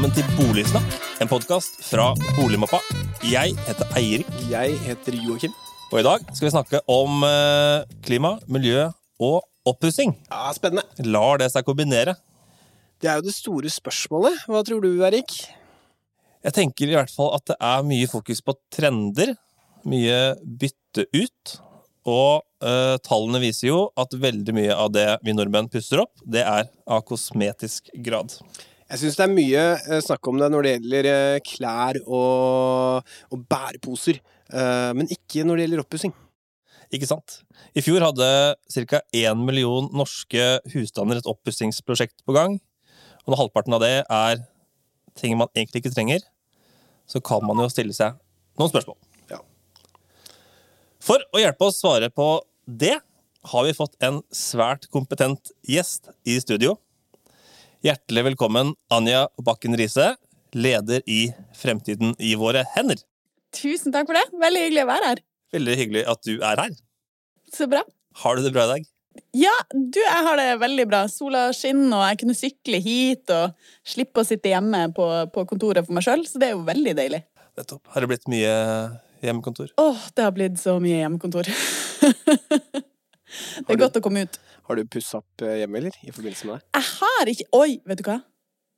velkommen 0.00 0.16
til 0.16 0.36
Boligsnakk, 0.38 0.92
en 1.20 1.28
podkast 1.28 1.74
fra 1.84 2.06
Boligmappa. 2.32 2.78
Jeg 3.28 3.52
heter 3.66 3.90
Eirik, 3.98 4.28
Jeg 4.48 4.78
heter 4.80 5.12
Joakim. 5.12 5.52
og 5.92 5.98
i 6.00 6.02
dag 6.06 6.22
skal 6.32 6.46
vi 6.46 6.52
snakke 6.54 6.80
om 6.88 7.20
eh, 7.28 7.84
klima, 8.00 8.38
miljø 8.48 8.86
og 9.20 9.44
oppussing. 9.68 10.14
Ja, 10.30 10.54
Spennende. 10.56 10.86
Lar 11.04 11.36
det 11.42 11.50
seg 11.52 11.66
kombinere? 11.68 12.14
Det 12.96 13.10
er 13.10 13.20
jo 13.20 13.26
det 13.26 13.34
store 13.36 13.68
spørsmålet. 13.68 14.40
Hva 14.48 14.62
tror 14.64 14.80
du, 14.80 14.88
Erik? 15.04 15.36
Jeg 16.48 16.56
tenker 16.56 16.88
i 16.88 16.96
hvert 16.96 17.12
fall 17.12 17.34
at 17.36 17.44
det 17.52 17.58
er 17.60 17.84
mye 17.84 18.08
fokus 18.08 18.40
på 18.40 18.56
trender, 18.72 19.34
mye 19.84 20.16
bytte 20.40 21.10
ut. 21.12 21.58
Og 22.08 22.40
uh, 22.64 22.96
tallene 23.04 23.44
viser 23.44 23.68
jo 23.68 23.84
at 24.00 24.16
veldig 24.16 24.56
mye 24.56 24.72
av 24.72 24.94
det 24.96 25.10
vi 25.20 25.36
nordmenn 25.36 25.68
puster 25.68 26.00
opp, 26.06 26.16
det 26.24 26.40
er 26.40 26.72
av 26.88 27.04
kosmetisk 27.04 27.92
grad. 28.00 28.40
Jeg 28.90 29.04
syns 29.04 29.18
det 29.20 29.22
er 29.22 29.30
mye 29.30 29.60
eh, 29.78 30.00
snakk 30.02 30.26
om 30.26 30.40
det 30.40 30.48
når 30.50 30.66
det 30.66 30.72
gjelder 30.72 31.08
eh, 31.10 31.42
klær 31.46 31.98
og, 32.02 33.12
og 33.30 33.44
bæreposer. 33.50 34.18
Eh, 34.50 34.90
Men 34.98 35.10
ikke 35.14 35.44
når 35.46 35.60
det 35.60 35.66
gjelder 35.66 35.82
oppussing. 35.84 36.14
Ikke 36.90 37.06
sant? 37.06 37.36
I 37.78 37.84
fjor 37.86 38.02
hadde 38.02 38.30
ca. 38.74 39.00
1 39.14 39.44
million 39.46 39.86
norske 39.94 40.46
husstander 40.72 41.20
et 41.20 41.28
oppussingsprosjekt 41.30 42.24
på 42.26 42.34
gang. 42.34 42.58
Og 43.22 43.30
når 43.30 43.44
halvparten 43.44 43.76
av 43.78 43.84
det 43.84 43.94
er 44.02 44.42
ting 45.18 45.36
man 45.38 45.50
egentlig 45.54 45.84
ikke 45.84 45.94
trenger, 45.94 46.24
så 47.06 47.22
kan 47.22 47.46
man 47.46 47.62
jo 47.62 47.70
stille 47.70 47.94
seg 47.94 48.18
noen 48.58 48.72
spørsmål. 48.72 48.98
Ja. 49.30 49.38
For 50.98 51.22
å 51.30 51.42
hjelpe 51.42 51.68
oss 51.68 51.78
svare 51.78 52.10
på 52.10 52.32
det, 52.66 52.96
har 53.50 53.64
vi 53.64 53.72
fått 53.76 53.94
en 54.04 54.18
svært 54.34 54.90
kompetent 54.92 55.54
gjest 55.64 56.10
i 56.28 56.34
studio. 56.42 56.74
Hjertelig 57.80 58.26
velkommen, 58.26 58.74
Anja 58.92 59.22
Bakken 59.40 59.72
Riise, 59.72 60.10
leder 60.52 61.00
i 61.08 61.30
Fremtiden 61.56 62.10
i 62.20 62.34
våre 62.36 62.60
hender. 62.74 62.98
Tusen 63.56 63.94
takk 63.94 64.10
for 64.10 64.18
det. 64.18 64.24
Veldig 64.36 64.64
hyggelig 64.66 64.82
å 64.84 64.88
være 64.90 65.06
her. 65.08 65.22
Veldig 65.56 65.76
hyggelig 65.78 66.02
at 66.12 66.20
du 66.28 66.34
er 66.44 66.60
her. 66.60 66.74
Så 67.56 67.64
bra. 67.72 67.80
Har 68.20 68.36
du 68.36 68.44
det 68.44 68.52
bra 68.52 68.66
i 68.66 68.70
dag? 68.74 68.84
Ja, 69.32 69.54
du, 69.72 69.96
jeg 69.96 70.26
har 70.26 70.36
det 70.36 70.58
veldig 70.60 70.86
bra. 70.92 71.00
Sola 71.08 71.46
skinner, 71.56 72.02
og 72.02 72.04
jeg 72.10 72.18
kunne 72.20 72.36
sykle 72.36 72.82
hit 72.84 73.32
og 73.32 73.56
slippe 73.94 74.20
å 74.20 74.28
sitte 74.28 74.52
hjemme 74.52 74.82
på, 74.92 75.06
på 75.32 75.46
kontoret 75.48 75.88
for 75.88 75.96
meg 75.96 76.04
sjøl, 76.04 76.26
så 76.28 76.42
det 76.42 76.50
er 76.50 76.54
jo 76.58 76.68
veldig 76.68 76.94
deilig. 77.00 77.22
Nettopp. 77.56 77.80
Har 77.94 78.04
det 78.04 78.12
blitt 78.12 78.28
mye 78.28 78.52
hjemmekontor? 79.24 79.72
Åh, 79.80 80.04
det 80.20 80.28
har 80.28 80.36
blitt 80.36 80.60
så 80.60 80.76
mye 80.84 81.00
hjemmekontor. 81.00 81.48
det 83.64 83.72
er 83.72 83.82
godt 83.86 83.96
å 83.96 84.04
komme 84.04 84.28
ut. 84.28 84.36
Har 84.70 84.78
du 84.78 84.86
pussa 84.86 85.18
opp 85.18 85.42
eh, 85.42 85.56
hjemme, 85.64 85.80
eller? 85.80 85.96
I 86.06 86.12
forbindelse 86.14 86.46
med 86.46 86.60
det? 86.60 86.68
Jeg 86.76 86.84
har 87.00 87.30
ikke 87.32 87.46
Oi, 87.58 87.72
vet 87.90 87.98
du 87.98 88.04
hva? 88.06 88.20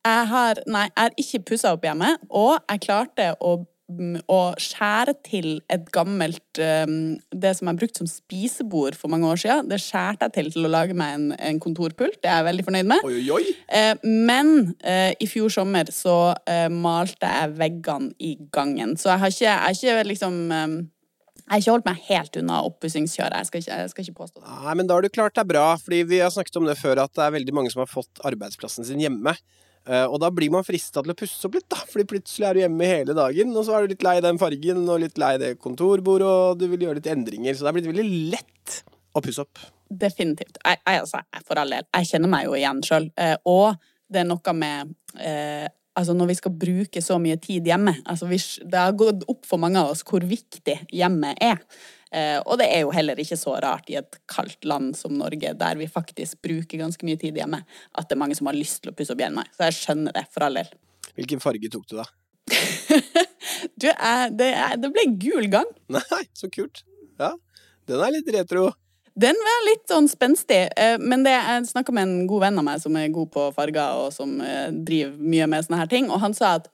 Jeg 0.08 0.28
har 0.30 0.60
Nei, 0.64 0.86
jeg 0.88 1.02
har 1.02 1.18
ikke 1.20 1.40
pussa 1.50 1.74
opp 1.76 1.84
hjemme, 1.84 2.14
og 2.32 2.54
jeg 2.62 2.80
klarte 2.86 3.26
å 3.44 3.50
mm, 3.92 4.22
å 4.32 4.38
skjære 4.56 5.12
til 5.26 5.50
et 5.68 5.84
gammelt 5.92 6.62
um, 6.88 6.94
Det 7.28 7.52
som 7.58 7.68
jeg 7.68 7.80
brukte 7.82 8.00
som 8.00 8.08
spisebord 8.08 8.96
for 8.96 9.12
mange 9.12 9.28
år 9.28 9.42
siden, 9.42 9.68
det 9.68 9.82
skjærte 9.84 10.30
jeg 10.30 10.36
til 10.38 10.48
til 10.54 10.70
å 10.70 10.72
lage 10.72 10.96
meg 10.96 11.18
en, 11.18 11.28
en 11.36 11.60
kontorpult. 11.60 12.16
Det 12.24 12.32
er 12.32 12.40
jeg 12.40 12.48
veldig 12.48 12.66
fornøyd 12.70 12.88
med. 12.94 13.04
Oi, 13.10 13.20
oi! 13.36 13.52
Eh, 13.68 13.92
men 14.08 14.72
eh, 14.80 15.12
i 15.20 15.28
fjor 15.28 15.52
sommer 15.52 15.92
så 15.92 16.16
malte 16.72 17.28
jeg 17.28 17.52
veggene 17.60 18.16
i 18.16 18.38
gangen. 18.54 18.96
Så 18.96 19.12
jeg 19.12 19.26
har 19.26 19.36
ikke, 19.36 19.44
jeg 19.44 19.60
har 19.60 19.76
ikke 19.76 20.10
liksom 20.14 20.42
eh, 20.56 20.78
Jeg 21.42 21.50
har 21.52 21.60
ikke 21.62 21.72
holdt 21.74 21.88
meg 21.90 22.02
helt 22.08 22.36
unna 22.40 22.60
oppussingskjøret. 22.68 23.36
Jeg, 23.36 23.46
skal 23.46 23.60
ikke- 23.60 23.78
jeg 23.78 23.90
skal 23.90 24.04
ikke 24.04 24.18
påstå 24.20 24.40
det. 24.40 24.48
Nei, 24.64 24.74
men 24.74 24.86
da 24.86 24.94
har 24.94 25.02
du 25.02 25.08
klart 25.08 25.34
deg 25.34 25.46
bra, 25.48 25.76
fordi 25.76 26.02
vi 26.06 26.18
har 26.22 26.30
snakket 26.30 26.56
om 26.56 26.64
det 26.66 26.78
før, 26.78 27.02
at 27.02 27.12
det 27.12 27.24
er 27.26 27.34
veldig 27.38 27.52
mange 27.52 27.72
som 27.72 27.80
har 27.84 27.90
fått 27.90 28.22
arbeidsplassen 28.24 28.84
sin 28.86 29.00
hjemme. 29.00 29.36
Eh, 29.84 30.04
Og 30.06 30.20
da 30.20 30.30
blir 30.30 30.48
man 30.50 30.62
frista 30.62 31.02
til 31.02 31.10
å 31.12 31.16
pusse 31.18 31.44
opp 31.44 31.54
litt, 31.54 31.68
da. 31.68 31.76
Fordi 31.76 32.04
plutselig 32.06 32.46
er 32.46 32.54
du 32.54 32.60
hjemme 32.60 32.86
hele 32.86 33.14
dagen, 33.18 33.50
og 33.56 33.64
så 33.66 33.74
er 33.74 33.82
du 33.82 33.88
litt 33.94 34.02
lei 34.06 34.20
den 34.20 34.38
fargen, 34.38 34.88
og 34.88 35.00
litt 35.00 35.18
lei 35.18 35.36
det 35.38 35.58
kontorbordet, 35.58 36.22
og 36.22 36.58
du 36.58 36.68
vil 36.68 36.78
gjøre 36.86 37.00
litt 37.02 37.10
endringer. 37.10 37.52
Så 37.54 37.66
det 37.66 37.68
er 37.72 37.80
blitt 37.80 37.90
veldig 37.90 38.30
lett 38.30 38.82
å 39.16 39.20
pusse 39.20 39.40
opp. 39.42 39.58
Definitivt. 39.90 40.56
Jeg, 40.64 40.78
jeg, 40.86 41.00
altså, 41.02 41.20
for 41.44 41.58
all 41.58 41.68
del. 41.74 41.82
Jeg 41.92 42.06
kjenner 42.06 42.28
meg 42.28 42.44
jo 42.46 42.52
igjen 42.56 42.80
sjøl. 42.86 43.10
Eh, 43.18 43.36
og 43.44 43.76
det 44.08 44.20
er 44.22 44.24
noe 44.30 44.54
med 44.54 44.94
eh, 45.18 45.66
Altså, 45.98 46.14
når 46.16 46.30
vi 46.30 46.36
skal 46.38 46.54
bruke 46.56 47.02
så 47.04 47.18
mye 47.20 47.36
tid 47.36 47.66
hjemme 47.68 47.92
altså, 48.08 48.24
vi, 48.30 48.38
Det 48.64 48.78
har 48.80 48.94
gått 48.96 49.26
opp 49.28 49.42
for 49.44 49.60
mange 49.60 49.76
av 49.76 49.90
oss 49.92 50.00
hvor 50.08 50.24
viktig 50.24 50.78
hjemmet 50.88 51.36
er. 51.44 51.60
Eh, 52.12 52.38
og 52.40 52.58
det 52.60 52.68
er 52.72 52.86
jo 52.86 52.94
heller 52.96 53.20
ikke 53.20 53.36
så 53.40 53.58
rart 53.60 53.88
i 53.92 53.98
et 54.00 54.18
kaldt 54.30 54.64
land 54.68 54.96
som 54.96 55.14
Norge, 55.16 55.52
der 55.56 55.78
vi 55.80 55.88
faktisk 55.88 56.40
bruker 56.44 56.80
ganske 56.80 57.06
mye 57.08 57.20
tid 57.20 57.36
hjemme, 57.36 57.62
at 57.92 58.08
det 58.08 58.16
er 58.16 58.20
mange 58.20 58.36
som 58.36 58.48
har 58.48 58.56
lyst 58.56 58.82
til 58.82 58.92
å 58.92 58.96
pusse 58.96 59.12
opp 59.14 59.20
hjemme. 59.20 59.44
Så 59.52 59.68
jeg 59.68 59.78
skjønner 59.78 60.16
det, 60.16 60.26
for 60.32 60.48
all 60.48 60.60
del. 60.60 60.72
Hvilken 61.18 61.44
farge 61.44 61.72
tok 61.72 61.88
du, 61.92 61.96
da? 62.00 62.08
Du, 63.78 63.86
jeg, 63.86 64.32
det, 64.38 64.48
jeg, 64.52 64.78
det 64.82 64.88
ble 64.94 65.04
gul 65.22 65.46
gang. 65.52 65.68
Nei, 65.92 66.22
så 66.36 66.48
kult. 66.52 66.82
Ja, 67.20 67.32
den 67.88 68.02
er 68.02 68.14
litt 68.14 68.28
retro. 68.34 68.70
Den 69.14 69.36
var 69.36 69.64
litt 69.66 69.82
sånn 69.90 70.06
spenstig, 70.08 70.62
eh, 70.76 70.94
men 71.00 71.24
det, 71.26 71.34
jeg 71.36 71.66
snakka 71.68 71.92
med 71.92 72.06
en 72.06 72.28
god 72.30 72.46
venn 72.46 72.60
av 72.62 72.64
meg 72.64 72.80
som 72.80 72.94
er 72.96 73.12
god 73.12 73.28
på 73.34 73.48
farger, 73.52 74.06
og 74.06 74.14
som 74.14 74.38
eh, 74.40 74.70
driver 74.72 75.18
mye 75.20 75.48
med 75.52 75.66
sånne 75.66 75.82
her 75.82 75.90
ting, 75.90 76.08
og 76.08 76.22
han 76.22 76.36
sa 76.36 76.54
at 76.60 76.70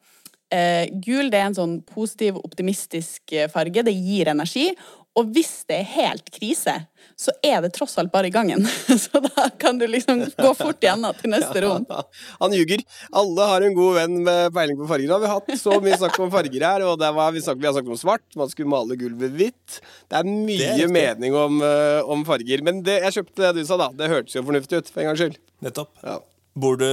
eh, 0.54 0.87
gul 1.04 1.32
det 1.32 1.41
er 1.41 1.48
en 1.50 1.56
sånn 1.56 1.75
positiv, 1.88 2.38
optimistisk 2.44 3.34
eh, 3.34 3.48
farge. 3.53 3.84
Det 3.84 3.94
gir 3.94 4.31
energi. 4.31 4.71
Og 5.19 5.31
hvis 5.35 5.65
det 5.67 5.81
er 5.81 5.89
helt 5.97 6.29
krise, 6.31 6.75
så 7.19 7.33
er 7.43 7.63
det 7.65 7.73
tross 7.75 7.97
alt 7.99 8.13
bare 8.13 8.29
i 8.29 8.35
gangen. 8.35 8.63
Så 9.05 9.19
da 9.25 9.49
kan 9.59 9.79
du 9.81 9.87
liksom 9.91 10.21
gå 10.37 10.51
fort 10.55 10.85
igjennom 10.85 11.17
til 11.19 11.33
neste 11.33 11.63
rom. 11.65 11.87
Han 12.43 12.55
ljuger. 12.55 12.85
Alle 13.19 13.49
har 13.51 13.67
en 13.67 13.75
god 13.75 13.97
venn 13.97 14.19
med 14.29 14.53
peiling 14.55 14.79
på 14.79 14.87
farger. 14.91 15.11
Nå 15.11 15.17
har 15.17 15.25
vi 15.25 15.33
hatt 15.33 15.51
så 15.59 15.81
mye 15.83 15.99
snakk 15.99 16.21
om 16.23 16.31
farger 16.31 16.67
her, 16.69 16.85
og 16.87 17.01
det 17.03 17.11
var, 17.17 17.35
vi, 17.35 17.43
snakket, 17.43 17.65
vi 17.65 17.71
har 17.71 17.75
snakket 17.75 17.95
om 17.97 18.01
svart. 18.05 18.27
Man 18.39 18.53
skulle 18.53 18.71
male 18.71 18.99
gulvet 19.01 19.35
hvitt. 19.41 19.81
Det 20.07 20.21
er 20.21 20.29
mye 20.31 20.71
Det 20.79 20.87
er 20.87 20.95
mening 20.95 21.35
om, 21.39 21.59
eh, 21.67 22.01
om 22.15 22.23
farger. 22.29 22.63
Men 22.69 22.85
det, 22.87 23.01
jeg 23.09 23.19
kjøpte 23.19 23.49
det 23.49 23.55
du 23.59 23.67
sa, 23.67 23.81
da. 23.81 23.91
Det 23.99 24.13
hørtes 24.13 24.39
jo 24.39 24.45
fornuftig 24.47 24.85
ut, 24.85 24.93
for 24.93 25.03
en 25.03 25.11
gangs 25.11 25.25
skyld. 25.25 25.41
Nettopp. 25.67 25.91
Ja. 26.05 26.21
Bor 26.59 26.79
du 26.79 26.89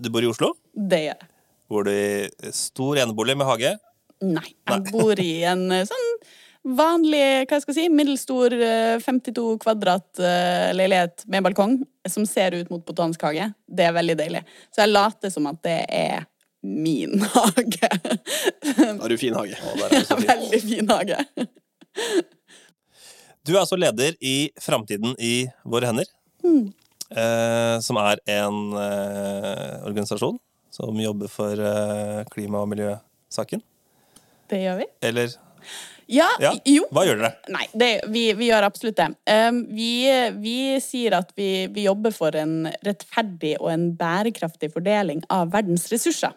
Du 0.00 0.08
bor 0.10 0.24
i 0.24 0.28
Oslo? 0.30 0.54
Det 0.74 1.04
gjør 1.04 1.14
jeg. 1.14 1.30
Bor 1.70 1.86
du 1.86 1.92
i 1.94 2.50
stor 2.56 2.98
enebolig 2.98 3.36
med 3.38 3.46
hage? 3.46 3.76
Nei. 4.26 4.48
Jeg 4.66 4.90
bor 4.90 5.20
i 5.22 5.32
en 5.48 5.68
eh, 5.76 5.86
sånn 5.88 6.08
vanlig, 6.64 7.46
hva 7.48 7.60
skal 7.60 7.74
jeg 7.74 7.86
si, 7.86 7.92
middelstor 7.94 8.54
eh, 8.56 8.96
52 9.02 9.44
kvadrat 9.62 10.20
eh, 10.20 10.72
leilighet 10.76 11.24
med 11.30 11.46
balkong 11.46 11.78
som 12.08 12.26
ser 12.28 12.56
ut 12.58 12.70
mot 12.72 12.84
Botanisk 12.86 13.22
hage. 13.28 13.50
Det 13.66 13.86
er 13.86 13.96
veldig 13.96 14.18
deilig. 14.20 14.42
Så 14.74 14.84
jeg 14.84 14.92
later 14.92 15.32
som 15.32 15.48
at 15.50 15.60
det 15.66 15.78
er 15.88 16.26
min 16.66 17.22
hage. 17.36 17.90
Da 18.76 18.92
har 19.00 19.08
du 19.08 19.16
fin 19.20 19.36
hage. 19.36 19.56
Ja, 19.56 19.88
er 19.88 20.26
veldig 20.34 20.62
fin 20.66 20.92
hage. 20.92 21.22
Du 23.46 23.54
er 23.54 23.62
altså 23.62 23.78
leder 23.80 24.16
i 24.20 24.50
Framtiden 24.60 25.16
i 25.16 25.48
våre 25.64 25.88
hender. 25.90 26.08
Eh, 27.10 27.76
som 27.82 27.98
er 27.98 28.20
en 28.30 28.58
eh, 28.78 29.80
organisasjon 29.88 30.36
som 30.70 31.00
jobber 31.02 31.30
for 31.32 31.58
eh, 31.58 32.20
klima- 32.30 32.62
og 32.62 32.70
miljøsaken. 32.70 33.62
Det 34.50 34.60
gjør 34.62 34.78
vi. 34.82 34.86
Eller 35.08 35.34
Ja, 36.10 36.26
ja, 36.42 36.50
jo. 36.66 36.86
hva 36.90 37.04
gjør 37.06 37.20
dere? 37.20 37.32
Nei, 37.54 37.66
det, 37.78 37.90
vi, 38.10 38.24
vi 38.38 38.48
gjør 38.48 38.66
absolutt 38.66 38.98
det. 38.98 39.08
Um, 39.30 39.62
vi, 39.70 39.92
vi 40.42 40.56
sier 40.82 41.14
at 41.20 41.30
vi, 41.38 41.68
vi 41.70 41.86
jobber 41.86 42.14
for 42.14 42.34
en 42.38 42.66
rettferdig 42.86 43.54
og 43.60 43.70
en 43.70 43.90
bærekraftig 43.98 44.72
fordeling 44.74 45.22
av 45.30 45.52
verdens 45.54 45.86
ressurser. 45.92 46.34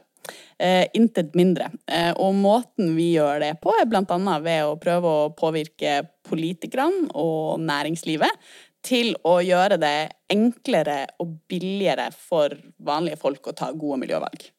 Uh, 0.61 0.85
intet 0.95 1.33
mindre. 1.35 1.71
Uh, 1.89 2.13
og 2.21 2.37
måten 2.37 2.93
vi 2.95 3.09
gjør 3.15 3.41
det 3.43 3.55
på, 3.63 3.73
er 3.73 3.89
annet 3.89 4.45
ved 4.45 4.61
å 4.67 4.77
prøve 4.79 5.09
å 5.09 5.33
påvirke 5.35 6.03
politikerne 6.29 7.09
og 7.17 7.57
næringslivet 7.65 8.45
til 8.83 9.13
å 9.25 9.39
gjøre 9.43 9.79
det 9.81 9.97
enklere 10.31 11.05
og 11.23 11.33
billigere 11.49 12.09
for 12.13 12.53
vanlige 12.83 13.19
folk 13.19 13.49
å 13.49 13.57
ta 13.57 13.71
gode 13.71 14.03
miljøvalg 14.03 14.51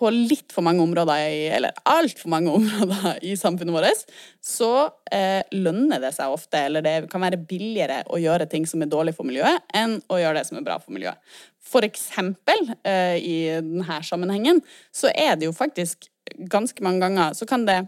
på 0.00 0.10
litt 0.14 0.54
for 0.54 0.64
mange 0.64 0.82
områder, 0.84 1.26
i, 1.28 1.44
eller 1.52 1.76
altfor 1.88 2.32
mange 2.32 2.52
områder 2.58 3.20
i 3.26 3.36
samfunnet 3.38 3.76
vårt, 3.76 4.04
så 4.44 4.72
eh, 5.12 5.42
lønner 5.52 6.02
det 6.02 6.14
seg 6.16 6.32
ofte, 6.32 6.64
eller 6.66 6.84
det 6.84 6.96
kan 7.12 7.22
være 7.24 7.40
billigere 7.50 8.02
å 8.08 8.20
gjøre 8.20 8.48
ting 8.50 8.66
som 8.68 8.82
er 8.82 8.90
dårlig 8.92 9.14
for 9.18 9.28
miljøet, 9.28 9.62
enn 9.76 9.98
å 10.08 10.20
gjøre 10.20 10.40
det 10.40 10.48
som 10.48 10.60
er 10.60 10.66
bra 10.66 10.78
for 10.82 10.96
miljøet. 10.96 11.20
For 11.70 11.86
eksempel, 11.86 12.72
eh, 12.88 13.18
i 13.20 13.36
denne 13.60 14.00
sammenhengen, 14.06 14.62
så 14.94 15.12
er 15.12 15.36
det 15.36 15.50
jo 15.50 15.56
faktisk 15.56 16.08
ganske 16.50 16.82
mange 16.84 17.04
ganger, 17.04 17.36
så 17.36 17.46
kan 17.48 17.66
det 17.68 17.82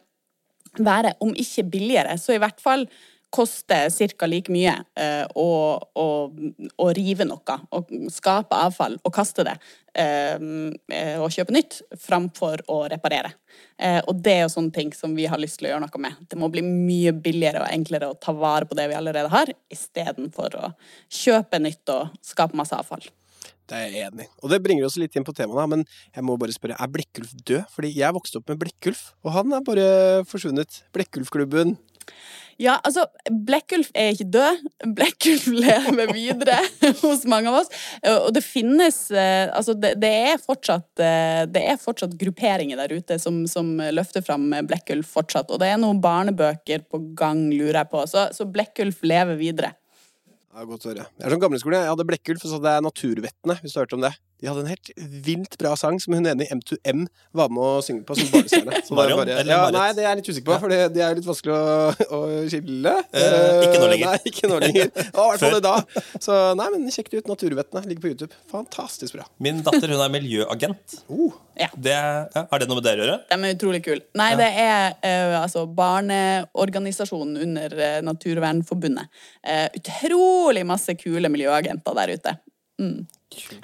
være, 0.78 1.16
om 1.20 1.32
ikke 1.36 1.66
billigere, 1.72 2.16
så 2.20 2.36
i 2.36 2.40
hvert 2.40 2.60
fall 2.62 2.86
koster 3.32 3.90
ca. 4.18 4.26
like 4.26 4.52
mye 4.52 4.74
eh, 4.98 5.24
å, 5.34 5.48
å, 5.80 6.06
å 6.76 6.88
rive 6.96 7.26
noe, 7.28 7.56
og 7.72 7.92
skape 8.12 8.58
avfall 8.66 8.98
og 9.02 9.14
kaste 9.14 9.46
det, 9.48 9.54
eh, 9.98 10.36
eh, 10.92 11.16
og 11.16 11.32
kjøpe 11.32 11.54
nytt, 11.56 11.80
framfor 12.00 12.64
å 12.72 12.82
reparere. 12.92 13.32
Og 14.06 14.14
det 14.22 14.32
er 14.36 14.44
jo 14.44 14.52
sånne 14.52 14.70
ting 14.74 14.92
som 14.94 15.16
vi 15.16 15.24
har 15.26 15.40
lyst 15.42 15.58
til 15.58 15.66
å 15.66 15.72
gjøre 15.72 15.82
noe 15.82 16.02
med. 16.04 16.20
Det 16.30 16.38
må 16.38 16.46
bli 16.52 16.62
mye 16.62 17.10
billigere 17.18 17.64
og 17.64 17.72
enklere 17.72 18.12
å 18.12 18.18
ta 18.20 18.34
vare 18.36 18.68
på 18.68 18.76
det 18.78 18.86
vi 18.92 18.94
allerede 18.94 19.32
har, 19.32 19.50
istedenfor 19.72 20.54
å 20.60 20.70
kjøpe 21.10 21.58
nytt 21.58 21.90
og 21.90 22.14
skape 22.22 22.56
masse 22.58 22.78
avfall. 22.78 23.02
Det 23.72 23.78
er 23.78 23.92
jeg 23.94 24.08
enig. 24.10 24.26
Og 24.42 24.50
det 24.52 24.60
bringer 24.62 24.86
oss 24.86 24.98
litt 25.00 25.14
inn 25.16 25.26
på 25.26 25.34
temaet, 25.36 25.70
men 25.70 25.84
jeg 26.12 26.24
må 26.26 26.36
bare 26.40 26.54
spørre, 26.54 26.76
er 26.76 26.90
Blekkulf 26.92 27.32
død? 27.40 27.62
Fordi 27.72 27.92
jeg 27.94 28.14
vokste 28.14 28.40
opp 28.40 28.52
med 28.52 28.60
Blekkulf, 28.60 29.04
og 29.24 29.34
han 29.36 29.54
er 29.56 29.64
bare 29.66 29.86
forsvunnet. 30.28 30.82
Blekkulfklubben. 30.94 31.76
Ja, 32.60 32.76
altså, 32.84 33.06
Blekkulf 33.26 33.88
er 33.96 34.12
ikke 34.12 34.28
død. 34.30 34.60
Blekkulf 34.96 35.46
lever 35.50 36.12
videre 36.14 36.58
hos 37.02 37.24
mange 37.28 37.50
av 37.50 37.62
oss. 37.62 37.70
Og 38.26 38.30
det 38.36 38.44
finnes 38.44 38.98
eh, 39.10 39.48
Altså, 39.50 39.74
det, 39.74 39.94
det, 40.02 40.10
er, 40.32 40.42
fortsatt, 40.42 40.90
eh, 41.02 41.42
det 41.50 41.64
er 41.72 41.80
fortsatt 41.80 42.14
grupperinger 42.20 42.78
der 42.78 42.94
ute 42.94 43.18
som, 43.22 43.42
som 43.50 43.74
løfter 43.94 44.24
fram 44.24 44.50
Blekkulf 44.68 45.10
fortsatt. 45.16 45.50
Og 45.50 45.62
det 45.62 45.72
er 45.72 45.80
noen 45.82 46.02
barnebøker 46.04 46.86
på 46.86 47.02
gang, 47.18 47.48
lurer 47.50 47.82
jeg 47.82 47.92
på. 47.94 48.04
Så, 48.10 48.28
så 48.36 48.48
Blekkulf 48.48 49.02
lever 49.06 49.40
videre. 49.40 49.74
Ja, 50.52 50.66
godt 50.68 50.84
å 50.84 50.92
høre. 50.92 51.08
Jeg 51.16 51.26
er 51.26 51.32
sånn 51.32 51.42
gamleskolen. 51.46 51.80
Jeg 51.80 51.94
hadde 51.94 52.08
Blekkulf, 52.10 52.44
og 52.44 52.50
så 52.50 52.58
hadde 52.60 52.76
jeg 52.76 52.84
Naturvettene, 52.84 53.58
hvis 53.62 53.72
du 53.72 53.80
har 53.80 53.86
hørt 53.86 53.96
om 53.96 54.04
det. 54.04 54.12
De 54.42 54.48
hadde 54.50 54.64
en 54.64 54.70
helt 54.72 54.90
vilt 55.22 55.52
bra 55.60 55.76
sang 55.78 56.00
som 56.02 56.16
hun 56.16 56.26
enig 56.26 56.48
i 56.48 56.56
M2M 56.56 57.04
var 57.38 57.50
med 57.54 57.62
å 57.62 57.82
synge 57.86 58.02
på 58.08 58.16
som 58.18 58.26
barnestjerne. 58.32 58.80
Marion, 58.98 59.20
eller 59.22 59.52
ja, 59.52 59.58
Marit? 59.62 59.76
Nei, 59.76 59.84
det 59.94 60.02
er 60.02 60.08
jeg 60.08 60.18
litt 60.18 60.30
usikker 60.32 60.48
på, 60.48 60.56
for 60.64 60.74
det, 60.74 60.80
det 60.96 61.04
er 61.06 61.14
litt 61.20 61.28
vanskelig 61.28 61.54
å, 61.54 62.08
å 62.18 62.20
skille. 62.50 62.94
Eh, 63.14 63.62
ikke 63.68 63.78
nå 63.78 63.90
lenger. 63.92 64.10
Nei, 64.10 64.32
ikke 64.32 64.50
nå 64.50 64.58
lenger. 64.64 64.90
Å, 65.12 65.22
I 65.22 65.30
hvert 65.30 65.44
fall 65.44 65.54
det 65.54 65.62
da. 65.68 65.76
Så 66.26 66.40
nei, 66.58 66.66
men 66.74 66.90
sjekk 66.90 67.12
det 67.12 67.22
ut. 67.22 67.30
Naturvettene 67.30 67.84
ligger 67.86 68.02
på 68.02 68.10
YouTube. 68.12 68.40
Fantastisk 68.50 69.14
bra. 69.14 69.28
Min 69.46 69.62
datter 69.62 69.94
hun 69.94 70.02
er 70.02 70.12
miljøagent. 70.18 70.98
Uh, 71.06 71.30
Ja. 71.54 71.68
Det, 71.76 71.92
ja, 71.92 72.42
har 72.48 72.62
det 72.62 72.66
noe 72.66 72.78
med 72.78 72.86
dere 72.86 73.02
å 73.02 73.06
gjøre? 73.06 73.16
De 73.28 73.36
er 73.36 73.54
utrolig 73.54 73.82
kule. 73.84 74.02
Nei, 74.18 74.30
det 74.40 74.48
er 74.58 74.94
uh, 75.04 75.34
altså 75.42 75.66
barneorganisasjonen 75.68 77.36
under 77.44 77.74
uh, 77.78 77.98
Naturvernforbundet. 78.08 79.10
Uh, 79.44 79.68
utrolig 79.78 80.64
masse 80.66 80.96
kule 80.98 81.30
miljøagenter 81.32 81.98
der 82.00 82.14
ute. 82.16 82.34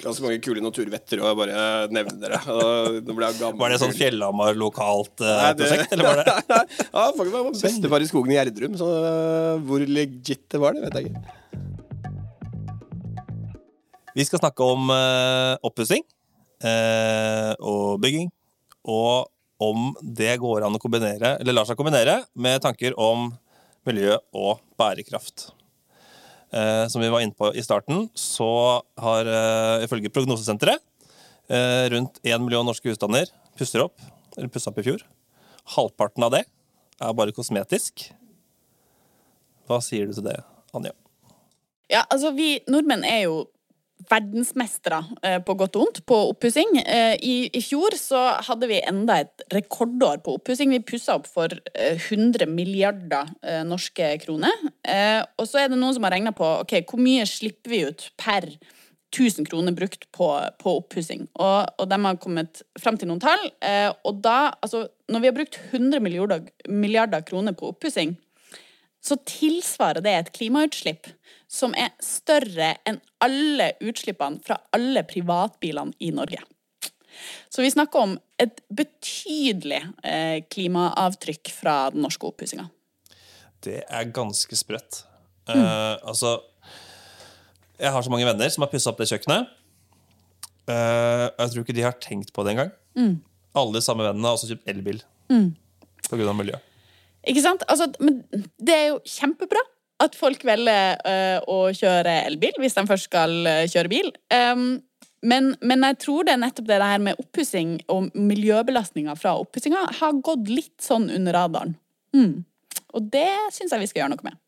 Ganske 0.02 0.24
mange 0.24 0.38
kule 0.44 0.62
naturvetter 0.64 1.20
å 1.22 1.32
bare 1.38 1.62
nevne 1.94 2.16
dere. 2.22 2.40
Og 2.52 2.98
Nå 3.06 3.16
ble 3.16 3.30
jeg. 3.30 3.52
Var 3.60 3.74
det 3.74 3.80
sånn 3.82 3.94
Fjellhamar 3.96 4.58
lokalt 4.58 5.22
uh, 5.24 5.28
Nei, 5.28 5.50
det- 5.58 5.64
prosjekt, 5.66 5.94
eller 5.96 6.08
var 6.08 6.22
det 6.22 6.36
ja, 6.94 7.04
faktisk 7.16 7.34
var 7.34 7.48
det 7.48 7.54
bestefar 7.62 8.04
i 8.04 8.08
skogen 8.10 8.34
i 8.34 8.38
Gjerdrum, 8.38 8.78
så 8.80 8.88
uh, 8.92 9.54
hvor 9.68 9.84
legit 9.84 10.44
det 10.50 10.62
var, 10.62 10.76
det 10.76 10.86
vet 10.86 10.98
jeg 10.98 11.10
ikke. 11.12 11.36
Vi 14.18 14.24
skal 14.26 14.40
snakke 14.42 14.66
om 14.66 14.88
uh, 14.90 15.54
oppussing 15.66 16.02
uh, 16.64 17.52
og 17.60 18.00
bygging, 18.02 18.32
og 18.88 19.28
om 19.62 19.92
det 20.02 20.36
går 20.42 20.66
an 20.66 20.74
å 20.78 20.82
kombinere, 20.82 21.36
eller 21.38 21.54
lar 21.54 21.66
seg 21.68 21.78
kombinere, 21.78 22.20
med 22.38 22.62
tanker 22.64 22.94
om 22.98 23.28
miljø 23.86 24.16
og 24.36 24.58
bærekraft. 24.78 25.50
Eh, 26.50 26.86
som 26.88 27.02
vi 27.02 27.10
var 27.12 27.20
inne 27.20 27.36
på 27.36 27.50
i 27.54 27.62
starten, 27.62 28.06
så 28.16 28.80
har 28.96 29.28
eh, 29.28 29.84
ifølge 29.84 30.08
Prognosesenteret 30.12 30.80
eh, 31.52 31.84
rundt 31.92 32.20
1 32.22 32.40
million 32.40 32.64
norske 32.64 32.88
husstander 32.88 33.28
pusser 33.58 33.84
opp, 33.84 34.00
eller 34.36 34.48
pussa 34.52 34.72
opp 34.72 34.80
i 34.80 34.86
fjor. 34.86 35.04
Halvparten 35.74 36.24
av 36.24 36.32
det 36.32 36.44
er 37.04 37.18
bare 37.18 37.34
kosmetisk. 37.36 38.06
Hva 39.68 39.82
sier 39.84 40.08
du 40.08 40.16
til 40.16 40.24
det, 40.30 40.38
Anja? 40.72 40.94
Ja, 41.92 42.06
altså 42.08 42.32
vi 42.36 42.58
nordmenn 42.68 43.04
er 43.04 43.26
jo 43.26 43.42
verdensmestere 44.06 45.00
eh, 45.26 45.38
på 45.44 45.54
godt 45.58 45.76
og 45.76 45.84
vondt 45.84 46.00
på 46.08 46.18
oppussing. 46.30 46.78
Eh, 46.84 47.14
i, 47.18 47.34
I 47.50 47.62
fjor 47.64 47.96
så 47.98 48.20
hadde 48.46 48.68
vi 48.70 48.80
enda 48.80 49.20
et 49.24 49.46
rekordår 49.54 50.22
på 50.24 50.36
oppussing. 50.38 50.72
Vi 50.74 50.84
pussa 50.86 51.18
opp 51.18 51.28
for 51.30 51.52
eh, 51.74 51.98
100 51.98 52.46
milliarder 52.50 53.30
eh, 53.42 53.62
norske 53.66 54.14
kroner. 54.22 54.54
Og 55.38 55.46
så 55.48 55.62
er 55.62 55.70
det 55.70 55.78
noen 55.78 55.96
som 55.96 56.06
har 56.06 56.14
regna 56.14 56.32
på 56.36 56.46
ok, 56.62 56.78
hvor 56.88 57.02
mye 57.02 57.26
slipper 57.28 57.74
vi 57.74 57.82
ut 57.88 58.06
per 58.20 58.46
1000 59.08 59.48
kroner 59.48 59.72
brukt 59.76 60.06
på, 60.12 60.28
på 60.60 60.76
oppussing. 60.82 61.26
Og, 61.40 61.68
og 61.80 61.90
de 61.90 61.98
har 62.04 62.22
kommet 62.22 62.62
frem 62.80 62.98
til 63.00 63.10
noen 63.10 63.22
tall. 63.24 63.44
Og 64.06 64.22
da, 64.24 64.54
altså, 64.64 64.86
når 65.08 65.24
vi 65.24 65.30
har 65.30 65.36
brukt 65.36 65.60
100 65.72 66.02
milliarder, 66.04 66.48
milliarder 66.68 67.24
kroner 67.28 67.56
på 67.56 67.72
oppussing, 67.72 68.16
så 69.04 69.16
tilsvarer 69.28 70.02
det 70.04 70.14
et 70.14 70.30
klimautslipp 70.34 71.08
som 71.48 71.74
er 71.78 71.94
større 72.04 72.74
enn 72.88 73.00
alle 73.24 73.72
utslippene 73.80 74.42
fra 74.44 74.58
alle 74.76 75.04
privatbilene 75.08 75.96
i 76.04 76.10
Norge. 76.14 76.42
Så 77.48 77.64
vi 77.64 77.70
snakker 77.72 78.04
om 78.04 78.16
et 78.38 78.60
betydelig 78.70 79.80
eh, 80.06 80.44
klimaavtrykk 80.52 81.50
fra 81.54 81.76
den 81.94 82.04
norske 82.04 82.28
oppussinga. 82.28 82.68
Det 83.64 83.80
er 83.82 84.12
ganske 84.14 84.58
sprøtt. 84.58 85.02
Eh, 85.48 85.94
altså 86.04 86.36
Jeg 87.78 87.90
har 87.94 88.04
så 88.04 88.12
mange 88.12 88.26
venner 88.28 88.50
som 88.52 88.62
har 88.62 88.70
pussa 88.70 88.92
opp 88.92 89.00
det 89.00 89.08
kjøkkenet. 89.10 89.54
Uh, 90.68 91.30
jeg 91.32 91.52
tror 91.52 91.62
ikke 91.62 91.74
de 91.78 91.84
har 91.86 91.94
tenkt 92.02 92.32
på 92.36 92.42
det 92.44 92.52
engang. 92.52 92.72
Alle 93.56 93.78
de 93.78 93.80
samme 93.80 94.04
vennene 94.04 94.28
har 94.28 94.36
også 94.36 94.50
kjøpt 94.50 94.68
elbil. 94.68 94.98
Grunn 96.10 96.28
av 96.28 96.36
miljøet. 96.36 96.67
Ikke 97.28 97.44
sant? 97.44 97.64
Altså, 97.68 97.90
men 98.00 98.22
det 98.56 98.74
er 98.74 98.86
jo 98.92 99.00
kjempebra 99.06 99.62
at 100.04 100.14
folk 100.16 100.44
velger 100.46 101.00
uh, 101.02 101.38
å 101.50 101.58
kjøre 101.74 102.20
elbil 102.28 102.60
hvis 102.62 102.76
de 102.76 102.84
først 102.88 103.08
skal 103.10 103.34
uh, 103.44 103.64
kjøre 103.70 103.92
bil. 103.92 104.12
Um, 104.32 104.78
men, 105.26 105.50
men 105.66 105.82
jeg 105.82 105.98
tror 106.04 106.26
det 106.26 106.36
er 106.36 106.42
nettopp 106.44 106.68
det 106.68 106.78
her 106.78 107.00
med 107.02 107.18
oppussing 107.18 107.78
og 107.90 108.12
miljøbelastninga 108.14 109.16
fra 109.18 109.34
oppussinga 109.40 109.88
har 109.98 110.20
gått 110.22 110.50
litt 110.52 110.76
sånn 110.82 111.08
under 111.10 111.34
radaren. 111.34 111.74
Mm. 112.14 112.44
Og 112.94 113.08
det 113.12 113.30
syns 113.54 113.74
jeg 113.74 113.82
vi 113.82 113.88
skal 113.90 114.04
gjøre 114.04 114.14
noe 114.14 114.28
med. 114.28 114.38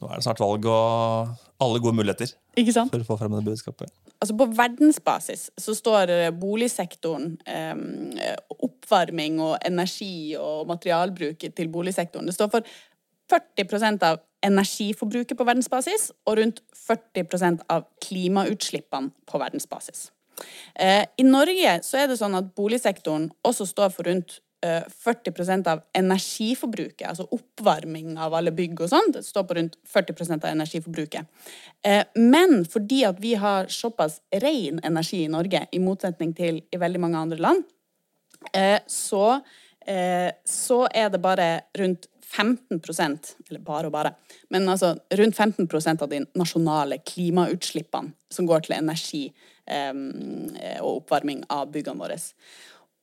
Nå 0.00 0.08
er 0.08 0.18
det 0.18 0.26
snart 0.26 0.40
valg 0.42 0.64
og 0.66 1.34
alle 1.62 1.82
gode 1.84 1.96
muligheter 2.00 2.32
for 2.56 3.04
å 3.04 3.06
få 3.06 3.18
frem 3.20 3.36
det 3.36 3.44
budskapet. 3.46 3.92
Altså 4.22 4.36
På 4.38 4.46
verdensbasis 4.56 5.48
så 5.60 5.74
står 5.76 6.10
eh, 6.12 6.30
boligsektoren, 6.30 7.34
eh, 7.46 8.36
oppvarming 8.54 9.40
og 9.42 9.58
energi 9.66 10.36
og 10.40 10.68
materialbruk 10.70 11.44
til 11.56 11.68
boligsektoren 11.72 12.26
Det 12.26 12.36
står 12.36 12.52
for 12.54 12.74
40% 13.32 14.04
av 14.04 14.22
energiforbruket 14.44 15.36
på 15.38 15.46
verdensbasis 15.48 16.10
og 16.28 16.38
rundt 16.38 16.60
40% 16.76 17.64
av 17.72 17.86
klimautslippene 18.04 19.12
på 19.26 19.40
verdensbasis. 19.40 20.10
Eh, 20.74 21.04
I 21.16 21.24
Norge 21.26 21.78
så 21.86 22.02
er 22.02 22.10
det 22.10 22.18
sånn 22.20 22.36
at 22.36 22.50
boligsektoren 22.58 23.30
også 23.46 23.66
står 23.70 23.92
for 23.94 24.10
rundt 24.10 24.40
40% 24.64 25.68
av 25.68 25.82
energiforbruket, 25.92 27.04
altså 27.08 27.26
oppvarming 27.34 28.14
av 28.20 28.34
alle 28.38 28.52
bygg 28.54 28.84
og 28.84 28.90
sånn, 28.92 29.12
det 29.12 29.24
står 29.26 29.46
på 29.48 29.58
rundt 29.58 29.76
40% 29.90 30.46
av 30.46 30.50
energiforbruket. 30.50 31.26
Eh, 31.84 32.04
Men 32.14 32.64
fordi 32.64 33.04
at 33.04 33.20
vi 33.20 33.34
har 33.34 33.68
såpass 33.68 34.20
ren 34.32 34.80
energi 34.84 35.24
i 35.24 35.28
Norge, 35.28 35.66
i 35.72 35.78
motsetning 35.78 36.34
til 36.36 36.62
i 36.72 36.80
veldig 36.80 37.00
mange 37.00 37.20
andre 37.20 37.38
land, 37.38 37.64
eh, 38.52 38.80
så, 38.86 39.40
eh, 39.86 40.32
så 40.44 40.86
er 40.92 41.10
det 41.10 41.20
bare 41.20 41.60
rundt 41.78 42.08
15% 42.34 43.34
eller 43.48 43.60
bare 43.60 43.86
og 43.86 43.92
bare, 43.92 44.14
men 44.50 44.68
altså 44.68 44.94
rundt 45.12 45.36
15% 45.36 46.02
av 46.02 46.08
de 46.08 46.24
nasjonale 46.34 46.98
klimautslippene 46.98 48.12
som 48.30 48.46
går 48.46 48.64
til 48.64 48.76
energi 48.78 49.32
eh, 49.66 49.92
og 50.80 51.02
oppvarming 51.04 51.44
av 51.50 51.70
byggene 51.70 52.00
våre. 52.00 52.18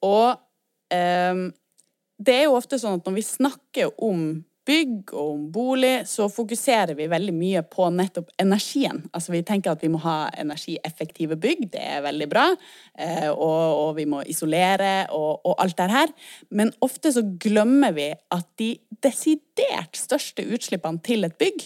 Og 0.03 0.31
eh, 0.31 0.50
det 0.91 2.33
er 2.35 2.45
jo 2.45 2.57
ofte 2.57 2.79
sånn 2.79 2.99
at 2.99 3.07
når 3.07 3.15
vi 3.17 3.25
snakker 3.25 3.93
om 4.03 4.25
bygg 4.67 5.11
og 5.15 5.29
om 5.33 5.45
bolig, 5.53 5.93
så 6.09 6.27
fokuserer 6.31 6.93
vi 6.97 7.07
veldig 7.09 7.33
mye 7.33 7.63
på 7.65 7.87
nettopp 7.93 8.29
energien. 8.41 9.01
Altså 9.15 9.33
vi 9.33 9.41
tenker 9.45 9.73
at 9.73 9.81
vi 9.83 9.89
må 9.91 10.01
ha 10.03 10.29
energieffektive 10.41 11.37
bygg, 11.41 11.65
det 11.73 11.81
er 11.81 12.05
veldig 12.05 12.27
bra, 12.29 12.45
eh, 12.93 13.29
og, 13.31 13.61
og 13.81 13.95
vi 13.97 14.05
må 14.09 14.21
isolere 14.29 15.07
og, 15.17 15.41
og 15.47 15.57
alt 15.63 15.79
det 15.81 15.89
her. 15.91 16.13
Men 16.53 16.73
ofte 16.85 17.13
så 17.15 17.25
glemmer 17.41 17.95
vi 17.97 18.11
at 18.13 18.49
de 18.61 18.75
desidert 19.01 19.97
største 19.97 20.45
utslippene 20.45 21.01
til 21.05 21.25
et 21.27 21.37
bygg, 21.41 21.65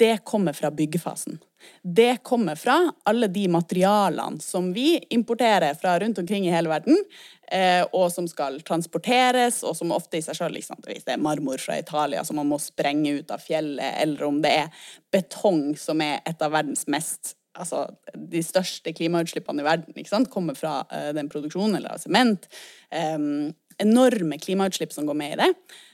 det 0.00 0.16
kommer 0.26 0.56
fra 0.56 0.72
byggefasen. 0.74 1.38
Det 1.82 2.22
kommer 2.26 2.58
fra 2.58 2.78
alle 3.08 3.28
de 3.32 3.46
materialene 3.52 4.40
som 4.40 4.72
vi 4.72 4.98
importerer 5.14 5.76
fra 5.78 5.98
rundt 6.00 6.18
omkring 6.18 6.46
i 6.48 6.52
hele 6.54 6.72
verden, 6.72 6.98
eh, 7.52 7.82
og 7.92 8.10
som 8.12 8.28
skal 8.28 8.60
transporteres, 8.66 9.62
og 9.62 9.76
som 9.76 9.92
ofte 9.92 10.18
i 10.18 10.24
seg 10.24 10.38
selv, 10.38 10.56
liksom, 10.58 10.80
hvis 10.86 11.06
det 11.06 11.16
er 11.16 11.24
marmor 11.24 11.60
fra 11.62 11.78
Italia 11.80 12.24
som 12.24 12.40
man 12.40 12.50
må 12.50 12.60
sprenge 12.62 13.18
ut 13.20 13.32
av 13.34 13.42
fjellet, 13.44 14.00
eller 14.02 14.28
om 14.28 14.42
det 14.44 14.52
er 14.64 14.84
betong 15.14 15.72
som 15.80 16.02
er 16.04 16.20
et 16.24 16.44
av 16.44 16.54
verdens 16.56 16.86
mest 16.90 17.36
Altså, 17.54 17.84
de 18.18 18.40
største 18.42 18.90
klimautslippene 18.98 19.62
i 19.62 19.66
verden 19.66 19.94
ikke 19.94 20.10
sant, 20.10 20.26
kommer 20.32 20.56
fra 20.58 20.80
eh, 20.90 21.12
den 21.14 21.28
produksjonen, 21.30 21.76
eller 21.78 21.94
av 21.94 22.00
sement. 22.02 22.48
Um, 22.90 23.52
enorme 23.78 24.40
klimautslipp 24.42 24.90
som 24.90 25.06
går 25.06 25.18
med 25.20 25.36
i 25.36 25.38
det. 25.44 25.50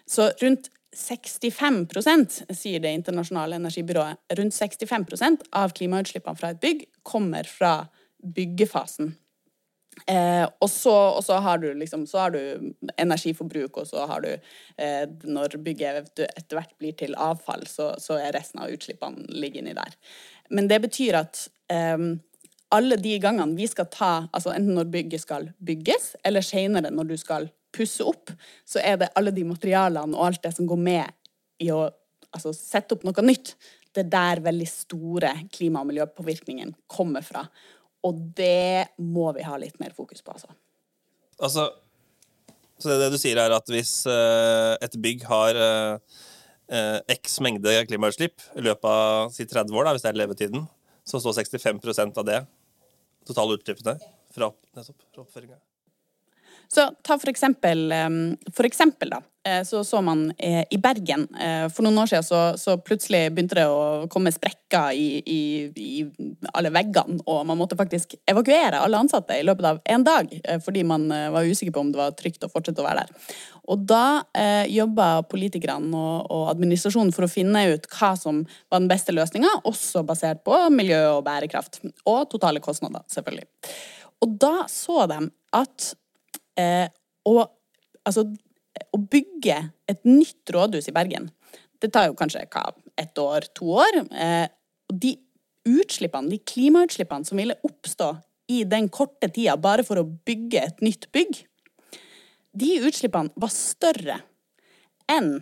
Så 0.09 0.31
rundt 0.41 0.71
65% 0.97 2.55
sier 2.55 2.81
Det 2.81 2.91
internasjonale 2.91 3.57
energibyrået, 3.57 4.19
rundt 4.39 4.55
65% 4.55 5.47
av 5.53 5.75
klimautslippene 5.77 6.37
fra 6.37 6.51
et 6.51 6.61
bygg 6.61 6.87
kommer 7.03 7.47
fra 7.47 7.75
byggefasen. 8.21 9.15
Eh, 10.07 10.47
og, 10.61 10.71
så, 10.71 10.95
og 11.17 11.25
så 11.25 11.37
har 11.43 11.59
liksom 11.59 12.07
Så 12.07 12.19
har 12.19 12.31
du 12.31 12.73
energiforbruk, 12.97 13.77
og 13.77 13.87
så 13.87 14.07
har 14.07 14.21
du 14.21 14.31
eh, 14.79 15.07
Når 15.23 15.59
bygget 15.59 16.19
etter 16.19 16.57
hvert 16.57 16.79
blir 16.79 16.93
til 16.93 17.15
avfall, 17.19 17.67
så, 17.67 17.95
så 17.99 18.17
er 18.19 18.33
resten 18.33 18.61
av 18.63 18.71
utslippene 18.71 19.27
ligger 19.29 19.61
inni 19.61 19.75
der. 19.75 19.95
Men 20.51 20.69
det 20.69 20.81
betyr 20.83 21.19
at 21.21 21.49
eh, 21.71 21.99
alle 22.71 22.97
de 22.97 23.19
gangene 23.19 23.59
vi 23.59 23.67
skal 23.67 23.91
ta, 23.91 24.13
altså 24.33 24.55
enten 24.55 24.75
når 24.79 24.91
bygget 24.91 25.21
skal 25.27 25.51
bygges, 25.59 26.15
eller 26.25 26.41
senere 26.41 26.91
når 26.95 27.11
du 27.11 27.17
skal 27.19 27.51
pusse 27.75 28.05
opp, 28.07 28.33
så 28.67 28.81
er 28.83 29.01
det 29.01 29.13
alle 29.19 29.33
de 29.35 29.45
materialene 29.47 30.17
og 30.17 30.27
alt 30.27 30.43
det 30.47 30.55
som 30.57 30.69
går 30.69 30.81
med 30.81 31.13
i 31.63 31.71
å 31.75 31.85
altså, 32.31 32.53
sette 32.57 32.97
opp 32.97 33.05
noe 33.07 33.27
nytt. 33.27 33.55
Det 33.91 34.05
er 34.05 34.11
der 34.13 34.43
veldig 34.45 34.69
store 34.71 35.35
klima- 35.53 35.83
og 35.83 35.91
miljøpåvirkningen 35.91 36.75
kommer 36.91 37.25
fra. 37.27 37.45
Og 38.07 38.19
det 38.37 38.97
må 39.03 39.29
vi 39.37 39.45
ha 39.45 39.59
litt 39.61 39.81
mer 39.83 39.95
fokus 39.97 40.23
på, 40.25 40.35
altså. 40.37 40.53
Altså, 41.41 41.67
så 42.81 42.97
det 43.01 43.11
du 43.13 43.19
sier 43.21 43.41
er 43.41 43.53
at 43.53 43.73
hvis 43.73 44.03
eh, 44.09 44.75
et 44.85 44.97
bygg 45.01 45.25
har 45.29 45.59
eh, 45.61 47.01
x 47.17 47.41
mengde 47.45 47.75
klimautslipp 47.89 48.45
i 48.57 48.65
løpet 48.65 48.89
av 48.89 49.35
si 49.35 49.45
30 49.49 49.77
år, 49.77 49.89
da, 49.89 49.95
hvis 49.97 50.07
det 50.07 50.13
er 50.13 50.21
levetiden, 50.21 50.65
så 51.05 51.21
står 51.21 51.41
65% 51.43 52.21
av 52.21 52.29
det, 52.29 52.41
totale 53.29 53.59
utslippene, 53.59 53.97
fra, 54.33 54.53
opp, 54.53 54.63
fra 54.77 55.25
oppføringa. 55.25 55.59
Så 56.71 56.87
ta 57.03 57.17
for 57.19 57.31
eksempel, 57.33 57.91
for 58.55 58.67
eksempel 58.69 59.11
da, 59.11 59.19
eh, 59.43 59.65
så 59.67 59.81
så 59.85 59.99
man 60.07 60.29
eh, 60.39 60.63
i 60.71 60.79
Bergen 60.79 61.25
eh, 61.35 61.65
For 61.67 61.83
noen 61.83 61.99
år 61.99 62.07
siden 62.13 62.27
så, 62.29 62.43
så 62.61 62.77
plutselig 62.79 63.25
begynte 63.35 63.59
det 63.59 63.65
å 63.67 64.07
komme 64.13 64.31
sprekker 64.31 64.95
i, 64.95 65.09
i, 65.19 65.41
i, 65.75 66.05
alle 66.55 66.71
veggene, 66.71 67.19
og 67.27 67.43
man 67.49 67.59
måtte 67.59 67.79
faktisk 67.79 68.15
evakuere 68.31 68.85
alle 68.85 69.01
ansatte 69.03 69.41
i 69.41 69.43
løpet 69.43 69.67
av 69.67 69.81
én 69.83 70.07
dag, 70.07 70.31
fordi 70.63 70.85
man 70.87 71.09
var 71.11 71.49
usikker 71.49 71.75
på 71.75 71.83
om 71.83 71.91
det 71.91 71.99
var 71.99 72.15
trygt 72.15 72.47
å 72.47 72.53
fortsette 72.53 72.85
å 72.85 72.87
være 72.87 73.03
der. 73.03 73.35
Og 73.71 73.85
da 73.87 74.23
eh, 74.35 74.67
jobba 74.73 75.23
politikerne 75.31 75.91
og, 75.95 76.27
og, 76.27 76.45
administrasjonen 76.55 77.13
for 77.15 77.27
å 77.27 77.31
finne 77.31 77.67
ut 77.75 77.87
hva 77.93 78.13
som 78.19 78.43
var 78.71 78.83
den 78.83 78.91
beste 78.91 79.15
løsninga, 79.15 79.61
også 79.69 80.03
basert 80.07 80.43
på 80.47 80.57
miljø 80.75 81.01
og 81.17 81.25
bærekraft. 81.27 81.83
Og 82.11 82.25
totale 82.33 82.63
kostnader, 82.65 83.05
selvfølgelig. 83.13 83.47
Og 84.25 84.39
da 84.41 84.55
så 84.71 85.07
de 85.11 85.23
at 85.57 85.93
og 87.29 87.43
altså 88.07 88.29
Å 88.95 88.99
bygge 89.03 89.57
et 89.91 89.99
nytt 90.07 90.51
rådhus 90.55 90.87
i 90.89 90.93
Bergen, 90.95 91.25
det 91.83 91.91
tar 91.93 92.07
jo 92.07 92.15
kanskje 92.17 92.45
hva, 92.53 92.69
ett 92.97 93.19
år, 93.19 93.45
to 93.57 93.67
år. 93.83 93.99
Eh, 94.15 94.47
og 94.89 95.01
de 95.03 95.11
utslippene, 95.69 96.31
de 96.31 96.39
klimautslippene 96.39 97.27
som 97.27 97.41
ville 97.41 97.59
oppstå 97.67 98.13
i 98.55 98.63
den 98.71 98.89
korte 98.93 99.29
tida 99.35 99.57
bare 99.61 99.85
for 99.87 100.01
å 100.01 100.07
bygge 100.07 100.63
et 100.63 100.85
nytt 100.87 101.09
bygg, 101.15 101.43
de 102.57 102.71
utslippene 102.87 103.35
var 103.39 103.53
større 103.55 104.21
enn 105.11 105.41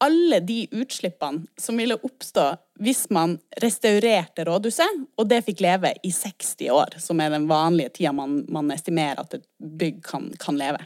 alle 0.00 0.40
de 0.40 0.64
utslippene 0.70 1.46
som 1.60 1.76
ville 1.76 1.98
oppstå 2.00 2.46
hvis 2.80 3.04
man 3.12 3.36
restaurerte 3.60 4.46
rådhuset, 4.48 5.02
og 5.20 5.28
det 5.28 5.42
fikk 5.44 5.60
leve 5.64 5.92
i 6.06 6.12
60 6.14 6.70
år, 6.72 6.96
som 7.02 7.20
er 7.20 7.34
den 7.34 7.48
vanlige 7.50 7.92
tida 7.98 8.14
man, 8.16 8.40
man 8.48 8.72
estimerer 8.72 9.20
at 9.20 9.36
et 9.36 9.44
bygg 9.60 10.00
kan, 10.06 10.30
kan, 10.40 10.56
leve. 10.56 10.80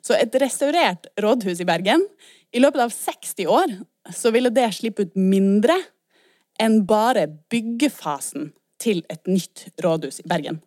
Så 0.00 0.16
et 0.16 0.34
restaurert 0.40 1.10
rådhus 1.20 1.60
i 1.60 1.68
Bergen, 1.68 2.06
i 2.54 2.62
løpet 2.62 2.86
av 2.86 2.94
60 2.94 3.50
år, 3.52 3.76
så 4.14 4.32
ville 4.32 4.52
det 4.54 4.70
slippe 4.78 5.04
ut 5.04 5.18
mindre 5.18 5.76
enn 6.60 6.84
bare 6.88 7.26
byggefasen 7.52 8.52
til 8.82 9.02
et 9.12 9.22
nytt 9.30 9.66
rådhus 9.84 10.20
i 10.22 10.26
Bergen. 10.28 10.58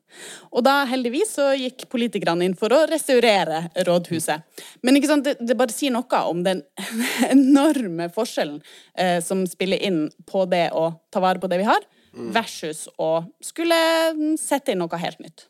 Og 0.52 0.64
da 0.66 0.80
heldigvis 0.90 1.36
så 1.38 1.50
gikk 1.60 1.88
politikerne 1.92 2.48
inn 2.48 2.56
for 2.58 2.74
å 2.74 2.86
restaurere 2.90 3.66
rådhuset. 3.88 4.64
Men 4.86 5.00
sant, 5.08 5.28
det, 5.28 5.36
det 5.44 5.58
bare 5.60 5.76
sier 5.76 5.94
noe 5.94 6.24
om 6.30 6.42
den 6.46 6.64
enorme 7.30 8.10
forskjellen 8.14 8.62
eh, 8.98 9.20
som 9.24 9.46
spiller 9.50 9.84
inn 9.84 10.06
på 10.30 10.46
det 10.50 10.70
å 10.72 10.90
ta 11.14 11.24
vare 11.24 11.44
på 11.44 11.52
det 11.52 11.62
vi 11.62 11.70
har, 11.70 11.84
versus 12.34 12.88
å 12.98 13.12
skulle 13.44 13.78
sette 14.42 14.74
inn 14.74 14.82
noe 14.82 15.02
helt 15.02 15.20
nytt. 15.22 15.46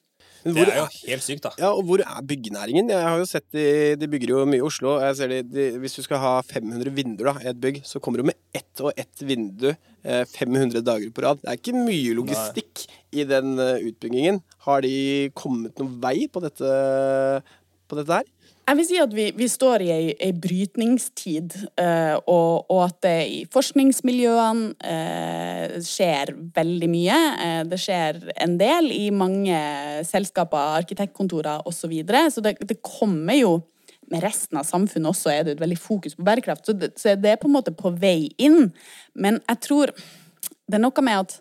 Det 0.55 0.63
er 0.67 0.79
jo 0.79 0.87
helt 1.09 1.25
sykt, 1.25 1.43
da. 1.43 1.51
Ja, 1.59 1.71
og 1.73 1.83
hvor 1.87 2.01
er 2.03 2.25
byggenæringen? 2.29 2.91
Jeg 2.93 3.03
har 3.03 3.19
jo 3.19 3.27
sett 3.27 3.45
de, 3.55 3.95
de 3.99 4.09
bygger 4.11 4.33
jo 4.33 4.45
mye 4.49 4.61
i 4.61 4.65
Oslo. 4.65 4.97
Jeg 5.03 5.17
ser 5.19 5.33
de, 5.33 5.41
de, 5.47 5.67
hvis 5.81 5.97
du 5.97 6.03
skal 6.05 6.21
ha 6.23 6.33
500 6.45 6.93
vinduer 6.95 7.31
da, 7.31 7.35
i 7.43 7.51
et 7.51 7.61
bygg, 7.63 7.81
så 7.87 8.01
kommer 8.03 8.21
du 8.21 8.29
med 8.29 8.37
ett 8.55 8.83
og 8.85 8.93
ett 8.95 9.23
vindu 9.25 9.71
500 10.07 10.79
eh, 10.79 10.85
dager 10.85 11.11
på 11.11 11.25
rad. 11.25 11.41
Det 11.41 11.51
er 11.51 11.59
ikke 11.59 11.75
mye 11.75 12.15
logistikk 12.17 12.85
Nei. 12.85 12.99
i 13.19 13.27
den 13.27 13.57
eh, 13.59 13.87
utbyggingen. 13.89 14.41
Har 14.67 14.85
de 14.85 14.95
kommet 15.37 15.75
noen 15.81 15.97
vei 16.03 16.29
på 16.31 16.43
dette, 16.43 16.71
på 17.87 17.99
dette 17.99 18.21
her? 18.21 18.31
Jeg 18.67 18.75
vil 18.75 18.83
si 18.83 18.97
at 18.99 19.13
vi, 19.15 19.29
vi 19.31 19.45
står 19.47 19.83
i 19.85 19.91
ei, 19.95 20.07
ei 20.19 20.33
brytningstid, 20.35 21.53
eh, 21.79 22.17
og, 22.27 22.65
og, 22.67 22.81
at 22.83 22.97
det 23.05 23.13
i 23.31 23.37
forskningsmiljøene 23.47 24.73
eh, 24.91 25.77
skjer 25.87 26.33
veldig 26.57 26.89
mye. 26.91 27.19
Eh, 27.45 27.61
det 27.71 27.79
skjer 27.79 28.19
en 28.43 28.57
del 28.59 28.91
i 28.91 29.05
mange 29.15 29.61
selskaper, 30.09 30.75
arkitektkontorer 30.81 31.63
osv. 31.63 31.77
Så, 31.77 31.91
videre. 31.93 32.25
så 32.33 32.43
det, 32.43 32.57
det, 32.67 32.81
kommer 32.83 33.37
jo 33.37 33.53
med 34.11 34.25
resten 34.25 34.59
av 34.59 34.67
samfunnet 34.67 35.13
også 35.13 35.31
er 35.31 35.45
det 35.45 35.55
et 35.55 35.63
veldig 35.63 35.79
fokus 35.79 36.17
på 36.17 36.25
bærekraft. 36.27 36.67
Så 36.67 36.75
det, 36.75 36.91
så 36.99 37.15
det 37.15 37.31
er 37.31 37.39
på 37.39 37.47
en 37.47 37.55
måte 37.55 37.71
på 37.71 37.93
vei 37.95 38.33
inn. 38.35 38.73
Men 39.15 39.39
jeg 39.45 39.63
tror 39.63 39.95
det 39.95 40.75
er 40.75 40.83
noe 40.83 41.07
med 41.07 41.23
at 41.23 41.37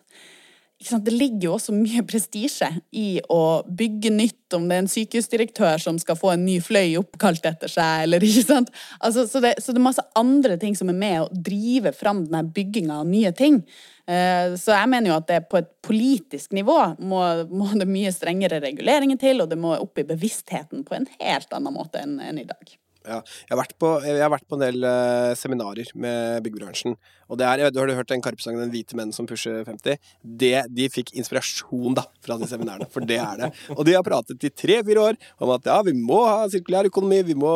det 1.03 1.13
ligger 1.15 1.49
jo 1.49 1.55
også 1.57 1.75
mye 1.75 2.03
prestisje 2.07 2.69
i 2.95 3.19
å 3.33 3.63
bygge 3.67 4.13
nytt, 4.15 4.55
om 4.55 4.69
det 4.69 4.77
er 4.77 4.83
en 4.85 4.91
sykehusdirektør 4.91 5.83
som 5.83 5.99
skal 5.99 6.19
få 6.19 6.33
en 6.35 6.45
ny 6.47 6.57
fløy 6.63 6.95
oppkalt 7.01 7.47
etter 7.49 7.71
seg, 7.73 8.05
eller 8.07 8.23
ikke 8.25 8.45
sant. 8.47 8.71
Altså, 9.01 9.27
så, 9.31 9.43
det, 9.43 9.57
så, 9.63 9.73
det, 9.73 9.81
er 9.81 9.87
masse 9.89 10.07
andre 10.19 10.59
ting 10.63 10.77
som 10.79 10.93
er 10.93 10.99
med 11.01 11.25
å 11.25 11.43
drive 11.51 11.93
fram 11.97 12.25
denne 12.29 12.45
bygginga 12.57 13.01
av 13.03 13.11
nye 13.11 13.35
ting. 13.37 13.61
Uh, 14.07 14.55
så 14.55 14.77
jeg 14.77 14.93
mener 14.93 15.11
jo 15.11 15.19
at 15.19 15.29
det 15.33 15.43
på 15.51 15.59
et 15.59 15.71
politisk 15.87 16.55
nivå 16.55 16.79
må, 17.03 17.23
må, 17.51 17.73
det 17.75 17.89
mye 17.91 18.15
strengere 18.15 18.63
reguleringer 18.63 19.19
til, 19.23 19.43
og 19.43 19.51
det 19.51 19.59
må 19.61 19.75
opp 19.81 19.99
i 19.99 20.07
bevisstheten 20.07 20.87
på 20.87 20.99
en 20.99 21.11
helt 21.19 21.57
annen 21.57 21.75
måte 21.75 22.05
enn, 22.05 22.21
enn 22.23 22.43
i 22.43 22.47
dag. 22.47 22.77
Ja. 23.07 23.21
Jeg, 23.49 23.55
har 23.55 23.69
på, 23.79 23.91
jeg, 24.05 24.19
har 24.19 24.33
vært 24.33 24.47
på, 24.49 24.59
en 24.59 24.65
del 24.65 24.87
uh, 24.87 25.33
seminarer 25.39 25.93
med 25.95 26.43
byggebransjen. 26.45 26.97
Og 27.31 27.39
det 27.41 27.47
er, 27.47 27.71
du 27.75 27.79
har 27.81 27.93
hørt 27.99 28.11
den 28.11 28.23
Karpe-sangen 28.23 28.61
'Den 28.63 28.73
hvite 28.75 28.99
menn 28.99 29.13
som 29.15 29.27
pusher 29.27 29.65
50'? 29.67 29.99
Det, 30.23 30.53
de 30.71 30.89
fikk 30.91 31.15
inspirasjon 31.19 31.97
da, 31.99 32.07
fra 32.23 32.39
de 32.39 32.51
seminarene, 32.51 32.89
for 32.91 33.07
det 33.07 33.19
er 33.23 33.41
det. 33.41 33.51
Og 33.75 33.85
de 33.87 33.97
har 33.97 34.05
pratet 34.07 34.47
i 34.47 34.51
tre-fire 34.51 35.09
år 35.11 35.19
om 35.43 35.55
at 35.57 35.67
ja, 35.67 35.81
vi 35.87 35.95
må 35.97 36.21
ha 36.27 36.45
sirkulær 36.51 36.91
økonomi, 36.91 37.23
vi 37.27 37.39
må 37.39 37.55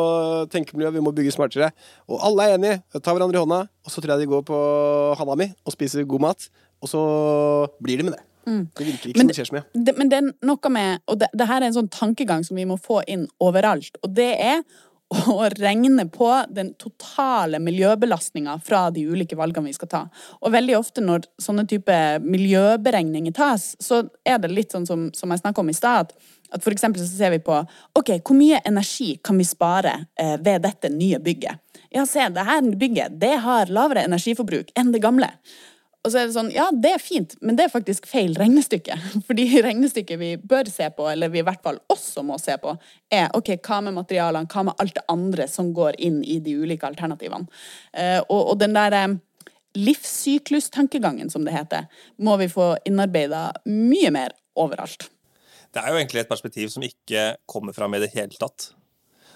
tenke 0.51 0.75
miljø, 0.75 0.91
vi 0.97 1.03
må 1.03 1.15
bygge 1.15 1.35
smartere. 1.35 1.71
Og 2.07 2.19
alle 2.23 2.47
er 2.47 2.57
enige, 2.57 2.81
tar 2.99 3.15
hverandre 3.15 3.39
i 3.39 3.43
hånda, 3.45 3.63
og 3.67 3.93
så 3.93 4.01
tror 4.01 4.15
jeg 4.15 4.25
de 4.25 4.33
går 4.33 4.43
på 4.47 4.59
Hanami 5.19 5.51
og 5.65 5.75
spiser 5.75 6.07
god 6.07 6.27
mat. 6.29 6.51
Og 6.81 6.89
så 6.89 7.01
blir 7.83 7.99
de 7.99 8.09
med 8.09 8.17
det. 8.17 8.25
Mm. 8.47 8.63
Det 8.73 8.85
virker 8.87 9.11
ikke 9.11 9.19
men, 9.19 9.27
som 9.27 9.29
det 9.29 9.37
skjer 9.37 9.49
så 9.49 9.55
mye. 9.57 9.65
Det, 9.73 9.93
men 9.97 10.09
det 10.09 10.17
er 10.17 10.29
noe 10.49 10.71
med 10.73 11.03
Og 11.11 11.19
det, 11.21 11.27
det 11.37 11.45
her 11.45 11.61
er 11.61 11.67
en 11.67 11.75
sånn 11.75 11.91
tankegang 11.93 12.45
som 12.47 12.57
vi 12.57 12.65
må 12.65 12.77
få 12.81 13.01
inn 13.05 13.27
overalt. 13.43 13.99
Og 14.01 14.15
det 14.17 14.31
er 14.41 14.63
å 15.11 15.49
regne 15.57 16.05
på 16.11 16.29
den 16.49 16.73
totale 16.79 17.59
miljøbelastninga 17.59 18.57
fra 18.63 18.85
de 18.95 19.03
ulike 19.11 19.35
valgene 19.35 19.67
vi 19.67 19.75
skal 19.75 19.91
ta. 19.91 20.01
Og 20.39 20.53
veldig 20.55 20.77
ofte 20.79 21.03
når 21.03 21.27
sånne 21.41 21.65
type 21.69 21.95
miljøberegninger 22.23 23.35
tas, 23.35 23.73
så 23.83 24.05
er 24.23 24.39
det 24.41 24.53
litt 24.53 24.71
sånn 24.71 24.87
som, 24.87 25.09
som 25.15 25.33
jeg 25.33 25.43
snakka 25.43 25.63
om 25.63 25.71
i 25.71 25.75
stad, 25.75 26.13
at 26.51 26.63
for 26.63 26.73
eksempel 26.75 27.03
så 27.03 27.09
ser 27.11 27.33
vi 27.35 27.41
på 27.43 27.55
ok, 27.97 28.17
hvor 28.19 28.35
mye 28.35 28.59
energi 28.67 29.13
kan 29.23 29.37
vi 29.39 29.47
spare 29.47 29.93
eh, 30.19 30.37
ved 30.39 30.63
dette 30.65 30.91
nye 30.91 31.19
bygget. 31.23 31.59
Ja, 31.91 32.05
se, 32.07 32.23
det 32.31 32.47
her 32.47 32.63
bygget 32.79 33.19
det 33.19 33.35
har 33.43 33.71
lavere 33.71 34.05
energiforbruk 34.07 34.71
enn 34.79 34.93
det 34.95 35.03
gamle. 35.03 35.31
Og 36.01 36.09
så 36.09 36.17
er 36.17 36.27
det 36.27 36.33
sånn, 36.33 36.49
ja, 36.49 36.65
det 36.73 36.95
er 36.95 37.01
fint, 37.01 37.35
men 37.45 37.57
det 37.57 37.67
er 37.67 37.73
faktisk 37.73 38.07
feil 38.09 38.33
regnestykke. 38.39 38.95
Fordi 39.27 39.45
regnestykket 39.61 40.21
vi 40.21 40.31
bør 40.37 40.69
se 40.71 40.87
på, 40.95 41.05
eller 41.11 41.29
vi 41.29 41.43
i 41.43 41.45
hvert 41.45 41.61
fall 41.61 41.77
også 41.93 42.23
må 42.25 42.39
se 42.41 42.55
på, 42.61 42.73
er 43.13 43.29
ok, 43.37 43.53
hva 43.61 43.81
med 43.85 43.97
materialene, 43.99 44.49
hva 44.49 44.65
med 44.69 44.81
alt 44.81 44.97
det 44.97 45.05
andre 45.13 45.45
som 45.51 45.69
går 45.77 45.99
inn 46.01 46.23
i 46.25 46.39
de 46.41 46.57
ulike 46.57 46.89
alternativene. 46.89 47.45
Uh, 47.93 48.17
og, 48.23 48.39
og, 48.39 48.55
den 48.63 48.73
der 48.77 48.97
um, 49.05 49.19
livssyklustankegangen, 49.77 51.29
som 51.29 51.45
det 51.45 51.53
heter, 51.53 51.85
må 52.17 52.39
vi 52.41 52.49
få 52.49 52.73
innarbeida 52.89 53.51
mye 53.69 54.13
mer 54.15 54.33
overalt. 54.57 55.11
Det 55.71 55.79
er 55.79 55.93
jo 55.93 56.01
egentlig 56.01 56.25
et 56.25 56.31
perspektiv 56.31 56.73
som 56.73 56.83
ikke 56.83 57.35
kommer 57.49 57.77
fram 57.77 57.93
i 57.95 58.01
det 58.01 58.09
hele 58.15 58.33
tatt. 58.41 58.71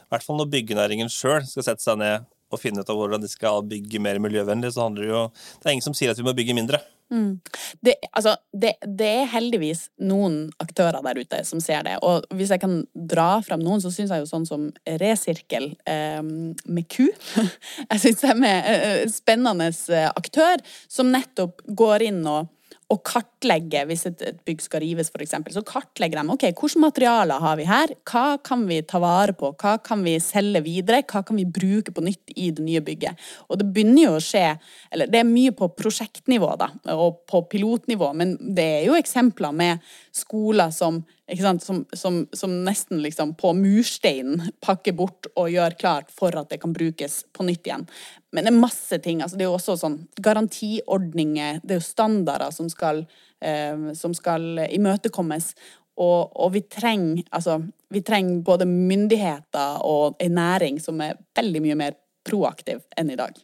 I 0.05 0.13
hvert 0.13 0.25
fall 0.25 0.41
når 0.41 0.49
byggenæringen 0.51 1.13
sjøl 1.13 1.45
skal 1.47 1.69
sette 1.69 1.85
seg 1.85 2.01
ned 2.01 2.25
og 2.55 2.61
finne 2.61 2.81
ut 2.81 2.91
av 2.91 2.99
hvordan 2.99 3.23
de 3.23 3.31
skal 3.31 3.63
bygge 3.69 4.01
mer 4.03 4.19
miljøvennlig, 4.23 4.73
så 4.73 4.87
handler 4.87 5.05
det 5.05 5.13
jo 5.13 5.23
Det 5.59 5.69
er 5.69 5.77
ingen 5.77 5.89
som 5.89 5.97
sier 5.97 6.13
at 6.13 6.19
vi 6.19 6.27
må 6.27 6.35
bygge 6.35 6.57
mindre. 6.57 6.81
Mm. 7.13 7.39
Det, 7.81 7.93
altså, 8.11 8.35
det, 8.51 8.73
det, 8.81 9.07
er 9.07 9.27
heldigvis 9.29 9.83
noen 10.01 10.47
aktører 10.63 11.03
der 11.05 11.19
ute 11.21 11.41
som 11.45 11.61
ser 11.61 11.85
det. 11.85 11.99
Og 12.01 12.25
hvis 12.33 12.49
jeg 12.55 12.63
kan 12.63 12.79
dra 12.97 13.43
fram 13.45 13.61
noen, 13.61 13.83
så 13.83 13.91
syns 13.93 14.13
jeg 14.13 14.23
jo 14.23 14.29
sånn 14.29 14.47
som 14.49 14.65
Resirkel 15.01 15.69
eh, 15.91 16.21
med 16.25 16.89
ku 16.89 17.05
Jeg 17.05 18.01
syns 18.01 18.23
det 18.23 18.31
er 18.31 18.33
en 18.33 18.49
eh, 18.49 19.05
spennende 19.11 19.69
eh, 19.69 20.09
aktør 20.09 20.65
som 20.89 21.13
nettopp 21.13 21.61
går 21.77 22.09
inn 22.09 22.23
og 22.25 22.49
og 22.93 22.99
kartlegge, 23.07 23.81
hvis 23.89 24.03
et, 24.05 24.19
et 24.21 24.41
bygg 24.45 24.61
skal 24.61 24.83
rives 24.83 25.09
f.eks., 25.09 25.33
så 25.55 25.63
kartlegger 25.65 26.19
de 26.21 26.33
ok, 26.35 26.43
hvilke 26.51 26.81
materialer 26.83 27.41
har 27.41 27.57
vi 27.57 27.65
her, 27.65 27.93
hva 28.05 28.37
kan 28.45 28.67
vi 28.69 28.77
ta 28.85 29.01
vare 29.01 29.33
på, 29.37 29.49
hva 29.57 29.75
kan 29.81 30.03
vi 30.05 30.19
selge 30.21 30.61
videre, 30.67 31.01
hva 31.09 31.23
kan 31.25 31.39
vi 31.39 31.47
bruke 31.49 31.93
på 31.95 32.03
nytt 32.05 32.35
i 32.37 32.51
det 32.53 32.65
nye 32.65 32.83
bygget. 32.85 33.25
Og 33.49 33.57
det 33.61 33.71
begynner 33.73 34.03
jo 34.05 34.13
å 34.19 34.23
skje, 34.23 34.45
eller 34.93 35.09
det 35.09 35.23
er 35.23 35.29
mye 35.31 35.55
på 35.57 35.71
prosjektnivå 35.73 36.51
da, 36.61 36.69
og 36.93 37.23
på 37.29 37.41
pilotnivå, 37.55 38.11
men 38.21 38.37
det 38.37 38.67
er 38.77 38.87
jo 38.91 38.99
eksempler 38.99 39.55
med 39.57 39.81
skoler 40.15 40.69
som, 40.71 41.01
som, 41.41 41.85
som, 41.97 42.21
som 42.37 42.53
nesten 42.67 43.01
liksom 43.01 43.33
på 43.39 43.55
mursteinen 43.57 44.51
pakker 44.61 44.93
bort 44.93 45.31
og 45.33 45.49
gjør 45.49 45.79
klart 45.81 46.13
for 46.13 46.37
at 46.37 46.53
det 46.53 46.61
kan 46.61 46.75
brukes 46.75 47.23
på 47.33 47.49
nytt 47.49 47.65
igjen. 47.65 47.89
Men 48.35 48.47
det 48.47 48.51
er 48.51 48.59
masse 48.59 48.99
ting. 49.03 49.23
altså 49.23 49.39
Det 49.39 49.45
er 49.45 49.49
jo 49.49 49.55
også 49.57 49.77
sånn 49.79 49.97
garantiordninger, 50.21 51.63
det 51.63 51.77
er 51.77 51.81
jo 51.81 51.87
standarder 51.87 52.51
som 52.55 52.69
skal, 52.71 53.05
eh, 53.41 53.89
som 53.95 54.13
skal 54.17 54.65
imøtekommes. 54.67 55.53
Og, 55.95 56.31
og, 56.35 56.49
vi 56.51 56.65
trenger 56.67 57.23
altså, 57.31 57.61
vi 57.95 58.01
trenger 58.03 58.43
både 58.43 58.67
myndigheter 58.67 59.79
og 59.87 60.19
en 60.19 60.35
næring 60.35 60.81
som 60.83 60.99
er 60.99 61.15
veldig 61.39 61.61
mye 61.63 61.77
mer 61.79 61.95
proaktiv 62.27 62.81
enn 62.99 63.13
i 63.13 63.19
dag. 63.19 63.37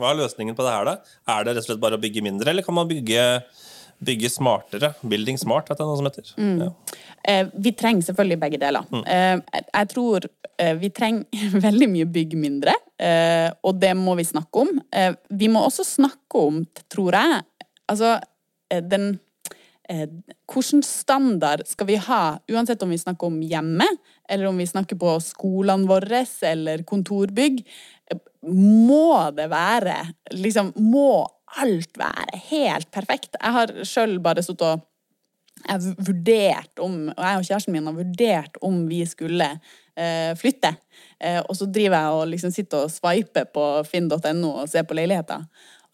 Hva 0.00 0.14
er 0.14 0.22
løsningen 0.22 0.56
på 0.56 0.64
det 0.64 0.72
her, 0.72 0.88
da? 0.88 0.96
Er 1.28 1.44
det 1.44 1.54
rett 1.54 1.66
og 1.66 1.68
slett 1.68 1.82
bare 1.82 1.98
å 1.98 2.00
bygge 2.00 2.24
mindre, 2.24 2.48
eller 2.52 2.64
kan 2.64 2.76
man 2.76 2.88
bygge, 2.88 3.24
bygge 4.08 4.30
smartere? 4.32 4.94
Building 5.04 5.36
smart, 5.40 5.68
vet 5.68 5.82
jeg 5.82 5.90
noe 5.90 5.98
som 6.00 6.08
heter. 6.08 6.30
Mm. 6.40 6.62
Ja. 6.62 7.00
Eh, 7.28 7.50
vi 7.52 7.74
trenger 7.76 8.06
selvfølgelig 8.08 8.40
begge 8.40 8.60
deler. 8.62 8.86
Mm. 8.88 9.02
Eh, 9.04 9.64
jeg 9.66 9.90
tror 9.92 10.28
vi 10.80 10.90
trenger 10.94 11.24
veldig 11.66 11.88
mye 11.92 12.10
bygg 12.10 12.36
mindre, 12.40 12.74
eh, 13.00 13.48
og 13.64 13.80
det 13.80 13.94
må 13.98 14.16
vi 14.18 14.26
snakke 14.28 14.66
om. 14.66 14.76
Eh, 14.92 15.14
vi 15.30 15.50
må 15.52 15.64
også 15.66 15.86
snakke 15.86 16.44
om, 16.50 16.62
tror 16.92 17.18
jeg, 17.18 17.42
altså 17.90 18.18
eh, 18.72 18.84
den 18.84 19.12
hvilken 19.90 20.84
standard 20.86 21.64
skal 21.66 21.88
vi 21.88 21.96
ha, 21.98 22.36
uansett 22.52 22.84
om 22.86 22.92
vi 22.94 22.98
snakker 23.00 23.26
om 23.26 23.40
hjemme, 23.42 23.88
eller 24.30 24.46
om 24.46 24.60
vi 24.62 24.68
snakker 24.70 24.94
på 24.94 25.16
skolene 25.24 25.88
våre 25.90 26.20
eller 26.46 26.84
kontorbygg? 26.86 27.64
må 28.46 29.30
det 29.36 29.48
være 29.50 29.96
Liksom, 30.32 30.72
må 30.78 31.26
alt 31.60 31.98
være 31.98 32.38
helt 32.50 32.90
perfekt? 32.94 33.34
Jeg 33.34 33.56
har 33.56 33.72
sjøl 33.82 34.20
bare 34.22 34.44
sittet 34.46 34.62
og 34.68 34.86
jeg 35.60 35.94
vurdert 36.06 36.80
om, 36.80 37.10
og 37.10 37.20
jeg 37.20 37.40
og 37.40 37.48
kjæresten 37.48 37.74
min 37.74 37.88
har 37.90 37.96
vurdert 37.98 38.54
om 38.64 38.84
vi 38.88 39.02
skulle 39.04 39.48
eh, 39.50 39.58
flytte. 40.38 40.74
Eh, 41.20 41.40
og 41.40 41.56
så 41.58 41.68
driver 41.68 41.96
jeg 41.96 42.18
og 42.18 42.28
liksom 42.32 42.54
sitter 42.54 42.86
og 42.86 42.92
sveiper 42.92 43.48
på 43.52 43.66
finn.no 43.88 44.52
og 44.52 44.68
ser 44.70 44.86
på 44.88 44.96
leiligheter. 44.98 45.46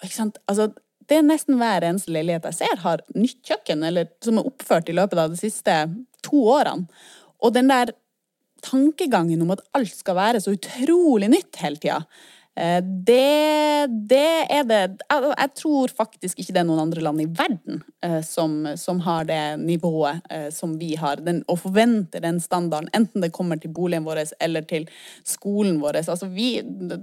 Altså, 0.03 0.71
det 1.07 1.19
er 1.19 1.26
nesten 1.26 1.59
hver 1.61 1.87
eneste 1.87 2.12
leilighet 2.15 2.49
jeg 2.50 2.61
ser, 2.61 2.81
har 2.83 3.05
nytt 3.15 3.41
kjøkken, 3.47 3.85
eller 3.87 4.11
som 4.25 4.41
er 4.41 4.49
oppført 4.49 4.91
i 4.91 4.97
løpet 4.97 5.23
av 5.23 5.33
de 5.33 5.41
siste 5.41 5.76
to 6.26 6.43
årene. 6.57 6.88
Og 7.43 7.55
den 7.55 7.71
der 7.71 7.95
tankegangen 8.67 9.43
om 9.45 9.53
at 9.55 9.62
alt 9.76 9.95
skal 9.95 10.17
være 10.19 10.41
så 10.43 10.57
utrolig 10.57 11.29
nytt 11.31 11.61
hele 11.62 11.79
tida, 11.81 12.00
Eh, 12.00 12.36
det, 12.57 13.87
det, 14.09 14.47
er 14.49 14.63
det 14.65 14.79
Jeg 15.11 15.51
tror 15.61 15.93
faktisk 15.93 16.39
ikke 16.41 16.55
det 16.57 16.63
er 16.63 16.69
noen 16.69 16.87
andre 16.87 17.03
land 17.05 17.21
i 17.21 17.27
verden 17.29 17.83
eh, 18.05 18.23
som, 18.25 18.63
som 18.81 19.03
har 19.05 19.27
det 19.29 19.41
nivået 19.61 20.25
eh, 20.33 20.49
som 20.55 20.73
vi 20.81 20.95
har, 20.97 21.21
den, 21.21 21.43
og 21.53 21.61
forventer 21.67 22.25
den 22.25 22.41
standarden, 22.41 22.89
enten 22.97 23.21
det 23.21 23.35
kommer 23.37 23.61
til 23.61 23.75
boligen 23.77 24.07
vår 24.07 24.23
eller 24.41 24.65
til 24.69 24.87
skolen 25.27 25.83
vår. 25.83 26.01
Altså 26.01 26.31
vi, 26.33 26.63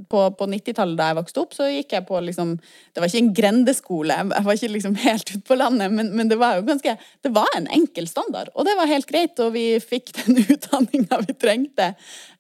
på, 0.10 0.24
på 0.40 0.50
90-tallet 0.56 0.98
da 0.98 1.12
jeg 1.12 1.20
vokste 1.22 1.44
opp, 1.44 1.54
så 1.54 1.70
gikk 1.70 1.94
jeg 2.00 2.08
på 2.10 2.24
liksom 2.26 2.56
Det 2.58 3.02
var 3.02 3.10
ikke 3.10 3.22
en 3.22 3.34
grendeskole, 3.38 4.18
jeg 4.18 4.48
var 4.48 4.58
ikke 4.58 4.74
liksom 4.74 4.98
helt 5.06 5.36
ute 5.36 5.44
på 5.48 5.60
landet, 5.60 5.94
men, 5.94 6.10
men, 6.18 6.34
det 6.34 6.40
var 6.42 6.58
jo 6.58 6.68
ganske 6.68 6.98
Det 7.22 7.34
var 7.36 7.50
en 7.58 7.70
enkel 7.78 8.10
standard, 8.10 8.50
og 8.56 8.66
det 8.66 8.78
var 8.80 8.90
helt 8.90 9.10
greit, 9.10 9.38
og 9.44 9.54
vi 9.54 9.68
fikk 9.84 10.16
den 10.24 10.42
utdanninga 10.48 11.22
vi 11.28 11.38
trengte. 11.38 11.94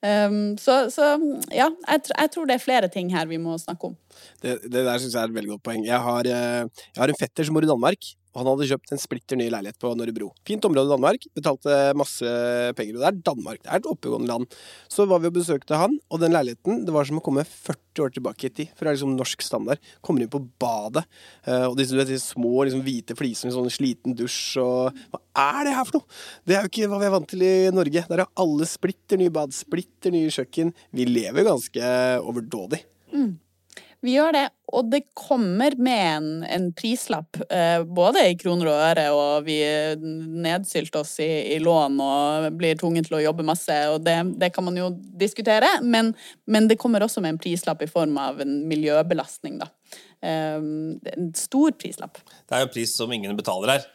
Um, 0.04 0.58
så, 0.60 0.90
så, 0.92 1.14
ja, 1.54 1.70
jeg, 1.88 2.02
jeg, 2.10 2.32
tror 2.34 2.48
det 2.50 2.58
er 2.58 2.64
flere 2.64 2.90
ting 2.92 3.03
her 3.12 3.28
vi 3.28 3.40
må 3.42 3.58
snakke 3.60 3.92
om. 3.92 3.96
Det, 4.42 4.60
det 4.64 4.86
der 4.86 5.00
syns 5.02 5.16
jeg 5.16 5.22
er 5.22 5.32
et 5.32 5.38
veldig 5.38 5.56
godt 5.56 5.66
poeng. 5.68 5.86
Jeg 5.88 6.00
har, 6.08 6.30
eh, 6.30 6.84
jeg 6.94 7.02
har 7.02 7.12
en 7.12 7.20
fetter 7.20 7.48
som 7.48 7.58
bor 7.58 7.66
i 7.66 7.74
Danmark. 7.74 8.14
Og 8.34 8.42
han 8.42 8.50
hadde 8.50 8.68
kjøpt 8.72 8.94
en 8.96 9.02
splitter 9.02 9.38
ny 9.38 9.46
leilighet 9.54 9.78
på 9.82 9.92
Norrebro. 9.94 10.32
Fint 10.48 10.66
område 10.66 10.90
i 10.90 10.94
Danmark. 10.96 11.26
Betalte 11.38 11.76
masse 11.98 12.30
penger. 12.78 12.96
Og 12.98 13.04
det 13.04 13.10
er 13.10 13.20
Danmark. 13.30 13.60
Det 13.62 13.70
er 13.70 13.82
et 13.82 13.90
oppegående 13.90 14.30
land. 14.30 14.56
Så 14.90 15.06
var 15.10 15.22
vi 15.22 15.30
og 15.30 15.36
besøkte 15.36 15.78
han, 15.78 16.00
og 16.10 16.22
den 16.22 16.34
leiligheten 16.34 16.82
Det 16.88 16.94
var 16.96 17.06
som 17.06 17.20
å 17.22 17.24
komme 17.24 17.46
40 17.46 18.02
år 18.02 18.14
tilbake 18.16 18.50
i 18.50 18.50
tid. 18.50 18.72
For 18.74 18.86
det 18.86 18.90
er 18.92 18.98
liksom 18.98 19.14
norsk 19.20 19.46
standard. 19.46 19.82
Kommer 20.02 20.26
inn 20.26 20.32
på 20.34 20.42
badet, 20.62 21.06
eh, 21.46 21.68
og 21.68 21.78
disse, 21.78 21.94
de 22.10 22.18
små 22.18 22.66
liksom, 22.66 22.82
hvite 22.86 23.18
flisene 23.20 23.54
sånn 23.54 23.70
sliten 23.70 24.18
dusj 24.18 24.58
og 24.64 24.98
Hva 25.14 25.22
er 25.60 25.68
det 25.68 25.76
her 25.78 25.86
for 25.86 26.00
noe?! 26.00 26.10
Det 26.48 26.58
er 26.58 26.66
jo 26.66 26.72
ikke 26.72 26.90
hva 26.90 27.02
vi 27.02 27.08
er 27.08 27.14
vant 27.14 27.30
til 27.30 27.46
i 27.46 27.54
Norge. 27.74 28.06
Der 28.10 28.24
er 28.26 28.34
alle 28.42 28.66
splitter 28.70 29.22
nye 29.22 29.34
bad, 29.34 29.54
splitter 29.54 30.14
nye 30.14 30.34
kjøkken. 30.34 30.74
Vi 30.90 31.06
lever 31.06 31.46
ganske 31.46 31.94
overdådig. 32.26 32.82
Mm. 33.14 33.34
Vi 34.04 34.18
gjør 34.18 34.34
det, 34.36 34.48
og 34.76 34.90
det 34.92 35.00
kommer 35.16 35.78
med 35.80 36.02
en, 36.04 36.26
en 36.44 36.66
prislapp, 36.76 37.38
eh, 37.48 37.86
både 37.88 38.26
i 38.28 38.36
kroner 38.36 38.68
og 38.68 38.82
øre, 38.90 39.06
og 39.16 39.46
vi 39.48 39.56
nedsylter 40.44 41.00
oss 41.00 41.14
i, 41.24 41.30
i, 41.56 41.60
lån 41.64 42.02
og 42.04 42.50
blir 42.60 42.76
tvunget 42.82 43.08
til 43.08 43.22
å 43.22 43.24
jobbe 43.24 43.46
masse, 43.48 43.78
og 43.94 44.04
det, 44.04 44.18
det 44.42 44.52
kan 44.56 44.68
man 44.68 44.82
jo 44.82 44.90
diskutere, 45.22 45.70
men, 45.88 46.12
men, 46.44 46.68
det 46.68 46.82
kommer 46.82 47.06
også 47.06 47.24
med 47.24 47.38
en 47.38 47.42
prislapp 47.46 47.86
i 47.86 47.88
form 47.88 48.20
av 48.20 48.44
en 48.44 48.58
miljøbelastning, 48.68 49.62
da. 49.64 49.72
Eh, 50.20 50.60
en 51.16 51.32
stor 51.40 51.72
prislapp. 51.80 52.20
Det 52.44 52.60
er 52.60 52.68
jo 52.68 52.74
pris 52.76 52.98
som 53.00 53.16
ingen 53.16 53.40
betaler 53.40 53.78
her. 53.78 53.88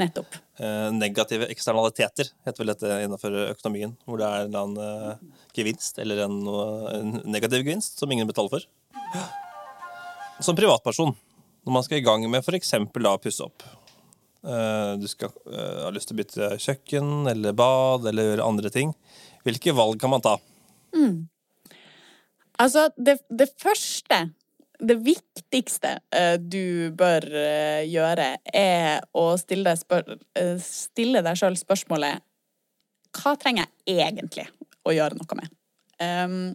Nettopp. 0.00 0.36
Eh, 0.60 0.88
negative 0.92 1.48
eksternaliteter 1.52 2.30
heter 2.46 2.62
vel 2.62 2.72
dette 2.72 2.98
innenfor 3.04 3.34
økonomien, 3.50 3.94
hvor 4.08 4.20
det 4.20 4.28
er 4.28 4.44
en 4.44 4.48
eller 4.48 4.64
annen 4.64 5.12
eh, 5.12 5.42
gevinst 5.56 6.00
eller 6.02 6.24
en, 6.26 6.38
en 6.92 7.14
negativ 7.28 7.64
gevinst 7.64 8.00
som 8.00 8.12
ingen 8.12 8.28
betaler 8.28 8.56
for. 8.56 8.66
Som 10.44 10.56
privatperson, 10.56 11.14
når 11.64 11.76
man 11.76 11.84
skal 11.84 12.00
i 12.00 12.06
gang 12.06 12.24
med 12.30 12.44
f.eks. 12.44 12.74
å 12.76 13.14
pusse 13.22 13.44
opp 13.44 13.64
eh, 14.44 14.92
Du 15.00 15.06
skal 15.08 15.32
ha 15.52 15.92
lyst 15.94 16.10
til 16.10 16.16
å 16.16 16.20
bytte 16.20 16.50
kjøkken 16.60 17.30
eller 17.32 17.56
bad 17.56 18.08
eller 18.08 18.32
gjøre 18.32 18.50
andre 18.50 18.72
ting. 18.72 18.92
Hvilke 19.46 19.76
valg 19.76 20.00
kan 20.02 20.12
man 20.12 20.24
ta? 20.24 20.36
Mm. 20.96 21.26
Altså, 22.62 22.88
det, 22.96 23.18
det, 23.28 23.50
første 23.60 24.22
Det 24.76 24.98
viktigste 25.00 25.96
uh, 26.12 26.36
du 26.40 26.92
bør 26.96 27.24
uh, 27.32 27.82
gjøre, 27.86 28.28
er 28.52 29.00
å 29.16 29.26
stille 29.40 29.76
deg, 31.24 31.32
sjøl 31.38 31.56
spørsmålet 31.56 32.24
Hva 33.16 33.36
trenger 33.40 33.70
jeg 33.88 34.04
egentlig 34.04 34.46
å 34.86 34.92
gjøre 34.94 35.16
noe 35.18 35.38
med? 35.40 35.52
Um, 35.96 36.54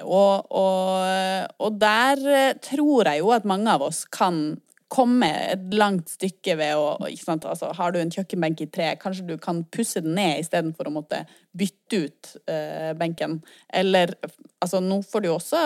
og, 0.00 0.48
og, 0.48 1.52
og, 1.60 1.74
der 1.76 2.22
eh, 2.32 2.54
tror 2.64 3.10
jeg 3.10 3.20
jo 3.20 3.32
at 3.34 3.44
mange 3.48 3.68
av 3.74 3.84
oss 3.84 4.06
kan 4.08 4.56
komme 4.92 5.28
et 5.54 5.74
langt 5.78 6.10
stykke 6.12 6.56
ved 6.60 6.76
å 6.76 6.84
altså, 7.00 7.70
Har 7.78 7.92
du 7.92 8.00
en 8.00 8.12
kjøkkenbenk 8.12 8.60
i 8.64 8.68
tre, 8.72 8.90
kanskje 9.00 9.26
du 9.30 9.36
kan 9.40 9.62
pusse 9.72 10.02
den 10.04 10.16
ned 10.18 10.42
istedenfor 10.42 10.88
å 10.88 10.94
måtte 10.98 11.22
bytte 11.56 12.02
ut 12.04 12.32
uh, 12.50 12.92
benken. 12.98 13.40
Eller 13.72 14.14
altså, 14.60 14.80
nå 14.84 15.02
får 15.04 15.24
du 15.24 15.28
også 15.32 15.62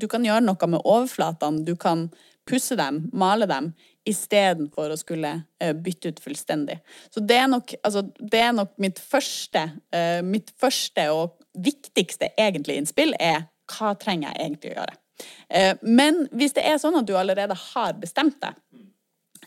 Du 0.00 0.08
kan 0.10 0.24
gjøre 0.24 0.44
noe 0.44 0.68
med 0.68 0.84
overflatene. 0.84 1.64
Du 1.66 1.74
kan 1.76 2.08
pusse 2.48 2.76
dem, 2.78 3.04
male 3.14 3.46
dem, 3.46 3.70
istedenfor 4.08 4.92
å 4.92 4.98
skulle 4.98 5.34
uh, 5.44 5.74
bytte 5.76 6.12
ut 6.12 6.24
fullstendig. 6.24 6.80
Så 7.12 7.22
det 7.22 7.38
er 7.42 7.52
nok, 7.52 7.76
altså, 7.84 8.06
det 8.18 8.40
er 8.40 8.56
nok 8.56 8.74
mitt 8.82 8.98
første, 8.98 9.68
uh, 9.94 10.20
mitt 10.26 10.52
første 10.60 11.06
og 11.12 11.38
viktigste 11.52 12.32
egentlig 12.40 12.80
innspill 12.80 13.14
er 13.20 13.46
hva 13.72 13.94
trenger 14.00 14.32
jeg 14.32 14.46
egentlig 14.46 14.72
å 14.72 14.80
gjøre? 14.80 15.01
Eh, 15.48 15.74
men 15.82 16.26
hvis 16.32 16.56
det 16.56 16.64
er 16.66 16.80
sånn 16.80 16.96
at 17.00 17.08
du 17.08 17.14
allerede 17.18 17.56
har 17.72 17.96
bestemt 18.00 18.38
deg, 18.42 18.58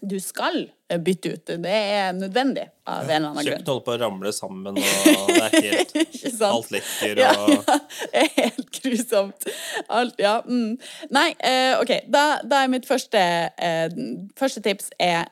du 0.05 0.17
skal 0.21 0.57
eh, 0.91 0.99
bytte 1.01 1.31
ut. 1.33 1.51
Det 1.63 1.71
er 1.71 2.11
nødvendig 2.13 2.65
av 2.85 3.07
en 3.07 3.15
eller 3.15 3.29
annen 3.31 3.39
grunn. 3.39 3.47
Kjøkkenet 3.47 3.71
holder 3.71 3.85
på 3.85 3.93
å 3.95 3.99
ramle 4.03 4.33
sammen, 4.35 4.79
og 4.81 5.31
det 5.31 5.37
er 5.45 5.55
helt 5.67 6.43
Alt 6.49 6.73
lekker 6.75 7.15
og 7.15 7.23
ja, 7.23 7.31
ja, 7.55 7.77
Det 8.01 8.23
er 8.23 8.33
helt 8.35 8.81
grusomt. 8.81 9.47
Alt, 9.87 10.19
ja. 10.21 10.35
Mm. 10.45 10.75
Nei, 11.15 11.29
eh, 11.39 11.73
OK. 11.79 11.95
Da, 12.11 12.25
da, 12.43 12.61
er 12.61 12.73
mitt 12.75 12.89
første, 12.89 13.23
første 14.37 14.65
tips 14.65 14.91
er 15.01 15.31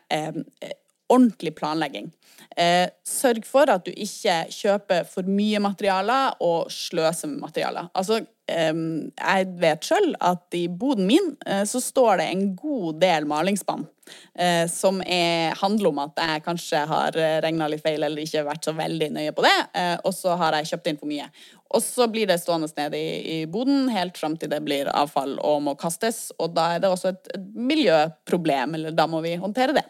ordentlig 1.12 1.54
planlegging. 1.60 2.10
Eh, 2.58 2.88
sørg 3.08 3.46
for 3.48 3.70
at 3.72 3.86
du 3.86 3.92
ikke 3.92 4.44
kjøper 4.54 5.08
for 5.10 5.28
mye 5.28 5.62
materialer 5.64 6.38
og 6.44 6.72
sløser 6.74 7.32
med 7.32 7.44
materialer. 7.48 7.90
Altså, 7.96 8.22
eh, 8.48 8.74
jeg 8.74 9.50
vet 9.62 9.90
sjøl 9.90 10.14
at 10.22 10.60
i 10.60 10.68
boden 10.68 11.10
min 11.10 11.34
eh, 11.48 11.64
så 11.70 11.82
står 11.84 12.22
det 12.22 12.30
en 12.32 12.48
god 12.60 13.02
del 13.04 13.30
malingsspann. 13.30 13.88
Eh, 14.36 14.68
som 14.68 15.02
er, 15.06 15.54
handler 15.62 15.92
om 15.92 16.00
at 16.04 16.18
jeg 16.20 16.44
kanskje 16.46 16.80
har 16.90 17.18
eh, 17.20 17.40
regna 17.44 17.68
litt 17.72 17.84
feil 17.86 18.02
eller 18.04 18.24
ikke 18.24 18.46
vært 18.48 18.66
så 18.66 18.74
veldig 18.76 19.12
nøye 19.14 19.34
på 19.36 19.46
det, 19.46 19.58
eh, 19.80 19.94
og 20.04 20.16
så 20.16 20.34
har 20.40 20.58
jeg 20.58 20.72
kjøpt 20.74 20.90
inn 20.90 21.00
for 21.00 21.12
mye. 21.12 21.28
Og 21.74 21.82
så 21.82 22.08
blir 22.12 22.28
det 22.30 22.40
stående 22.42 22.70
nede 22.78 23.00
i, 23.00 23.14
i 23.36 23.38
boden 23.50 23.88
helt 23.94 24.18
fram 24.20 24.36
til 24.38 24.52
det 24.52 24.60
blir 24.66 24.90
avfall 24.94 25.38
og 25.42 25.64
må 25.66 25.74
kastes. 25.80 26.28
Og 26.38 26.54
da 26.54 26.68
er 26.76 26.84
det 26.84 26.92
også 26.94 27.14
et, 27.14 27.32
et 27.34 27.48
miljøproblem, 27.72 28.76
eller 28.78 28.94
da 28.94 29.08
må 29.10 29.24
vi 29.26 29.34
håndtere 29.42 29.74
det. 29.80 29.86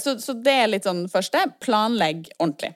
Så, 0.00 0.14
så, 0.22 0.32
det 0.32 0.54
er 0.62 0.70
litt 0.70 0.88
sånn 0.88 1.04
første. 1.12 1.42
Planlegg 1.60 2.30
ordentlig. 2.38 2.72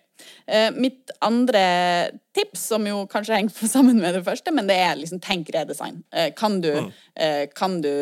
Eh, 0.46 0.70
mitt 0.74 1.10
andre 1.24 2.10
tips, 2.34 2.66
som 2.66 2.86
jo 2.86 3.06
kanskje 3.10 3.38
henger 3.38 3.68
sammen 3.76 4.00
med 4.00 4.14
det 4.14 4.24
første, 4.26 4.52
men 4.52 4.68
det 4.68 4.76
er 4.76 4.98
liksom 5.00 5.22
tenk 5.24 5.50
redesign. 5.54 6.02
Eh, 6.12 6.30
kan, 6.36 6.60
du, 6.64 6.70
mm. 6.72 6.90
eh, 7.16 7.42
kan 7.56 7.80
du 7.84 7.92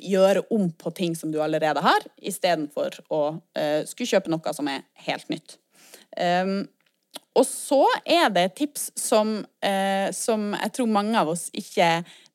gjøre 0.00 0.44
om 0.54 0.70
på 0.72 0.94
ting 0.96 1.16
som 1.18 1.32
du 1.34 1.40
allerede 1.42 1.84
har, 1.84 2.06
istedenfor 2.18 3.02
å 3.14 3.24
skulle 3.86 4.10
kjøpe 4.10 4.32
noe 4.32 4.52
som 4.56 4.68
er 4.70 4.82
helt 5.06 5.28
nytt. 5.30 5.58
Um, 6.18 6.64
og 7.34 7.46
så 7.46 7.80
er 8.06 8.28
det 8.30 8.44
et 8.46 8.56
tips 8.60 8.84
som, 8.98 9.40
som, 10.14 10.44
jeg 10.54 10.72
tror 10.76 10.90
mange 10.94 11.18
av 11.18 11.32
oss 11.32 11.48
ikke 11.56 11.88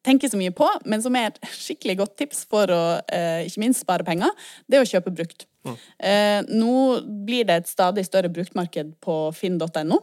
tenker 0.05 0.31
så 0.31 0.39
mye 0.39 0.53
på, 0.55 0.67
men 0.85 1.01
som 1.03 1.15
er 1.17 1.29
et 1.29 1.39
skikkelig 1.51 1.97
godt 2.01 2.15
tips 2.21 2.45
for 2.49 2.71
å 2.71 2.83
eh, 3.11 3.47
ikke 3.47 3.63
minst 3.63 3.83
spare 3.83 4.05
penger, 4.07 4.31
det 4.67 4.79
er 4.79 4.85
å 4.85 4.91
kjøpe 4.91 5.13
brukt. 5.15 5.47
Mm. 5.67 5.75
Eh, 6.11 6.37
nå 6.61 6.77
blir 7.27 7.49
det 7.49 7.59
et 7.61 7.71
stadig 7.71 8.05
større 8.07 8.31
bruktmarked 8.31 8.95
på 9.03 9.19
finn.no. 9.35 9.99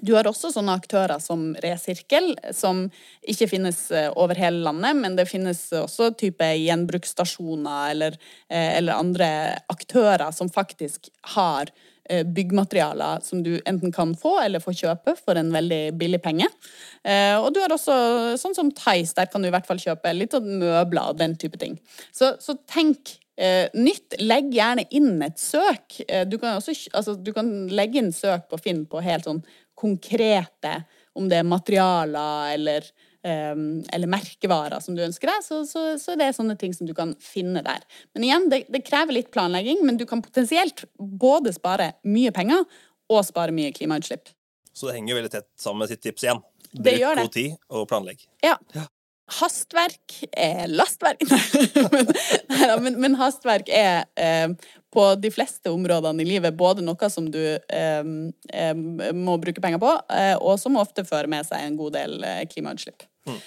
Du 0.00 0.14
har 0.16 0.24
også 0.24 0.48
sånne 0.54 0.72
aktører 0.78 1.20
som 1.20 1.50
Resirkel, 1.60 2.30
som 2.56 2.86
ikke 3.28 3.50
finnes 3.50 3.84
eh, 3.92 4.08
over 4.16 4.38
hele 4.40 4.62
landet, 4.64 4.96
men 5.02 5.18
det 5.18 5.28
finnes 5.28 5.66
også 5.76 6.12
type 6.16 6.46
gjenbruksstasjoner 6.62 7.90
eller, 7.92 8.20
eller 8.48 8.96
andre 8.96 9.28
aktører 9.72 10.30
som 10.32 10.48
faktisk 10.52 11.10
har 11.34 11.74
byggmaterialer 12.10 13.20
som 13.22 13.44
du 13.44 13.52
enten 13.68 13.92
kan 13.94 14.14
få 14.18 14.34
eller 14.42 14.62
få 14.62 14.74
kjøpe 14.74 15.14
for 15.18 15.38
en 15.38 15.52
veldig 15.54 15.94
billig 16.00 16.18
penge. 16.24 16.48
Eh, 17.06 17.36
og 17.38 17.52
du 17.54 17.60
har 17.62 17.72
også 17.72 17.94
sånn 18.40 18.56
som 18.56 18.70
Theis, 18.74 19.14
der 19.14 19.30
kan 19.30 19.42
du 19.42 19.48
i 19.48 19.54
hvert 19.54 19.68
fall 19.68 19.80
kjøpe 19.80 20.12
litt 20.16 20.34
av 20.36 20.46
møbler 20.46 21.12
og 21.12 21.20
den 21.20 21.36
type 21.38 21.60
ting. 21.60 21.78
Så, 22.14 22.34
så 22.42 22.56
tenk 22.70 23.16
eh, 23.36 23.68
nytt. 23.74 24.18
Legg 24.22 24.50
gjerne 24.54 24.86
inn 24.94 25.22
et 25.24 25.38
søk. 25.40 26.00
Eh, 26.08 26.24
du, 26.28 26.38
kan 26.42 26.58
også, 26.58 26.74
altså, 26.92 27.16
du 27.16 27.32
kan 27.36 27.52
legge 27.72 28.02
inn 28.02 28.12
søk 28.14 28.48
på 28.50 28.60
Finn 28.62 28.84
på 28.90 29.02
helt 29.04 29.28
sånn 29.28 29.42
konkrete, 29.78 30.82
om 31.18 31.26
det 31.28 31.40
er 31.40 31.48
materialer 31.48 32.52
eller 32.54 32.86
eller 33.22 34.10
merkevarer 34.10 34.82
som 34.82 34.96
du 34.96 35.02
ønsker 35.04 35.30
deg, 35.30 35.44
så, 35.46 35.60
så, 35.68 35.82
så, 36.00 36.16
det 36.18 36.26
er 36.26 36.34
sånne 36.34 36.56
ting 36.58 36.72
som 36.74 36.88
du 36.88 36.94
kan 36.96 37.12
finne 37.22 37.62
der. 37.62 37.84
Men 38.16 38.26
igjen, 38.26 38.48
det, 38.50 38.64
det, 38.72 38.82
krever 38.86 39.14
litt 39.14 39.30
planlegging, 39.34 39.84
men 39.86 40.00
du 40.00 40.06
kan 40.10 40.24
potensielt 40.24 40.84
både 40.98 41.54
spare 41.54 41.92
mye 42.02 42.32
penger 42.34 42.64
og 43.12 43.22
spare 43.28 43.54
mye 43.54 43.70
klimautslipp. 43.76 44.32
Så 44.72 44.88
det 44.88 44.96
henger 44.96 45.20
veldig 45.20 45.34
tett 45.36 45.48
sammen 45.60 45.84
med 45.84 45.92
sitt 45.92 46.02
tips 46.02 46.26
igjen. 46.26 46.42
Bruk 46.72 47.06
god 47.20 47.32
tid 47.34 47.56
og 47.68 47.86
planlegg. 47.90 48.26
Ja. 48.42 48.56
ja. 48.74 48.88
Hastverk 49.32 50.18
er 50.32 50.66
lastverk. 50.68 51.22
men, 51.92 52.08
men, 52.84 52.96
men, 53.04 53.16
hastverk 53.20 53.70
er 53.72 54.06
eh, 54.18 54.48
på 54.92 55.06
de 55.20 55.30
fleste 55.32 55.72
områdene 55.72 56.24
i 56.24 56.28
livet 56.28 56.56
både 56.58 56.84
noe 56.84 57.10
som 57.12 57.28
du 57.32 57.40
eh, 57.40 58.02
eh, 58.02 58.74
må 59.14 59.38
bruke 59.40 59.62
penger 59.64 59.80
på, 59.82 59.94
eh, 60.12 60.34
og 60.36 60.58
som 60.60 60.76
ofte 60.80 61.06
fører 61.08 61.30
med 61.32 61.48
seg 61.48 61.64
en 61.64 61.78
god 61.80 61.96
del 61.96 62.18
eh, 62.28 62.42
klimautslipp. 62.50 63.06
Mm. 63.28 63.40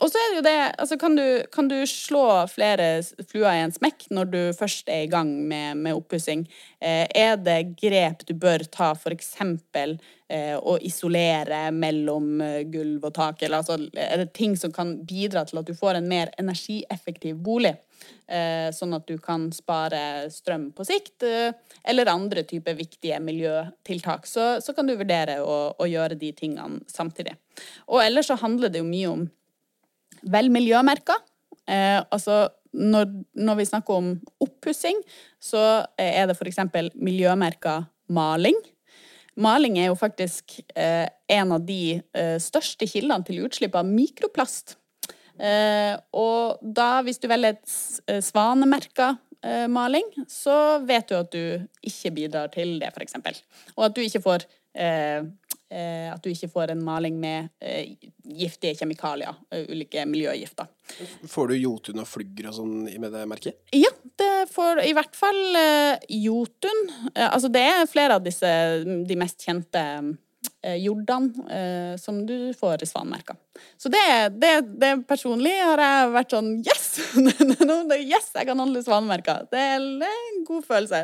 og 0.00 0.08
så 0.08 0.16
er 0.16 0.30
det 0.30 0.38
jo 0.38 0.44
det 0.46 0.58
altså 0.80 0.96
kan 1.00 1.16
du, 1.16 1.24
kan 1.52 1.68
du, 1.68 1.76
slå 1.88 2.24
flere 2.48 3.02
fluer 3.28 3.50
i 3.52 3.64
en 3.66 3.74
smekk 3.74 4.06
når 4.14 4.30
du 4.32 4.38
først 4.56 4.88
er 4.88 5.04
i 5.04 5.10
gang 5.12 5.32
med, 5.48 5.76
med 5.76 5.98
oppussing? 5.98 6.46
Eh, 6.80 7.04
er 7.04 7.36
det 7.36 7.74
grep 7.80 8.24
du 8.28 8.32
bør 8.32 8.64
ta, 8.72 8.94
for 8.96 9.12
Eh, 9.12 10.00
å 10.60 10.76
isolere 10.86 11.62
mellom 11.74 12.40
eh, 12.44 12.62
gulv 12.70 13.08
og 13.08 13.14
tak? 13.16 13.42
Eller 13.42 13.60
altså, 13.60 13.78
er 13.94 14.22
det 14.22 14.32
ting 14.36 14.56
som 14.58 14.72
kan 14.74 14.96
bidra 15.06 15.44
til 15.48 15.62
at 15.62 15.68
du 15.68 15.74
får 15.76 15.98
en 15.98 16.10
mer 16.10 16.32
energieffektiv 16.40 17.40
bolig? 17.44 17.74
Eh, 18.30 18.68
sånn 18.70 18.94
at 18.94 19.08
du 19.10 19.16
kan 19.18 19.48
spare 19.50 20.28
strøm 20.30 20.68
på 20.76 20.86
sikt, 20.86 21.24
eh, 21.26 21.50
eller 21.90 22.12
andre 22.12 22.44
typer 22.46 22.78
viktige 22.78 23.18
miljøtiltak. 23.22 24.28
Så, 24.30 24.52
så 24.62 24.74
kan 24.76 24.86
du 24.86 24.94
vurdere 24.94 25.40
å, 25.42 25.58
å, 25.74 25.88
gjøre 25.90 26.18
de 26.20 26.30
tingene 26.36 26.78
samtidig. 26.90 27.34
Og 27.90 27.98
ellers 28.04 28.30
så 28.30 28.38
handler 28.38 28.70
det 28.70 28.84
jo 28.84 28.88
mye 28.88 29.10
om 29.10 29.26
vel 30.30 30.50
miljømerker. 30.54 31.18
Eh, 31.66 31.98
altså 31.98 32.46
når, 32.70 33.10
når, 33.34 33.58
vi 33.58 33.66
snakker 33.66 33.98
om 33.98 34.12
oppussing, 34.46 35.02
så 35.42 35.82
er 35.98 36.30
det 36.30 36.38
f.eks. 36.38 36.62
miljømerka 36.94 37.80
maling. 38.14 38.56
Maling 39.40 39.78
er 39.78 39.90
jo 39.90 39.96
faktisk 39.98 40.58
eh, 40.74 41.06
en 41.30 41.54
av 41.54 41.64
de 41.66 42.00
eh, 42.00 42.36
største 42.42 42.88
kildene 42.90 43.26
til 43.26 43.44
utslipp 43.46 43.76
av 43.78 43.88
mikroplast. 43.88 44.76
Eh, 45.40 45.94
og 46.16 46.60
da, 46.60 47.00
hvis 47.06 47.20
du 47.22 47.28
velger 47.30 47.56
et 47.56 47.76
eh, 48.10 48.20
svanemerka 48.24 49.14
eh, 49.44 49.66
maling, 49.72 50.08
så 50.28 50.80
vet 50.84 51.08
du 51.08 51.16
at 51.16 51.30
du 51.32 51.68
ikke 51.86 52.14
bidrar 52.18 52.50
til 52.52 52.78
det, 52.82 52.90
f.eks. 52.92 53.16
Og 53.78 53.86
at 53.88 53.96
du 53.96 54.02
ikke 54.04 54.24
får 54.26 54.44
eh, 54.74 55.24
at 55.70 56.22
du 56.24 56.30
ikke 56.32 56.50
får 56.50 56.72
en 56.74 56.84
maling 56.84 57.18
med 57.20 57.50
eh, 57.62 57.92
giftige 58.26 58.74
kjemikalier, 58.80 59.36
ulike 59.70 60.04
miljøgifter. 60.08 60.70
Får 61.30 61.52
du 61.52 61.58
jotun 61.58 62.02
og 62.02 62.08
flygger 62.10 62.50
og 62.50 62.56
sånn 62.58 62.74
med 62.90 63.12
det 63.14 63.26
merket? 63.30 63.60
Ja, 63.76 63.92
det 64.18 64.48
får 64.50 64.82
i 64.86 64.94
hvert 64.96 65.14
fall 65.16 65.38
jotun. 66.10 66.82
altså 67.14 67.50
det 67.52 67.62
er 67.62 67.86
flere 67.90 68.18
av 68.18 68.26
disse, 68.26 68.50
de 68.84 69.18
mest 69.18 69.46
kjente 69.46 69.84
eh, 69.84 70.10
Jordan, 70.62 71.30
eh, 71.50 71.96
som 71.96 72.26
du 72.26 72.52
får 72.54 72.82
i 72.82 72.86
svanemerka. 72.86 73.36
Så 73.76 73.88
det, 73.88 74.28
det, 74.40 74.52
det, 74.80 74.90
personlig 75.08 75.52
har 75.56 75.80
jeg 75.80 76.12
vært 76.14 76.34
sånn 76.34 76.50
Yes! 76.64 76.86
yes, 78.12 78.30
jeg 78.34 78.48
kan 78.48 78.60
handle 78.60 78.82
svanemerka. 78.84 79.40
Det 79.50 79.60
er 79.60 79.80
en 79.80 80.44
god 80.46 80.66
følelse. 80.68 81.02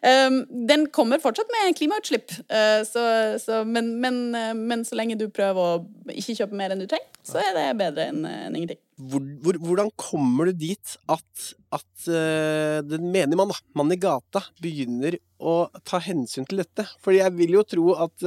Um, 0.00 0.40
den 0.68 0.86
kommer 0.94 1.22
fortsatt 1.22 1.50
med 1.52 1.76
klimautslipp, 1.78 2.32
uh, 2.52 2.82
så, 2.86 3.04
så, 3.42 3.62
men, 3.66 3.96
men, 4.02 4.30
men, 4.56 4.84
så 4.86 4.98
lenge 4.98 5.18
du 5.18 5.28
prøver 5.32 5.60
å 5.60 6.14
ikke 6.14 6.36
kjøpe 6.40 6.58
mer 6.58 6.74
enn 6.74 6.82
du 6.82 6.88
trenger, 6.90 7.08
så 7.26 7.40
er 7.42 7.54
det 7.56 7.68
bedre 7.80 8.10
enn 8.12 8.26
en 8.28 8.58
ingenting. 8.58 8.80
Hvor, 8.96 9.20
hvor, 9.44 9.58
hvordan 9.60 9.90
kommer 10.00 10.48
du 10.48 10.56
dit 10.56 10.92
at, 11.12 11.48
at 11.76 12.06
den 12.88 13.10
menige 13.12 13.36
mann, 13.36 13.50
da, 13.52 13.58
mann 13.76 13.92
i 13.92 13.98
gata, 14.00 14.40
begynner 14.62 15.18
å 15.36 15.66
ta 15.84 16.00
hensyn 16.00 16.46
til 16.48 16.62
dette? 16.62 16.86
Fordi 17.04 17.20
jeg 17.20 17.34
vil 17.36 17.58
jo 17.58 17.64
tro 17.68 17.90
at 18.06 18.24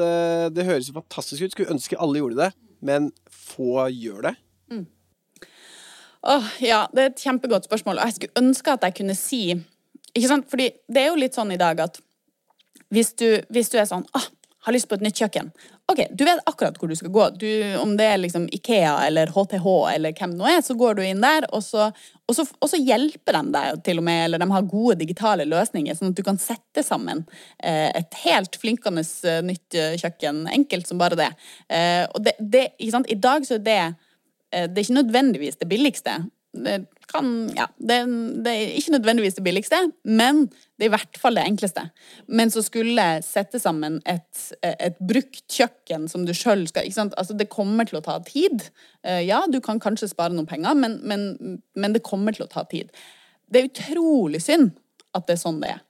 det 0.56 0.66
høres 0.68 0.90
jo 0.90 0.98
fantastisk 0.98 1.46
ut, 1.46 1.54
skulle 1.56 1.74
ønske 1.74 1.98
alle 2.00 2.22
gjorde 2.22 2.44
det 2.44 2.52
men 2.86 3.12
få 3.32 3.88
gjør 3.92 4.30
det? 4.30 4.36
Mm. 4.72 4.86
Åh, 6.22 6.52
ja, 6.64 6.84
det 6.94 7.04
er 7.04 7.12
et 7.12 7.24
kjempegodt 7.24 7.68
spørsmål. 7.68 8.00
Og 8.00 8.10
jeg 8.10 8.18
skulle 8.18 8.44
ønske 8.44 8.76
at 8.76 8.88
jeg 8.88 8.98
kunne 9.00 9.16
si 9.16 9.44
Ikke 10.16 10.28
sant? 10.28 10.48
Fordi 10.50 10.72
det 10.90 11.04
er 11.04 11.12
jo 11.12 11.20
litt 11.22 11.36
sånn 11.38 11.52
i 11.54 11.60
dag 11.60 11.80
at 11.84 12.00
hvis 12.90 13.12
du, 13.22 13.28
hvis 13.54 13.70
du 13.70 13.76
er 13.78 13.86
sånn 13.86 14.08
ah, 14.18 14.26
har 14.66 14.74
lyst 14.74 14.90
på 14.90 14.98
et 14.98 15.04
nytt 15.06 15.20
kjøkken. 15.22 15.52
Ok, 15.89 16.04
Du 16.12 16.21
vet 16.25 16.39
akkurat 16.45 16.75
hvor 16.78 16.88
du 16.88 16.95
skal 16.95 17.10
gå. 17.10 17.23
Du, 17.41 17.47
om 17.82 17.95
det 17.97 18.06
er 18.06 18.19
liksom 18.21 18.43
Ikea 18.54 18.91
eller 19.08 19.32
HTH 19.34 19.65
eller 19.95 20.13
hvem 20.13 20.36
det 20.36 20.38
nå 20.38 20.45
er, 20.45 20.60
så 20.62 20.75
går 20.78 20.99
du 20.99 21.02
inn 21.02 21.23
der, 21.23 21.47
og 21.49 21.63
så, 21.65 21.88
og, 22.28 22.36
så, 22.38 22.45
og 22.62 22.69
så, 22.69 22.78
hjelper 22.78 23.39
de 23.39 23.56
deg 23.56 23.80
til 23.88 24.02
og 24.02 24.06
med, 24.06 24.19
eller 24.28 24.43
de 24.43 24.47
har 24.52 24.67
gode 24.69 24.99
digitale 24.99 25.47
løsninger, 25.49 25.97
sånn 25.97 26.13
at 26.13 26.19
du 26.19 26.21
kan 26.28 26.38
sette 26.41 26.84
sammen 26.86 27.23
eh, 27.58 27.89
et 27.97 28.19
helt 28.21 28.60
flinkende 28.62 29.02
eh, 29.02 29.41
nytt 29.45 29.80
eh, 29.80 29.95
kjøkken. 29.97 30.43
Enkelt 30.60 30.91
som 30.91 31.02
bare 31.02 31.17
det. 31.17 31.32
Og 32.13 32.21
det, 32.25 32.36
det? 32.38 32.67
I 32.78 33.17
dag 33.17 33.47
så 33.47 33.58
er 33.58 33.65
det 33.65 33.82
det 34.49 34.80
er 34.80 34.82
ikke 34.82 34.95
nødvendigvis 34.97 35.60
det 35.62 35.67
billigste, 35.69 36.13
det 36.54 36.80
kan 37.10 37.50
Ja, 37.56 37.68
det, 37.78 37.98
det, 38.46 38.52
er 38.52 38.78
ikke 38.78 38.94
nødvendigvis 38.96 39.38
det 39.38 39.44
billigste, 39.44 39.78
men 40.04 40.48
det 40.78 40.86
er 40.86 40.90
i 40.90 40.94
hvert 40.94 41.20
fall 41.22 41.38
det 41.38 41.46
enkleste. 41.46 41.84
Men 42.28 42.52
så 42.54 42.64
skulle 42.66 43.06
sette 43.26 43.62
sammen 43.62 44.00
et, 44.10 44.44
et 44.66 44.98
brukt 44.98 45.44
kjøkken 45.50 46.08
som 46.10 46.26
du 46.26 46.34
sjøl 46.38 46.68
skal 46.70 46.88
ikke 46.88 46.98
sant? 46.98 47.18
Altså, 47.18 47.38
det 47.38 47.50
kommer 47.54 47.90
til 47.90 48.00
å 48.00 48.04
ta 48.06 48.20
tid. 48.26 48.66
Eh, 49.06 49.24
ja, 49.28 49.44
du 49.50 49.60
kan 49.62 49.82
kanskje 49.82 50.12
spare 50.12 50.34
noen 50.34 50.50
penger, 50.50 50.78
men, 50.78 51.00
men, 51.04 51.60
men 51.78 51.98
det 51.98 52.06
kommer 52.06 52.36
til 52.36 52.46
å 52.48 52.52
ta 52.52 52.66
tid. 52.70 52.94
Det 53.50 53.62
er 53.62 53.70
utrolig 53.70 54.42
synd 54.46 54.74
at 55.18 55.26
det 55.26 55.38
er 55.38 55.44
sånn 55.44 55.62
det 55.62 55.74
er. 55.76 55.84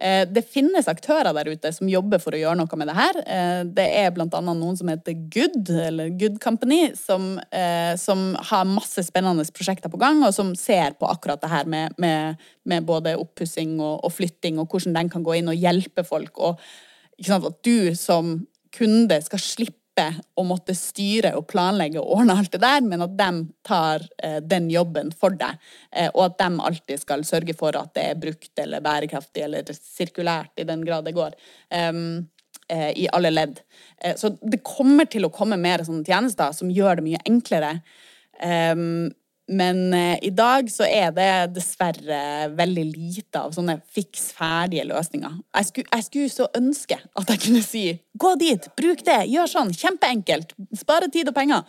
Eh, 0.00 0.26
det 0.28 0.42
finnes 0.52 0.88
aktører 0.90 1.32
der 1.32 1.48
ute 1.48 1.70
som 1.72 1.88
jobber 1.88 2.20
for 2.20 2.36
å 2.36 2.40
gjøre 2.40 2.58
noe 2.60 2.78
med 2.78 2.90
det 2.90 2.96
her. 2.98 3.18
Eh, 3.24 3.60
det 3.78 3.86
er 4.02 4.10
bl.a. 4.12 4.26
noen 4.44 4.76
som 4.76 4.90
heter 4.92 5.16
Good, 5.32 5.70
eller 5.70 6.10
Good 6.20 6.36
Company, 6.42 6.90
som, 6.98 7.38
eh, 7.48 7.94
som, 8.00 8.28
har 8.50 8.68
masse 8.68 9.06
spennende 9.06 9.46
prosjekter 9.56 9.92
på 9.92 10.00
gang, 10.00 10.20
og 10.26 10.34
som 10.36 10.52
ser 10.58 10.98
på 11.00 11.08
akkurat 11.08 11.40
det 11.40 11.52
her 11.52 11.70
med, 11.70 11.96
med, 12.02 12.44
med 12.68 12.84
både 12.88 13.16
oppussing 13.16 13.78
og, 13.80 14.04
og, 14.04 14.12
flytting, 14.12 14.60
og 14.60 14.68
hvordan 14.68 14.98
den 14.98 15.10
kan 15.12 15.24
gå 15.24 15.38
inn 15.38 15.50
og 15.52 15.56
hjelpe 15.56 16.04
folk. 16.04 16.36
Og 16.44 16.60
sant, 17.24 17.48
at 17.48 17.64
du 17.64 17.96
som 17.96 18.36
kunde 18.76 19.20
skal 19.24 19.40
slippe 19.40 19.85
slippe 19.96 20.20
å 20.36 20.44
måtte 20.44 20.74
styre 20.74 21.34
og 21.36 21.46
planlegge 21.48 21.98
og 22.00 22.20
ordne 22.20 22.36
alt 22.36 22.52
det 22.52 22.60
der, 22.60 22.82
men 22.82 23.02
at 23.02 23.16
de 23.16 23.46
tar 23.64 24.02
eh, 24.22 24.40
den 24.42 24.70
jobben 24.70 25.12
for 25.12 25.30
deg. 25.30 25.58
Eh, 25.92 26.10
og 26.14 26.26
at 26.26 26.38
de 26.38 26.60
alltid 26.60 27.00
skal 27.00 27.24
sørge 27.24 27.54
for 27.56 27.76
at 27.76 27.94
det 27.94 28.10
er 28.10 28.20
brukt 28.20 28.58
eller 28.58 28.80
bærekraftig 28.80 29.44
eller 29.44 29.64
sirkulært, 29.72 30.52
i 30.60 30.64
den 30.64 30.84
grad 30.84 31.04
det 31.04 31.14
går. 31.16 31.34
Um, 31.70 32.28
eh, 32.68 32.92
i 32.96 33.08
alle 33.12 33.30
ledd. 33.30 33.60
Eh, 34.02 34.16
så 34.16 34.36
det 34.42 34.64
kommer 34.64 35.06
til 35.06 35.24
å 35.24 35.32
komme 35.32 35.56
mer 35.56 35.84
sånne 35.84 36.04
tjenester 36.04 36.52
som 36.52 36.70
gjør 36.70 37.00
det 37.00 37.06
mye 37.06 37.24
enklere. 37.26 37.78
Um, 38.42 39.12
men 39.46 39.94
eh, 39.94 40.18
i 40.26 40.30
dag 40.34 40.66
så 40.70 40.86
er 40.90 41.12
det 41.14 41.54
dessverre 41.54 42.48
veldig 42.58 42.84
lite 42.90 43.42
av 43.42 43.52
sånne 43.54 43.76
fiks 43.94 44.32
ferdige 44.34 44.86
løsninger. 44.88 45.36
Jeg 45.54 45.68
skulle, 45.68 45.90
jeg 45.92 46.06
skulle 46.08 46.32
så 46.34 46.48
ønske 46.58 46.98
at 46.98 47.30
jeg 47.30 47.42
kunne 47.44 47.62
si 47.62 47.84
gå 48.18 48.32
dit, 48.40 48.66
bruk 48.78 49.04
det, 49.06 49.20
gjør 49.30 49.52
sånn, 49.52 49.70
kjempeenkelt, 49.76 50.56
spare 50.74 51.10
tid 51.12 51.30
og 51.30 51.36
penger. 51.36 51.62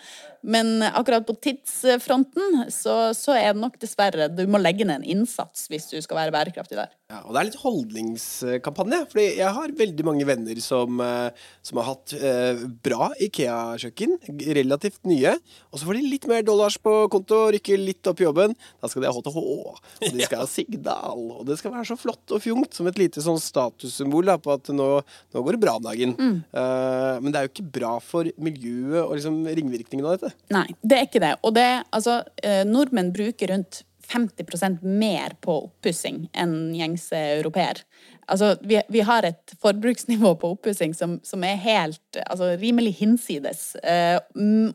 Men 0.48 0.82
akkurat 0.88 1.26
på 1.28 1.36
tidsfronten 1.44 2.64
så, 2.74 3.12
så, 3.18 3.36
er 3.36 3.52
det 3.52 3.62
nok 3.62 3.80
dessverre 3.82 4.30
Du 4.32 4.46
må 4.48 4.62
legge 4.62 4.86
ned 4.86 5.02
en 5.02 5.18
innsats 5.18 5.66
hvis 5.72 5.90
du 5.92 5.98
skal 6.02 6.22
være 6.22 6.34
bærekraftig 6.36 6.78
der. 6.80 6.94
Ja, 7.08 7.22
og 7.24 7.32
det 7.32 7.40
er 7.40 7.48
litt 7.48 7.62
holdningskampanje. 7.62 8.98
Fordi 9.08 9.26
jeg 9.38 9.52
har 9.56 9.74
veldig 9.80 10.04
mange 10.04 10.26
venner 10.28 10.58
som, 10.60 11.00
eh, 11.00 11.46
som 11.64 11.80
har 11.80 11.86
hatt 11.94 12.12
eh, 12.20 12.66
bra 12.84 13.08
Ikea-kjøkken, 13.24 14.18
relativt 14.58 15.08
nye. 15.08 15.38
Og 15.72 15.80
så 15.80 15.88
får 15.88 15.96
de 15.96 16.12
litt 16.12 16.28
mer 16.28 16.44
dollars 16.44 16.76
på 16.84 16.98
konto, 17.14 17.46
rykker 17.56 17.80
litt 17.80 18.12
opp 18.12 18.20
i 18.20 18.28
jobben. 18.28 18.58
Da 18.84 18.92
skal 18.92 19.06
de 19.06 19.08
ha 19.08 19.16
HTH, 19.16 19.40
og 19.40 19.80
de 20.04 20.28
skal 20.28 20.44
ha 20.44 20.50
Sigdal, 20.58 21.24
og 21.38 21.48
det 21.48 21.56
skal 21.62 21.78
være 21.78 21.88
så 21.94 22.00
flott 22.02 22.36
og 22.36 22.44
fjongt 22.44 22.76
som 22.76 22.92
et 22.92 23.00
lite 23.00 23.24
sånn 23.24 23.40
statussymbol 23.40 24.28
da, 24.28 24.36
på 24.36 24.58
at 24.58 24.68
nå, 24.76 24.92
nå, 25.00 25.48
går 25.48 25.56
det 25.56 25.64
bra 25.64 25.80
om 25.80 25.88
dagen. 25.88 26.12
Mm. 26.20 26.38
Uh, 26.52 27.24
men 27.24 27.32
det 27.32 27.40
er 27.40 27.48
jo 27.48 27.56
ikke 27.56 27.70
bra 27.80 27.98
for 28.04 28.28
miljøet 28.36 29.00
og 29.06 29.16
liksom 29.16 29.46
ringvirkningene 29.48 30.12
av 30.12 30.20
dette. 30.20 30.36
Nei, 30.52 30.68
det 30.84 31.00
er 31.00 31.08
ikke 31.08 31.24
det. 31.24 31.36
Og 31.48 31.56
det, 31.56 31.70
altså, 31.96 32.20
eh, 32.44 32.66
nordmenn 32.68 33.16
bruker 33.16 33.56
rundt 33.56 33.86
50% 34.12 34.84
mer 34.84 35.36
på 35.44 35.56
oppussing 35.68 36.28
enn 36.38 36.76
gjengse 36.76 37.20
europeer. 37.38 37.82
Altså, 38.28 38.56
vi, 38.62 38.80
vi, 38.92 39.04
har 39.08 39.28
et 39.28 39.56
forbruksnivå 39.62 40.34
på 40.40 40.54
oppussing 40.56 40.96
som, 40.96 41.18
som, 41.24 41.44
er 41.48 41.60
helt 41.64 42.22
altså, 42.28 42.54
rimelig 42.60 42.98
hinsides. 43.00 43.76
Eh, 43.84 44.20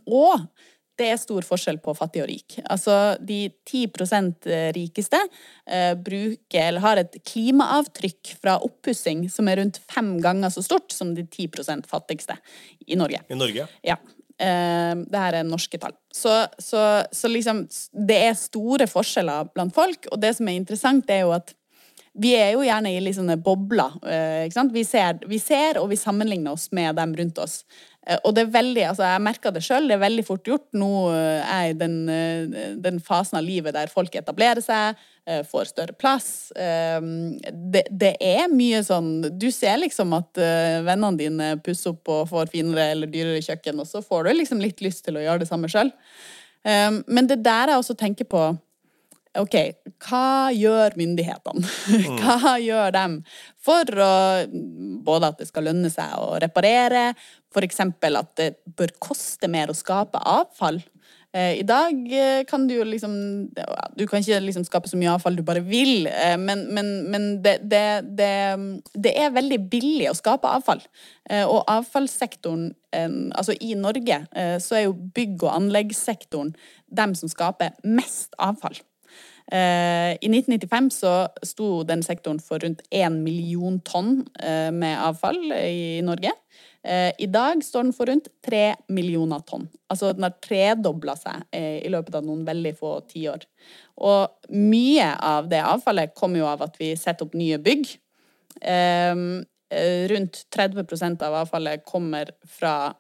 og 0.09 0.47
det 1.01 1.09
er 1.09 1.21
stor 1.21 1.45
forskjell 1.47 1.79
på 1.83 1.95
fattig 1.97 2.23
og 2.23 2.29
rik. 2.31 2.59
Altså, 2.71 3.17
de 3.21 3.47
10 3.69 4.73
rikeste 4.77 5.21
eh, 5.67 5.93
bruker, 5.97 6.69
eller 6.69 6.85
har 6.85 7.01
et 7.01 7.17
klimaavtrykk 7.29 8.35
fra 8.43 8.59
oppussing 8.65 9.27
som 9.33 9.49
er 9.49 9.63
rundt 9.63 9.81
fem 9.91 10.15
ganger 10.23 10.53
så 10.53 10.65
stort 10.65 10.93
som 10.93 11.15
de 11.17 11.25
10% 11.25 11.89
fattigste 11.89 12.37
i 12.87 12.99
Norge. 13.01 13.23
I 13.29 13.39
Norge? 13.39 13.69
Ja. 13.87 13.99
Uh, 14.43 15.03
det 15.07 15.25
her 15.25 15.39
er 15.39 15.49
norske 15.49 15.79
tall. 15.79 15.95
Så, 16.13 16.35
så, 16.59 16.85
så, 17.15 17.31
liksom 17.31 17.65
Det 17.95 18.21
er 18.29 18.39
store 18.39 18.89
forskjeller 18.91 19.53
blant 19.55 19.75
folk, 19.75 20.09
og 20.11 20.23
det 20.23 20.35
som 20.39 20.49
er 20.51 20.59
interessant, 20.59 21.11
er 21.11 21.27
jo 21.27 21.35
at 21.37 21.55
vi 22.13 22.35
er 22.37 22.51
jo 22.53 22.65
gjerne 22.67 22.91
i 22.93 22.99
litt 23.01 23.17
sånne 23.17 23.39
bobler. 23.41 23.95
Sant? 24.53 24.75
Vi 24.75 24.83
ser, 24.85 25.23
vi 25.25 25.39
ser, 25.41 25.79
og 25.81 25.87
vi 25.89 25.97
sammenligner 25.97 26.53
oss 26.53 26.67
med 26.77 26.99
dem 26.99 27.15
rundt 27.17 27.39
oss. 27.41 27.63
Uh, 28.03 28.19
og 28.27 28.35
det 28.35 28.47
er 28.47 28.55
veldig, 28.57 28.85
altså 28.91 29.07
Jeg 29.07 29.23
merker 29.23 29.55
det 29.55 29.63
sjøl, 29.63 29.89
det 29.89 29.97
er 29.97 30.05
veldig 30.05 30.27
fort 30.27 30.49
gjort. 30.49 30.69
Nå 30.75 30.93
er 31.15 31.65
jeg 31.67 31.75
i 31.75 31.81
den, 31.85 31.99
den 32.83 33.01
fasen 33.03 33.39
av 33.39 33.47
livet 33.47 33.77
der 33.77 33.93
folk 33.93 34.15
etablerer 34.19 34.65
seg, 34.65 34.99
Eh, 35.27 35.45
får 35.47 35.65
større 35.65 35.93
plass. 35.95 36.53
Ehm, 36.57 37.39
det, 37.71 37.85
det, 37.91 38.17
er 38.19 38.49
mye 38.51 38.81
sånn 38.83 39.39
Du 39.39 39.53
ser 39.55 39.77
liksom 39.79 40.17
at 40.17 40.41
eh, 40.43 40.81
vennene 40.83 41.15
dine 41.21 41.51
pusser 41.63 41.93
opp 41.93 42.11
og 42.11 42.25
får 42.33 42.51
finere 42.51 42.89
eller 42.91 43.11
dyrere 43.11 43.43
kjøkken, 43.45 43.79
og 43.79 43.87
så 43.87 44.03
får 44.03 44.27
du 44.27 44.33
liksom 44.35 44.59
litt 44.59 44.83
lyst 44.83 45.05
til 45.07 45.21
å 45.21 45.23
gjøre 45.23 45.45
det 45.45 45.47
samme 45.47 45.71
sjøl. 45.71 45.93
Ehm, 46.67 47.05
men 47.07 47.31
det 47.31 47.39
der 47.47 47.71
jeg 47.71 47.85
også 47.85 47.95
tenker 48.01 48.27
på 48.27 48.49
OK, 49.41 49.55
hva 50.05 50.53
gjør 50.53 50.99
myndighetene? 51.01 51.65
Mm. 51.93 52.19
hva 52.19 52.55
gjør 52.61 52.93
dem 52.95 53.15
for 53.63 54.01
å 54.03 54.15
Både 55.03 55.29
at 55.33 55.41
det 55.41 55.49
skal 55.49 55.67
lønne 55.69 55.91
seg 55.93 56.13
å 56.21 56.37
reparere, 56.43 57.13
f.eks. 57.53 57.81
at 57.83 58.31
det 58.39 58.49
bør 58.79 58.93
koste 59.03 59.49
mer 59.51 59.73
å 59.73 59.77
skape 59.77 60.21
avfall. 60.21 60.81
Eh, 61.33 61.59
I 61.61 61.65
dag 61.65 62.13
eh, 62.13 62.45
kan 62.45 62.67
du 62.69 62.75
jo 62.75 62.85
liksom 62.85 63.13
Du 63.97 64.05
kan 64.07 64.21
ikke 64.21 64.41
liksom 64.45 64.67
skape 64.69 64.91
så 64.91 64.99
mye 65.01 65.15
avfall 65.15 65.39
du 65.39 65.43
bare 65.47 65.63
vil, 65.65 66.07
eh, 66.07 66.37
men, 66.37 66.67
men, 66.77 66.91
men 67.09 67.29
det, 67.45 67.57
det, 67.65 68.05
det, 68.19 68.33
det, 68.93 69.15
er 69.17 69.33
veldig 69.33 69.59
billig 69.73 70.11
å 70.11 70.17
skape 70.19 70.51
avfall. 70.59 70.83
Og 71.33 71.63
avfallssektoren, 71.71 72.73
altså 73.33 73.55
i 73.63 73.73
Norge, 73.79 74.19
så 74.61 74.77
er 74.77 74.83
jo 74.85 74.97
bygg- 75.17 75.45
og 75.47 75.55
anleggssektoren 75.55 76.51
dem 76.91 77.15
som 77.17 77.31
skaper 77.31 77.73
mest 77.87 78.35
avfall. 78.43 78.77
I 79.53 80.29
1995 80.29 80.87
så 80.95 81.13
sto 81.45 81.83
den 81.85 82.05
sektoren 82.07 82.39
for 82.41 82.63
rundt 82.63 82.85
én 82.95 83.19
million 83.25 83.81
tonn 83.85 84.23
med 84.73 84.95
avfall 85.03 85.41
i 85.53 85.99
Norge. 86.07 86.31
Eh, 86.85 87.13
I 87.19 87.27
dag 87.27 87.65
står 87.65 87.83
den 87.87 87.95
for 87.95 88.11
rundt 88.11 88.29
tre 88.43 88.75
millioner 88.91 89.43
tonn. 89.47 89.69
Altså 89.93 90.13
den 90.17 90.27
har 90.27 90.35
tredobla 90.43 91.15
seg 91.19 91.45
eh, 91.55 91.79
i 91.87 91.91
løpet 91.93 92.17
av 92.19 92.27
noen 92.27 92.43
veldig 92.47 92.75
få 92.79 92.97
tiår. 93.13 93.47
Og 94.03 94.51
mye 94.51 95.13
av 95.23 95.49
det 95.53 95.63
avfallet 95.63 96.15
kommer 96.19 96.43
jo 96.43 96.51
av 96.51 96.63
at 96.67 96.75
vi 96.81 96.97
setter 96.99 97.29
opp 97.29 97.35
nye 97.39 97.59
bygg. 97.63 97.87
Eh, 98.61 99.15
rundt 100.11 100.43
30 100.53 101.23
av 101.25 101.35
avfallet 101.39 101.81
kommer 101.89 102.29
fra 102.45 102.93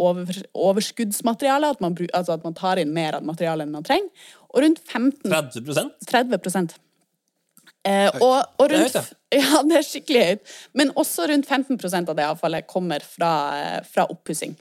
overskuddsmateriale, 0.00 1.68
altså 1.68 2.32
at 2.32 2.46
man 2.46 2.56
tar 2.56 2.80
inn 2.80 2.94
mer 2.96 3.18
av 3.18 3.26
materialet 3.28 3.66
enn 3.66 3.74
man 3.74 3.84
trenger. 3.84 4.08
Og 4.52 4.64
rundt 4.64 4.80
15 4.84 5.30
30 6.08 6.40
30 6.46 6.80
Eh, 7.82 8.06
og, 8.22 8.44
og 8.62 8.68
rundt, 8.70 8.94
det 8.94 9.00
er 9.00 9.02
høyt, 9.02 9.14
ja. 9.34 9.38
ja. 9.42 9.62
det 9.66 9.78
er 9.80 9.86
skikkelig 9.86 10.26
høyt. 10.26 10.52
Men 10.78 10.92
også 11.02 11.26
rundt 11.30 11.48
15% 11.50 12.12
av 12.12 12.18
det 12.18 12.26
avfallet 12.30 12.68
kommer 12.70 13.02
fra, 13.02 13.32
fra 13.88 14.06
oppussing. 14.12 14.54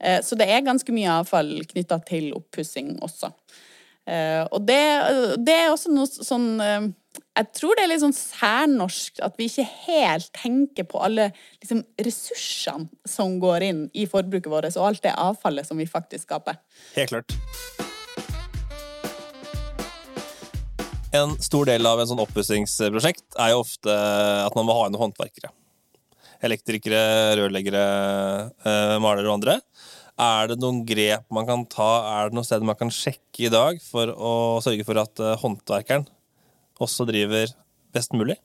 Eh, 0.00 0.22
så 0.24 0.38
det 0.40 0.48
er 0.48 0.64
ganske 0.64 0.92
mye 0.94 1.20
avfall 1.20 1.58
knytta 1.68 2.00
til 2.08 2.30
oppussing 2.36 2.96
også. 3.04 3.32
Eh, 4.06 4.44
og 4.54 4.62
det, 4.68 4.82
det, 5.42 5.56
er 5.56 5.72
også 5.72 5.90
noe 5.90 6.06
sånn 6.06 6.60
eh, 6.62 6.84
Jeg 7.40 7.48
tror 7.58 7.74
det 7.74 7.82
er 7.82 7.88
litt 7.90 8.04
sånn 8.04 8.14
særnorsk 8.14 9.18
at 9.26 9.34
vi 9.34 9.48
ikke 9.50 9.64
helt 9.88 10.30
tenker 10.36 10.86
på 10.86 11.00
alle 11.02 11.32
liksom, 11.58 11.82
ressursene 12.06 12.86
som 13.08 13.40
går 13.42 13.66
inn 13.66 13.82
i 13.98 14.06
forbruket 14.06 14.52
vårt, 14.52 14.70
og 14.78 14.92
alt 14.92 15.02
det 15.04 15.16
avfallet 15.16 15.66
som 15.66 15.82
vi 15.82 15.90
faktisk 15.90 16.28
skaper. 16.28 16.62
Helt 16.94 17.12
klart. 17.16 17.85
En 21.14 21.36
stor 21.38 21.68
del 21.68 21.86
av 21.86 22.00
en 22.02 22.08
sånn 22.10 22.22
oppussingsprosjekt 22.24 23.36
er 23.38 23.52
jo 23.52 23.62
ofte 23.62 23.92
at 23.92 24.56
man 24.58 24.66
må 24.66 24.74
ha 24.74 24.88
inn 24.88 24.98
håndverkere. 24.98 25.52
Elektrikere, 26.44 27.02
rørleggere, 27.38 27.84
eh, 28.66 28.96
malere 29.00 29.28
og 29.30 29.38
andre. 29.38 29.60
Er 30.18 30.50
det 30.50 30.58
noen 30.60 30.82
grep 30.88 31.24
man 31.30 31.46
kan 31.46 31.64
ta, 31.70 31.90
er 32.16 32.28
det 32.28 32.36
noen 32.36 32.48
steder 32.48 32.66
man 32.66 32.78
kan 32.80 32.90
sjekke 32.92 33.46
i 33.46 33.52
dag 33.52 33.80
for 33.84 34.10
å 34.10 34.32
sørge 34.64 34.84
for 34.88 35.00
at 35.00 35.22
eh, 35.22 35.36
håndverkeren 35.40 36.06
også 36.80 37.06
driver 37.08 37.54
best 37.94 38.12
mulig? 38.16 38.36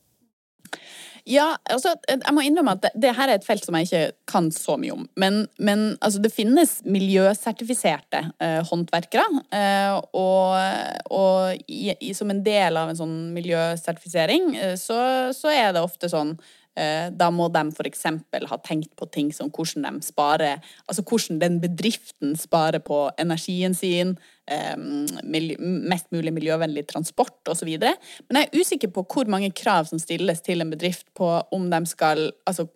Ja, 1.30 1.56
altså, 1.70 1.94
jeg 2.10 2.34
må 2.34 2.44
innrømme 2.46 2.76
at 2.78 2.84
det, 2.86 2.92
det, 3.04 3.14
her 3.18 3.30
er 3.30 3.40
et 3.40 3.46
felt 3.46 3.66
som 3.66 3.76
jeg 3.78 3.90
ikke 3.90 4.04
kan 4.32 4.50
så 4.56 4.78
mye 4.82 4.96
om. 4.96 5.08
Men, 5.20 5.44
men 5.62 5.84
altså, 6.02 6.22
det 6.24 6.34
finnes 6.34 6.80
miljøsertifiserte 6.88 8.24
eh, 8.42 8.60
håndverkere. 8.70 9.44
Eh, 9.54 9.98
og, 10.18 11.12
og 11.14 11.68
i, 11.68 11.94
i, 11.94 12.14
som 12.18 12.32
en 12.34 12.42
del 12.46 12.80
av 12.80 12.92
en 12.92 13.02
sånn 13.02 13.20
miljøsertifisering, 13.36 14.56
eh, 14.58 14.76
så, 14.80 14.98
så, 15.38 15.54
er 15.54 15.76
det 15.76 15.86
ofte 15.86 16.10
sånn 16.12 16.36
da 16.72 17.28
må 17.36 17.50
de 17.52 17.66
f.eks. 17.76 18.06
ha 18.48 18.58
tenkt 18.64 18.94
på 18.96 19.06
ting 19.12 19.34
som 19.36 19.50
hvordan 19.52 19.84
de 20.00 20.06
sparer 20.08 20.62
Altså 20.88 21.04
hvordan 21.04 21.42
den 21.42 21.58
bedriften 21.60 22.32
sparer 22.40 22.80
på 22.80 23.10
energien 23.20 23.76
sin, 23.76 24.14
mest 24.48 26.08
mulig 26.16 26.32
miljøvennlig 26.32 26.86
transport 26.88 27.52
osv. 27.52 27.74
Men 27.76 28.40
jeg 28.40 28.48
er 28.48 28.62
usikker 28.64 28.94
på 28.96 29.04
hvor 29.04 29.28
mange 29.28 29.52
krav 29.52 29.92
som 29.92 30.00
stilles 30.00 30.40
til 30.48 30.64
en 30.64 30.72
bedrift 30.72 31.10
på 31.18 31.28
om 31.52 31.68
de 31.72 31.84
skal 31.92 32.30
altså, 32.48 32.70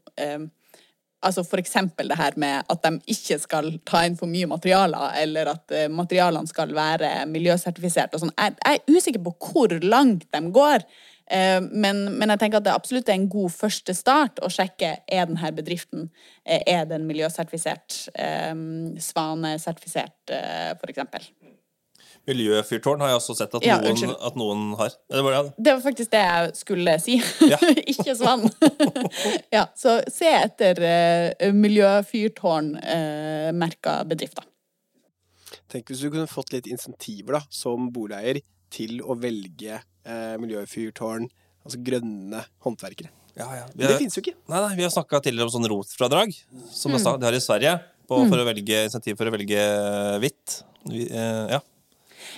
Altså 1.25 1.41
f.eks. 1.41 1.73
det 1.97 2.17
her 2.17 2.37
med 2.37 2.61
at 2.69 2.83
de 2.85 2.99
ikke 3.09 3.39
skal 3.41 3.71
ta 3.87 4.03
inn 4.05 4.17
for 4.19 4.29
mye 4.29 4.49
materialer, 4.49 5.15
eller 5.23 5.49
at 5.55 5.73
eh, 5.73 5.89
materialene 5.89 6.49
skal 6.49 6.73
være 6.75 7.09
miljøsertifisert 7.31 8.13
og 8.13 8.21
sånn. 8.21 8.35
Jeg 8.37 8.57
er 8.69 8.91
usikker 8.91 9.23
på 9.25 9.33
hvor 9.47 9.73
langt 9.81 10.27
de 10.35 10.41
går. 10.53 10.85
Eh, 11.31 11.61
men, 11.71 12.03
men, 12.19 12.29
jeg 12.33 12.39
tenker 12.43 12.61
at 12.61 12.67
det 12.67 12.73
absolutt 12.75 13.09
er 13.09 13.15
en 13.17 13.29
god 13.31 13.51
første 13.53 13.93
start 13.97 14.39
å 14.45 14.49
sjekke 14.53 14.89
er 15.09 15.25
denne 15.25 15.51
bedriften 15.57 16.01
eh, 16.43 16.61
er 16.69 16.85
den 16.89 17.07
miljøsertifisert, 17.09 17.89
eh, 18.13 18.53
svanesertifisert 19.01 20.33
f.eks. 20.77 20.99
Miljøfyrtårn 22.25 23.03
har 23.03 23.09
jeg 23.11 23.19
også 23.19 23.33
sett 23.37 23.51
at, 23.57 23.65
ja, 23.65 23.75
noen, 23.81 24.13
at 24.27 24.35
noen, 24.39 24.61
har. 24.79 24.89
Det 25.13 25.21
var, 25.21 25.31
det. 25.35 25.41
det 25.61 25.71
var, 25.75 25.81
faktisk 25.83 26.09
det 26.13 26.23
jeg 26.23 26.51
skulle 26.57 26.99
si. 27.03 27.15
Ja. 27.45 27.59
Ikke 27.93 28.15
svann. 28.17 28.43
ja, 29.55 29.63
så 29.77 30.01
se 30.09 30.29
etter 30.33 30.75
uh, 30.81 31.53
miljøfyrtårn-merka 31.53 33.93
uh, 34.01 34.07
bedrifter. 34.09 34.43
Tenk 35.69 35.85
hvis 35.91 36.01
du 36.01 36.09
kunne 36.09 36.27
fått 36.29 36.53
litt 36.55 36.67
insentiver 36.71 37.33
da, 37.37 37.41
som 37.53 37.93
boligeier 37.93 38.37
til 38.73 39.01
å 39.05 39.13
velge 39.21 39.81
eh, 40.05 40.35
miljøfyrtårn, 40.41 41.27
altså 41.65 41.81
grønne 41.85 42.45
håndverkere. 42.65 43.11
Ja, 43.35 43.49
ja. 43.51 43.65
Men 43.73 43.89
det 43.91 43.97
fins 43.99 44.15
jo 44.15 44.23
ikke. 44.23 44.35
nei, 44.47 44.61
nei, 44.63 44.75
vi 44.77 44.85
har 44.85 44.93
snakka 44.93 45.19
tidligere 45.25 45.49
om 45.49 45.55
sånn 45.57 45.67
rotfradrag, 45.67 46.31
som 46.71 46.95
de 46.95 47.27
har 47.27 47.35
i 47.35 47.43
Sverige, 47.43 47.75
på, 48.07 48.19
for 48.29 48.39
å 48.39 48.45
velge 48.47 48.85
insentiv 48.85 49.17
for 49.19 49.27
å 49.27 49.33
velge 49.33 49.61
hvitt. 50.23 50.59
Vi, 50.87 51.07
eh, 51.09 51.55
ja. 51.57 51.61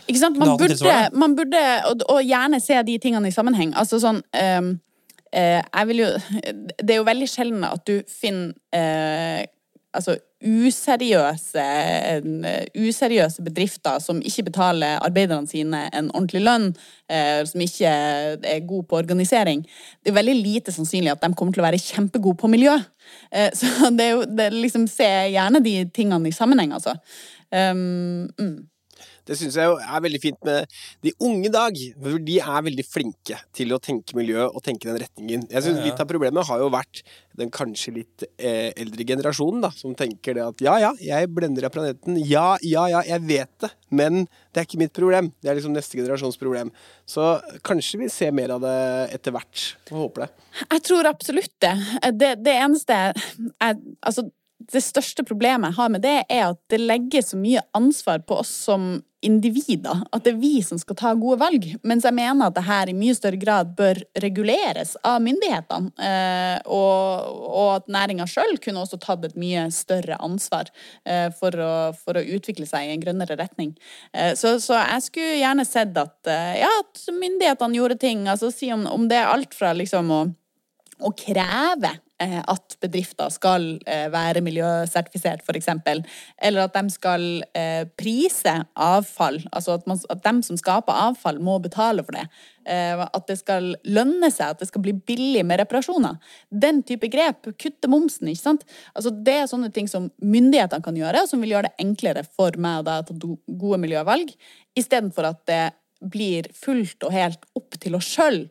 Ikke 0.07 0.21
sant? 0.21 0.39
Man 0.39 0.55
burde, 0.59 0.97
man 1.15 1.35
burde 1.35 1.61
og, 1.89 2.03
og 2.11 2.21
gjerne 2.23 2.59
se 2.63 2.79
de 2.87 2.97
tingene 3.03 3.29
i 3.29 3.35
sammenheng. 3.35 3.73
Altså 3.77 3.99
sånn 4.03 4.21
um, 4.23 4.69
uh, 5.35 5.59
Jeg 5.63 5.87
vil 5.89 6.01
jo 6.03 6.09
Det 6.79 6.93
er 6.93 6.99
jo 6.99 7.07
veldig 7.07 7.27
sjelden 7.31 7.65
at 7.67 7.83
du 7.87 7.95
finner 8.11 8.53
uh, 8.75 9.43
altså 9.97 10.17
useriøse, 10.43 11.63
eh, 11.63 12.65
useriøse 12.77 13.41
bedrifter 13.41 13.97
som 13.99 14.21
ikke 14.21 14.43
betaler 14.51 14.99
arbeiderne 15.01 15.49
sine 15.49 15.87
en 15.93 16.11
ordentlig 16.13 16.43
lønn, 16.45 16.67
eh, 17.09 17.41
som 17.45 17.61
ikke 17.61 17.89
er 17.89 18.59
god 18.67 18.83
på 18.83 18.97
organisering. 18.97 19.65
Det 20.03 20.11
er 20.11 20.19
veldig 20.19 20.35
lite 20.35 20.71
sannsynlig 20.71 21.11
at 21.11 21.21
de 21.21 21.33
kommer 21.33 21.53
til 21.53 21.63
å 21.63 21.67
være 21.67 21.81
kjempegode 21.81 22.37
på 22.37 22.51
miljø. 22.53 22.77
Eh, 23.31 23.49
så 23.53 23.89
det 23.97 24.05
er 24.05 24.13
jo 24.13 24.23
det 24.25 24.45
er 24.45 24.61
liksom 24.61 24.87
Se 24.87 25.03
gjerne 25.03 25.63
de 25.63 25.85
tingene 25.93 26.29
i 26.29 26.35
sammenheng, 26.35 26.71
altså. 26.73 26.95
Um, 27.51 28.27
mm. 28.39 28.67
Det 29.27 29.37
syns 29.39 29.57
jeg 29.59 29.77
er 29.83 30.03
veldig 30.03 30.21
fint 30.23 30.39
med 30.47 30.67
de 31.05 31.13
unge 31.23 31.49
i 31.49 31.53
dag. 31.53 31.79
For 32.03 32.19
de 32.27 32.37
er 32.41 32.65
veldig 32.69 32.85
flinke 32.87 33.39
til 33.55 33.75
å 33.75 33.79
tenke 33.83 34.15
miljø 34.17 34.47
og 34.47 34.61
tenke 34.65 34.89
den 34.89 34.99
retningen. 35.03 35.47
Jeg 35.51 35.63
synes 35.65 35.77
Ja, 35.77 35.83
ja. 35.83 35.91
Litt 35.91 36.01
av 36.03 36.09
problemet 36.09 36.47
har 36.47 36.61
jo 36.63 36.69
vært 36.73 37.03
den 37.37 37.51
kanskje 37.53 37.93
litt 37.99 38.23
eh, 38.39 38.71
eldre 38.79 39.05
generasjonen, 39.07 39.61
da, 39.67 39.69
som 39.75 39.93
tenker 39.97 40.37
det 40.37 40.45
at 40.45 40.63
ja 40.65 40.77
ja, 40.81 40.93
jeg 41.03 41.29
blender 41.35 41.67
av 41.67 41.73
planeten. 41.75 42.17
Ja 42.25 42.55
ja 42.65 42.87
ja, 42.91 43.03
jeg 43.05 43.25
vet 43.27 43.51
det, 43.61 43.69
men 43.93 44.23
det 44.25 44.61
er 44.63 44.67
ikke 44.67 44.81
mitt 44.81 44.95
problem. 44.95 45.29
Det 45.43 45.51
er 45.51 45.59
liksom 45.59 45.75
neste 45.75 45.99
generasjons 45.99 46.39
problem. 46.41 46.71
Så 47.05 47.35
kanskje 47.67 48.01
vi 48.01 48.09
ser 48.13 48.33
mer 48.35 48.55
av 48.55 48.63
det 48.65 48.77
etter 49.19 49.35
hvert. 49.35 49.67
Jeg 49.89 49.97
håper 49.99 50.25
det. 50.25 50.31
Jeg 50.63 50.83
tror 50.89 51.11
absolutt 51.11 51.53
det. 51.63 51.75
Det, 52.17 52.33
det 52.45 52.57
eneste 52.57 52.97
jeg, 52.97 53.77
Altså, 54.01 54.27
det 54.73 54.81
største 54.83 55.23
problemet 55.27 55.71
jeg 55.71 55.77
har 55.77 55.91
med 55.93 56.03
det, 56.03 56.17
er 56.33 56.49
at 56.49 56.59
det 56.71 56.79
legger 56.81 57.23
så 57.23 57.37
mye 57.39 57.61
ansvar 57.77 58.23
på 58.27 58.41
oss 58.41 58.51
som 58.67 58.97
individer. 59.25 60.03
At 60.13 60.25
det 60.25 60.35
er 60.35 60.39
vi 60.41 60.61
som 60.65 60.79
skal 60.79 60.97
ta 60.99 61.13
gode 61.17 61.39
valg. 61.41 61.65
Mens 61.87 62.05
jeg 62.05 62.15
mener 62.15 62.47
at 62.47 62.55
det 62.57 62.65
her 62.67 62.91
i 62.91 62.95
mye 62.97 63.15
større 63.17 63.39
grad 63.41 63.73
bør 63.77 63.99
reguleres 64.21 64.95
av 65.07 65.21
myndighetene. 65.25 65.91
Eh, 65.97 66.57
og, 66.69 67.33
og 67.47 67.69
at 67.79 67.91
næringa 67.91 68.27
sjøl 68.29 68.57
kunne 68.63 68.83
også 68.83 68.99
tatt 69.01 69.25
et 69.25 69.37
mye 69.39 69.67
større 69.73 70.19
ansvar 70.23 70.69
eh, 71.07 71.27
for, 71.37 71.57
å, 71.57 71.73
for 71.97 72.19
å 72.19 72.25
utvikle 72.37 72.69
seg 72.69 72.87
i 72.87 72.95
en 72.95 73.03
grønnere 73.03 73.39
retning. 73.39 73.73
Eh, 74.13 74.33
så, 74.37 74.57
så 74.63 74.77
jeg 74.83 75.07
skulle 75.09 75.39
gjerne 75.41 75.67
sett 75.67 75.97
at, 75.97 76.17
ja, 76.59 76.69
at 76.83 77.07
myndighetene 77.13 77.81
gjorde 77.81 78.01
ting. 78.01 78.27
Altså 78.29 78.53
si 78.53 78.69
om, 78.73 78.85
om 78.91 79.09
det 79.09 79.21
er 79.21 79.31
alt 79.31 79.57
fra 79.57 79.73
liksom 79.77 80.13
å 80.13 80.25
å 80.97 81.13
kreve 81.17 81.91
at 82.17 82.75
bedrifter 82.81 83.29
skal 83.29 83.65
eh, 83.85 84.07
være 84.09 84.41
miljøsertifisert, 84.41 85.43
f.eks. 85.45 85.69
Eller 86.41 86.63
at 86.63 86.73
de 86.73 86.89
skal 86.89 87.25
eh, 87.53 87.85
prise 87.99 88.53
avfall. 88.73 89.37
Altså 89.51 89.75
at, 89.77 89.85
man, 89.89 89.99
at 90.09 90.23
de 90.25 90.33
som 90.47 90.57
skaper 90.57 90.97
avfall, 90.97 91.39
må 91.39 91.59
betale 91.61 92.03
for 92.03 92.17
det. 92.17 92.25
Eh, 92.65 93.03
at 93.05 93.27
det 93.29 93.37
skal 93.39 93.75
lønne 93.85 94.31
seg, 94.33 94.55
at 94.55 94.63
det 94.63 94.69
skal 94.71 94.81
bli 94.85 94.95
billig 94.97 95.45
med 95.45 95.61
reparasjoner. 95.61 96.17
Den 96.49 96.81
type 96.87 97.09
grep. 97.13 97.51
Kutte 97.61 97.91
momsen, 97.91 98.31
ikke 98.31 98.43
sant. 98.43 98.65
Altså, 98.95 99.13
det 99.13 99.37
er 99.43 99.51
sånne 99.51 99.69
ting 99.75 99.89
som 99.91 100.09
myndighetene 100.17 100.85
kan 100.85 100.97
gjøre, 100.97 101.21
og 101.21 101.29
som 101.29 101.43
vil 101.43 101.53
gjøre 101.53 101.69
det 101.69 101.85
enklere 101.85 102.25
for 102.27 102.57
meg 102.61 102.81
og 102.81 102.87
deg 102.89 103.03
å 103.03 103.09
ta 103.11 103.35
gode 103.65 103.81
miljøvalg, 103.83 104.33
istedenfor 104.77 105.29
at 105.29 105.43
det 105.49 105.65
blir 106.01 106.49
fullt 106.53 107.05
og 107.05 107.13
helt 107.13 107.45
opp 107.57 107.77
til 107.81 107.97
oss 107.97 108.09
sjøl 108.09 108.43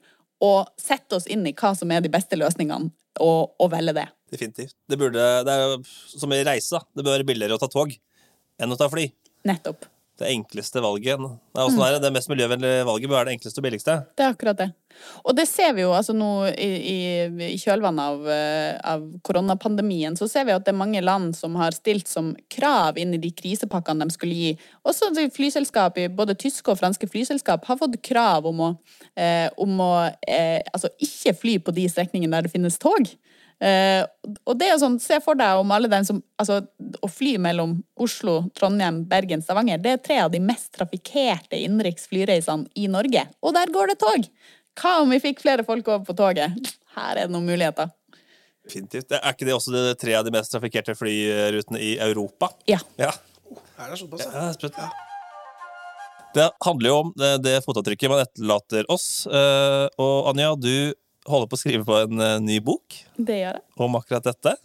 og 0.42 0.70
sette 0.80 1.16
oss 1.16 1.28
inn 1.30 1.46
i 1.48 1.54
hva 1.56 1.72
som 1.78 1.92
er 1.94 2.02
de 2.04 2.10
beste 2.12 2.36
løsningene, 2.38 2.90
og, 3.24 3.56
å 3.62 3.68
velge 3.72 3.94
det. 3.96 4.06
Definitivt. 4.32 4.74
Det, 4.88 4.98
burde, 5.00 5.26
det 5.46 5.54
er 5.54 5.76
som 5.86 6.32
i 6.34 6.42
reise. 6.46 6.78
da. 6.78 6.82
Det 6.96 7.04
bør 7.06 7.16
være 7.18 7.28
billigere 7.28 7.58
å 7.58 7.62
ta 7.62 7.70
tog 7.70 7.92
enn 8.60 8.72
å 8.72 8.78
ta 8.80 8.88
fly. 8.92 9.08
Nettopp. 9.46 9.86
Det 10.16 10.30
enkleste 10.32 10.80
valget. 10.80 11.20
Nei, 11.20 11.28
hvordan 11.54 11.82
er 11.84 11.96
det? 11.96 12.06
det 12.06 12.12
mest 12.14 12.30
miljøvennlige 12.32 12.84
valget 12.88 13.10
bør 13.10 13.18
være 13.18 13.28
det 13.28 13.36
enkleste 13.36 13.60
og 13.60 13.66
billigste. 13.66 13.96
Det 14.16 14.24
er 14.24 14.32
akkurat 14.32 14.60
det. 14.62 14.68
Og 15.28 15.36
det 15.36 15.44
ser 15.48 15.74
vi 15.76 15.82
jo 15.82 15.90
altså 15.92 16.14
nå 16.16 16.30
i, 16.52 16.68
i, 16.88 16.98
i 17.52 17.58
kjølvannet 17.60 18.00
av, 18.14 18.28
eh, 18.32 18.70
av 18.94 19.04
koronapandemien, 19.26 20.16
så 20.16 20.28
ser 20.30 20.46
vi 20.48 20.54
at 20.54 20.64
det 20.64 20.72
er 20.72 20.78
mange 20.78 21.02
land 21.04 21.34
som 21.36 21.58
har 21.60 21.76
stilt 21.76 22.08
som 22.08 22.32
krav 22.52 22.96
inn 23.00 23.12
i 23.12 23.20
de 23.20 23.32
krisepakkene 23.36 24.08
de 24.08 24.16
skulle 24.16 24.38
gi. 24.38 24.54
Også 24.88 25.10
flyselskap, 25.36 26.00
i 26.00 26.08
både 26.08 26.38
tyske 26.38 26.72
og 26.72 26.80
franske 26.80 27.10
flyselskap 27.12 27.68
har 27.68 27.80
fått 27.80 28.00
krav 28.06 28.48
om 28.48 28.64
å, 28.70 28.72
eh, 29.20 29.50
om 29.60 29.76
å 29.84 29.92
eh, 30.24 30.62
altså 30.72 30.92
ikke 30.96 31.36
fly 31.42 31.58
på 31.60 31.76
de 31.76 31.88
strekningene 31.92 32.38
der 32.38 32.48
det 32.48 32.56
finnes 32.56 32.80
tog. 32.80 33.12
Eh, 33.56 34.02
og 34.44 34.58
det 34.60 34.66
er 34.66 34.74
jo 34.74 34.80
sånn, 34.82 34.98
Se 35.00 35.16
for 35.24 35.38
deg 35.38 35.62
om 35.62 35.70
alle 35.72 35.88
dem 35.88 36.04
som 36.04 36.18
altså, 36.36 36.58
Å 36.76 37.08
fly 37.08 37.38
mellom 37.40 37.78
Oslo, 38.04 38.50
Trondheim, 38.52 38.98
Bergen, 39.08 39.40
Stavanger, 39.40 39.80
det 39.80 39.94
er 39.94 40.02
tre 40.04 40.18
av 40.26 40.34
de 40.34 40.42
mest 40.44 40.68
trafikkerte 40.76 41.56
innenriks 41.56 42.04
flyreisene 42.10 42.68
i 42.76 42.84
Norge. 42.92 43.24
Og 43.40 43.56
der 43.56 43.72
går 43.72 43.94
det 43.94 44.00
tog! 44.02 44.28
Hva 44.76 44.98
om 45.00 45.14
vi 45.14 45.22
fikk 45.24 45.40
flere 45.40 45.64
folk 45.64 45.88
over 45.88 46.04
på 46.04 46.16
toget? 46.18 46.74
Her 46.98 47.14
er 47.14 47.24
det 47.24 47.32
noen 47.32 47.48
muligheter. 47.48 47.88
Definitivt. 48.66 49.14
Er 49.14 49.32
ikke 49.32 49.48
det 49.48 49.54
også 49.56 49.72
de 49.72 49.94
tre 49.96 50.18
av 50.18 50.26
de 50.26 50.34
mest 50.34 50.52
trafikkerte 50.52 50.96
flyrutene 50.98 51.80
i 51.80 51.94
Europa? 52.02 52.50
Ja. 52.68 52.82
Ja. 53.00 53.14
Er 53.78 53.92
det 53.92 54.00
såpass? 54.02 54.26
Ja, 54.26 54.50
det 56.36 56.42
er 56.44 56.52
handler 56.66 56.90
jo 56.90 56.96
om 57.00 57.12
det, 57.16 57.30
det 57.46 57.54
fotavtrykket 57.64 58.12
man 58.12 58.20
etterlater 58.20 58.84
oss. 58.92 59.24
Uh, 59.24 59.88
og 60.02 60.32
Anja, 60.32 60.52
du 60.60 60.92
holder 61.26 61.50
på 61.50 61.58
å 61.58 61.60
skrive 61.60 61.86
på 61.86 61.98
en 62.04 62.22
eh, 62.22 62.38
ny 62.42 62.60
bok 62.64 62.96
Det 63.16 63.40
gjør 63.42 63.58
jeg. 63.58 63.64
om 63.86 63.98
akkurat 63.98 64.26
dette. 64.26 64.56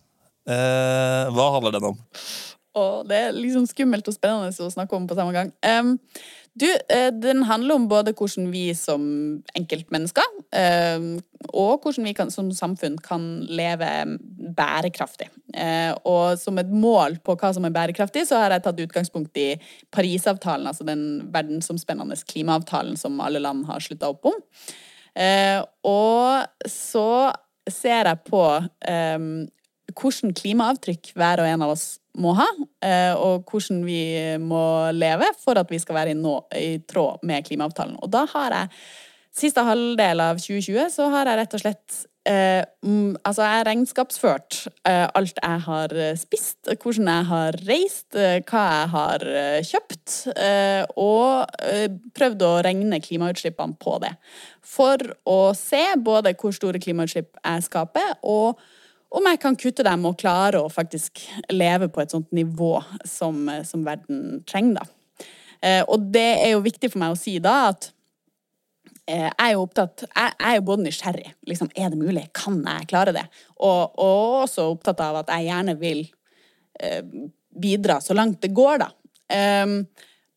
Eh, 0.49 1.31
hva 1.35 1.47
handler 1.57 1.77
den 1.77 1.91
om? 1.91 1.99
Og 2.79 3.07
det 3.09 3.17
er 3.17 3.33
liksom 3.35 3.65
skummelt 3.67 4.07
og 4.07 4.15
spennende 4.15 4.51
å 4.51 4.71
snakke 4.71 4.95
om 4.95 5.07
på 5.09 5.17
samme 5.17 5.35
gang. 5.35 5.51
Um, 5.59 5.97
du, 6.55 6.67
eh, 6.67 7.09
den 7.15 7.45
handler 7.47 7.77
om 7.77 7.87
både 7.87 8.11
hvordan 8.15 8.49
vi 8.51 8.73
som 8.75 9.03
enkeltmennesker 9.55 10.25
um, 10.97 11.05
og 11.55 11.83
hvordan 11.83 12.09
vi 12.09 12.13
kan, 12.15 12.31
som 12.31 12.49
samfunn 12.55 12.97
kan 13.03 13.23
leve 13.47 13.87
bærekraftig. 14.55 15.29
Uh, 15.55 15.95
og 16.07 16.39
som 16.39 16.59
et 16.59 16.71
mål 16.71 17.19
på 17.23 17.37
hva 17.39 17.53
som 17.55 17.67
er 17.67 17.75
bærekraftig, 17.75 18.25
så 18.27 18.39
har 18.43 18.55
jeg 18.55 18.65
tatt 18.67 18.83
utgangspunkt 18.83 19.39
i 19.39 19.49
Parisavtalen, 19.95 20.67
altså 20.67 20.87
den 20.87 21.05
verdensomspennende 21.31 22.19
klimaavtalen 22.27 22.99
som 22.99 23.19
alle 23.23 23.43
land 23.43 23.67
har 23.71 23.83
slutta 23.83 24.11
opp 24.11 24.31
om. 24.31 24.39
Eh, 25.17 25.59
og 25.87 26.69
så 26.69 27.31
ser 27.69 28.07
jeg 28.09 28.23
på 28.27 28.43
em, 28.87 29.31
hvordan 29.91 30.33
klimaavtrykk 30.37 31.11
hver 31.17 31.43
og 31.43 31.49
en 31.49 31.65
av 31.65 31.73
oss 31.75 31.85
må 32.21 32.33
ha, 32.35 32.47
eh, 32.83 33.13
og 33.15 33.47
hvordan 33.47 33.85
vi 33.87 34.01
må 34.41 34.91
leve 34.95 35.29
for 35.39 35.59
at 35.59 35.71
vi 35.71 35.79
skal 35.79 35.99
være 36.01 36.15
i, 36.15 36.19
nå, 36.19 36.35
i 36.57 36.73
tråd 36.87 37.23
med 37.27 37.47
klimaavtalen. 37.47 37.97
Og 38.03 38.11
da 38.11 38.25
har 38.33 38.57
jeg 38.57 38.75
Siste 39.31 39.63
halvdel 39.63 40.19
av 40.19 40.41
2020 40.43 40.89
så 40.91 41.05
har 41.13 41.29
jeg 41.29 41.39
rett 41.39 41.53
og 41.55 41.61
slett 41.61 41.99
eh, 42.27 42.63
mm, 42.83 43.17
altså 43.23 43.45
jeg 43.45 43.57
har 43.57 43.67
regnskapsført 43.67 44.57
eh, 44.87 45.05
alt 45.17 45.39
jeg 45.41 45.63
har 45.65 45.93
eh, 45.95 46.17
spist, 46.19 46.69
hvordan 46.69 47.09
jeg 47.09 47.27
har 47.29 47.57
reist, 47.67 48.07
eh, 48.15 48.41
hva 48.47 48.65
jeg 48.67 48.91
har 48.95 49.25
eh, 49.31 49.59
kjøpt, 49.67 50.17
eh, 50.35 50.83
og 51.01 51.55
prøvd 52.17 52.45
å 52.47 52.51
regne 52.67 53.01
klimautslippene 53.03 53.77
på 53.81 53.97
det. 54.03 54.13
For 54.61 55.01
å 55.29 55.39
se 55.57 55.83
både 55.97 56.35
hvor 56.39 56.55
store 56.55 56.81
klimautslipp 56.81 57.39
jeg 57.41 57.67
skaper, 57.67 58.15
og 58.21 58.61
om 59.11 59.25
jeg 59.27 59.41
kan 59.43 59.57
kutte 59.59 59.83
dem 59.83 60.05
og 60.07 60.19
klare 60.21 60.61
å 60.61 60.71
faktisk 60.71 61.19
leve 61.51 61.89
på 61.91 62.03
et 62.03 62.13
sånt 62.13 62.29
nivå 62.31 62.77
som, 63.03 63.43
som 63.67 63.83
verden 63.83 64.39
trenger, 64.47 64.79
da. 64.79 64.87
Og 65.91 66.07
det 66.09 66.29
er 66.41 66.53
jo 66.55 66.63
viktig 66.63 66.89
for 66.89 67.03
meg 67.03 67.13
å 67.13 67.19
si 67.19 67.35
da 67.43 67.67
at 67.69 67.91
jeg 69.09 69.31
er 69.33 69.51
jo 69.55 69.63
opptatt 69.65 70.03
jeg 70.05 70.33
er 70.37 70.55
jo 70.57 70.63
både 70.67 70.85
nysgjerrig. 70.85 71.33
Liksom, 71.49 71.71
er 71.75 71.91
det 71.91 71.99
mulig? 71.99 72.27
Kan 72.37 72.61
jeg 72.63 72.87
klare 72.91 73.13
det? 73.15 73.25
Og, 73.57 73.97
og 73.99 74.41
også 74.45 74.69
opptatt 74.71 75.01
av 75.03 75.21
at 75.23 75.31
jeg 75.33 75.49
gjerne 75.49 75.75
vil 75.81 76.03
eh, 76.79 77.01
bidra 77.51 77.99
så 78.03 78.15
langt 78.17 78.41
det 78.43 78.53
går, 78.55 78.85
da. 78.85 78.91
Um, 79.31 79.85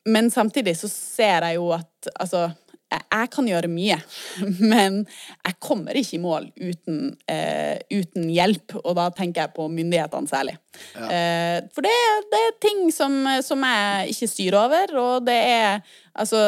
men 0.07 0.31
samtidig 0.31 0.77
så 0.79 0.91
ser 0.91 1.47
jeg 1.49 1.59
jo 1.59 1.71
at 1.75 2.11
altså 2.21 2.49
jeg, 2.95 3.31
kan 3.35 3.49
gjøre 3.51 3.71
mye, 3.73 3.99
men 4.73 5.03
jeg 5.45 5.59
kommer 5.63 5.97
ikke 5.99 6.19
i 6.19 6.23
mål 6.23 6.51
uten, 6.57 7.15
uh, 7.31 7.77
uten 7.93 8.29
hjelp, 8.33 8.79
og 8.83 8.95
da 8.99 9.09
tenker 9.15 9.45
jeg 9.45 9.57
på 9.57 9.69
myndighetene 9.73 10.31
særlig. 10.31 10.59
Eh, 10.95 11.59
for 11.75 11.87
det, 11.87 11.93
det 12.33 12.41
er 12.41 12.57
ting 12.63 12.81
som, 12.95 13.13
som 13.47 13.63
jeg 13.67 14.15
ikke 14.15 14.31
styrer 14.31 14.57
over, 14.59 14.97
og 14.99 15.29
det 15.29 15.37
er 15.39 15.85
altså 16.15 16.39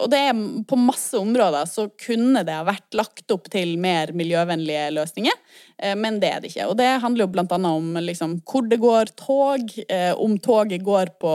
Og 0.00 0.06
det 0.08 0.18
er 0.24 0.38
på 0.68 0.76
masse 0.80 1.18
områder 1.20 1.66
så 1.68 1.84
kunne 2.00 2.40
det 2.48 2.54
ha 2.56 2.64
vært 2.64 2.96
lagt 2.96 3.34
opp 3.34 3.50
til 3.52 3.74
mer 3.80 4.14
miljøvennlige 4.16 4.86
løsninger. 4.96 5.36
Eh, 5.82 5.94
men 5.98 6.18
det 6.22 6.30
er 6.30 6.40
det 6.40 6.52
ikke. 6.52 6.70
Og 6.70 6.78
det 6.78 6.88
handler 7.02 7.26
jo 7.26 7.42
annet 7.42 7.68
om 7.68 7.92
liksom, 8.00 8.40
hvor 8.48 8.66
det 8.68 8.80
går 8.82 9.12
tog, 9.18 9.76
eh, 9.88 10.12
om 10.14 10.38
toget 10.38 10.84
går 10.84 11.14
på 11.20 11.34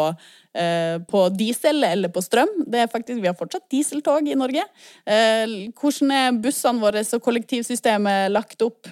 eh, 0.58 0.98
på 1.06 1.24
diesel 1.38 1.84
eller 1.84 2.10
på 2.10 2.24
strøm. 2.24 2.50
Det 2.66 2.80
er 2.82 2.88
faktisk, 2.91 3.22
Vi 3.22 3.28
har 3.28 3.38
fortsatt 3.38 3.70
dieseltog 3.70 4.28
i 4.28 4.36
Norge. 4.36 4.64
Hvordan 5.06 6.14
er 6.16 6.39
bussene 6.41 6.82
våre 6.82 7.04
og 7.04 7.24
kollektivsystemet 7.24 8.32
lagt 8.32 8.62
opp? 8.66 8.89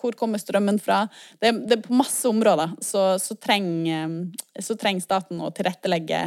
Hvor 0.00 0.16
kommer 0.18 0.42
strømmen 0.42 0.80
fra? 0.82 1.04
Det, 1.38 1.52
det 1.68 1.78
er 1.78 1.84
På 1.86 1.94
masse 1.94 2.26
områder 2.28 2.74
så, 2.82 3.18
så, 3.22 3.36
trenger, 3.38 4.32
treng 4.80 5.00
staten 5.00 5.40
å 5.40 5.52
tilrettelegge 5.54 6.24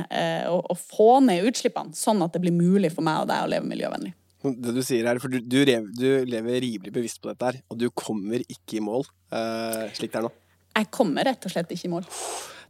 og, 0.48 0.72
og 0.72 0.80
få 0.80 1.20
ned 1.28 1.50
utslippene, 1.50 1.96
sånn 1.98 2.24
at 2.24 2.34
det 2.34 2.46
blir 2.46 2.56
mulig 2.56 2.94
for 2.96 3.06
meg 3.06 3.26
og 3.26 3.32
deg 3.34 3.44
å 3.44 3.52
leve 3.52 3.68
miljøvennlig. 3.68 4.16
Det 4.40 4.72
du 4.72 4.80
sier 4.86 5.04
her, 5.04 5.20
for 5.20 5.32
du, 5.32 5.42
du, 5.44 5.58
lever, 5.68 5.90
du 5.92 6.30
lever 6.30 6.62
rimelig 6.64 6.94
bevisst 6.96 7.20
på 7.20 7.28
dette 7.28 7.50
her, 7.50 7.58
og 7.68 7.80
du 7.80 7.90
kommer 7.92 8.40
ikke 8.46 8.78
i 8.80 8.84
mål 8.84 9.04
uh, 9.04 9.90
slik 9.98 10.14
det 10.14 10.22
er 10.22 10.30
nå. 10.30 10.32
Jeg 10.80 10.88
kommer 10.96 11.28
rett 11.28 11.44
og 11.44 11.52
slett 11.52 11.74
ikke 11.76 11.90
i 11.90 11.92
mål. 11.92 12.06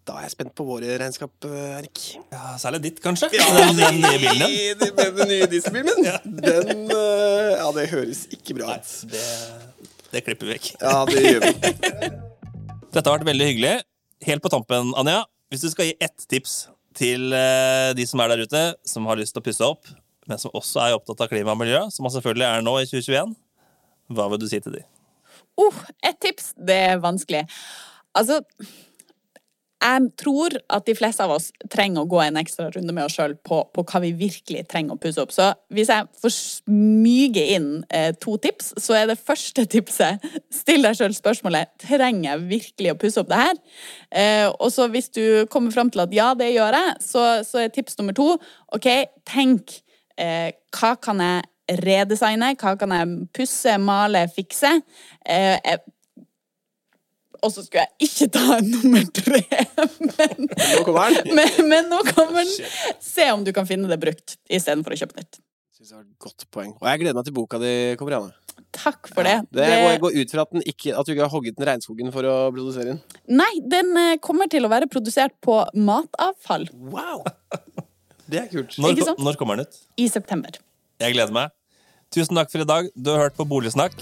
Da 0.07 0.15
er 0.17 0.25
jeg 0.25 0.33
spent 0.33 0.55
på 0.57 0.65
våre 0.65 0.95
regnskap, 0.97 1.45
Erik. 1.45 2.01
Ja, 2.33 2.55
Særlig 2.57 2.79
ditt, 2.87 3.03
kanskje? 3.03 3.29
Ja, 3.37 3.45
den, 3.53 3.77
den 3.77 3.99
nye 4.01 4.21
bilen 4.23 4.41
din. 4.41 4.81
Den, 4.81 5.13
den 5.19 5.29
nye 5.29 5.49
dieselbilen 5.51 5.91
min? 5.91 6.09
ja. 6.09 6.17
Den 6.25 6.89
uh, 6.89 7.53
Ja, 7.59 7.69
det 7.77 7.85
høres 7.93 8.23
ikke 8.33 8.57
bra 8.57 8.79
ut. 8.79 8.95
Det, 9.13 9.23
det 10.15 10.25
klipper 10.25 10.49
vi 10.49 10.57
vekk. 10.57 10.71
Ja, 10.81 10.97
det 11.05 11.21
gjør 11.21 11.45
vi. 11.45 11.53
Dette 12.89 13.05
har 13.05 13.13
vært 13.19 13.29
veldig 13.29 13.51
hyggelig. 13.51 13.77
Helt 14.25 14.41
på 14.41 14.49
tampen, 14.51 14.95
Anja, 14.97 15.21
hvis 15.53 15.61
du 15.67 15.69
skal 15.69 15.91
gi 15.91 15.97
ett 16.01 16.25
tips 16.31 16.63
til 16.97 17.29
de 17.29 18.05
som 18.09 18.19
er 18.25 18.33
der 18.33 18.47
ute, 18.49 18.63
som 18.89 19.05
har 19.07 19.19
lyst 19.21 19.37
til 19.37 19.43
å 19.43 19.45
pusse 19.45 19.67
opp 19.67 19.91
men 20.29 20.41
som 20.41 20.53
også 20.57 20.83
er 20.85 20.97
opptatt 20.97 21.25
av 21.25 21.31
klima 21.31 21.55
og 21.55 21.61
miljø, 21.61 21.81
som 21.93 22.05
man 22.05 22.13
selvfølgelig 22.13 22.47
er 22.47 22.65
nå 22.65 22.75
i 22.79 22.89
2021, 22.89 23.33
hva 24.15 24.27
vil 24.31 24.41
du 24.41 24.47
si 24.49 24.61
til 24.63 24.77
de? 24.79 24.83
Oh, 25.59 25.81
et 26.05 26.17
tips. 26.23 26.53
Det 26.55 26.77
er 26.91 27.01
vanskelig. 27.03 27.43
Altså 28.17 28.39
jeg 29.79 30.09
tror 30.19 30.55
at 30.75 30.83
de 30.89 30.95
fleste 30.97 31.23
av 31.23 31.31
oss 31.31 31.49
trenger 31.71 32.03
å 32.03 32.09
gå 32.09 32.19
en 32.19 32.39
ekstra 32.41 32.67
runde 32.73 32.91
med 32.95 33.05
oss 33.05 33.15
sjøl 33.15 33.37
på, 33.47 33.61
på, 33.71 33.83
hva 33.87 34.01
vi 34.03 34.11
virkelig 34.17 34.65
trenger 34.67 34.97
å 34.97 34.99
pusse 34.99 35.23
opp. 35.23 35.31
Så 35.31 35.45
hvis 35.71 35.91
jeg 35.91 36.07
får 36.19 36.33
smyge 36.35 37.45
inn 37.55 37.69
eh, 37.95 38.11
to 38.19 38.35
tips, 38.43 38.73
så 38.75 38.97
er 38.99 39.07
det 39.07 39.19
første 39.23 39.63
tipset 39.71 40.25
still 40.53 40.83
deg 40.83 40.99
sjøl 40.99 41.15
spørsmålet 41.15 41.71
trenger 41.79 42.33
jeg 42.33 42.47
virkelig 42.49 42.91
å 42.91 42.99
pusse 42.99 43.23
opp 43.23 43.31
det 43.31 43.39
her. 43.39 43.61
Eh, 44.11 44.47
og 44.51 44.67
så 44.75 44.89
hvis 44.91 45.11
du 45.15 45.23
kommer 45.53 45.71
fram 45.75 45.91
til 45.93 46.03
at 46.03 46.15
ja, 46.15 46.33
det 46.35 46.51
gjør 46.51 46.75
jeg, 46.75 46.97
så, 47.05 47.27
så 47.47 47.63
er 47.63 47.71
tips 47.71 47.95
nummer 48.01 48.17
to 48.17 48.33
OK, 48.75 48.89
tenk 49.31 49.79
eh, 50.19 50.51
hva 50.75 50.95
kan 51.01 51.23
jeg 51.23 51.79
redesigne, 51.83 52.53
hva 52.59 52.75
kan 52.79 52.93
jeg 52.95 53.15
pusse, 53.35 53.77
male, 53.81 54.25
fikse? 54.33 54.73
Eh, 55.25 55.77
og 57.39 57.53
så 57.53 57.63
skulle 57.63 57.85
jeg 57.85 58.09
ikke 58.09 58.27
ta 58.35 58.57
en 58.57 58.67
nummer 58.73 59.05
tre, 59.15 59.43
men 60.03 60.49
Nå 60.49 60.81
kommer 60.87 61.13
den. 61.15 61.31
Men, 61.37 61.53
men, 61.69 61.87
nå 61.91 62.01
kommer 62.11 62.43
den. 62.43 62.67
Se 63.03 63.29
om 63.31 63.45
du 63.47 63.53
kan 63.55 63.67
finne 63.69 63.87
det 63.91 63.99
brukt 64.01 64.35
istedenfor 64.51 64.95
å 64.95 64.99
kjøpe 64.99 65.21
nytt. 65.21 65.39
Synes 65.77 65.93
det 65.93 65.95
var 65.95 66.03
et 66.03 66.25
godt 66.25 66.47
poeng. 66.51 66.73
Og 66.81 66.89
jeg 66.89 67.03
gleder 67.03 67.15
meg 67.15 67.27
til 67.29 67.35
boka 67.37 67.61
di 67.61 67.73
Kobriane. 67.99 68.33
Takk 68.75 69.07
for 69.09 69.25
det. 69.25 69.37
Ja, 69.39 69.61
det 69.63 69.67
jeg 69.71 70.01
går 70.03 70.17
ut 70.19 70.33
fra 70.33 70.43
at, 70.45 70.57
ikke, 70.67 70.91
at, 70.93 71.07
du 71.07 71.13
ikke 71.13 71.23
har 71.23 71.31
hogget 71.31 71.57
den 71.57 71.67
regnskogen 71.69 72.11
for 72.13 72.27
å 72.27 72.35
produsere 72.53 72.91
den? 72.91 72.99
Nei, 73.31 73.51
den 73.71 73.95
eh, 73.97 74.17
kommer 74.21 74.51
til 74.51 74.67
å 74.67 74.71
være 74.71 74.89
produsert 74.91 75.33
på 75.45 75.61
matavfall. 75.79 76.67
Wow! 76.91 77.23
Det 78.29 78.43
er 78.43 78.49
kult. 78.51 78.75
Når, 78.77 78.99
når 79.17 79.37
kommer 79.39 79.57
den 79.57 79.65
ut? 79.65 79.79
I 79.97 80.07
september. 80.11 80.59
Jeg 81.01 81.15
gleder 81.15 81.33
meg. 81.33 81.53
Tusen 82.13 82.37
takk 82.37 82.51
for 82.53 82.61
i 82.61 82.67
dag. 82.69 82.89
Du 82.93 83.11
har 83.13 83.25
hørt 83.25 83.37
på 83.37 83.45
Boligsnakk. 83.49 83.95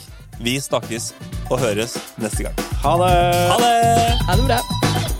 Vi 0.43 0.57
snakkes 0.61 1.13
og 1.49 1.61
høres 1.63 1.95
neste 2.21 2.49
gang. 2.49 2.65
Ha 2.83 2.97
det! 3.03 3.13
Ha 3.53 3.61
det! 3.63 3.77
Ha 4.27 4.35
det 4.41 4.49
bra. 4.51 5.16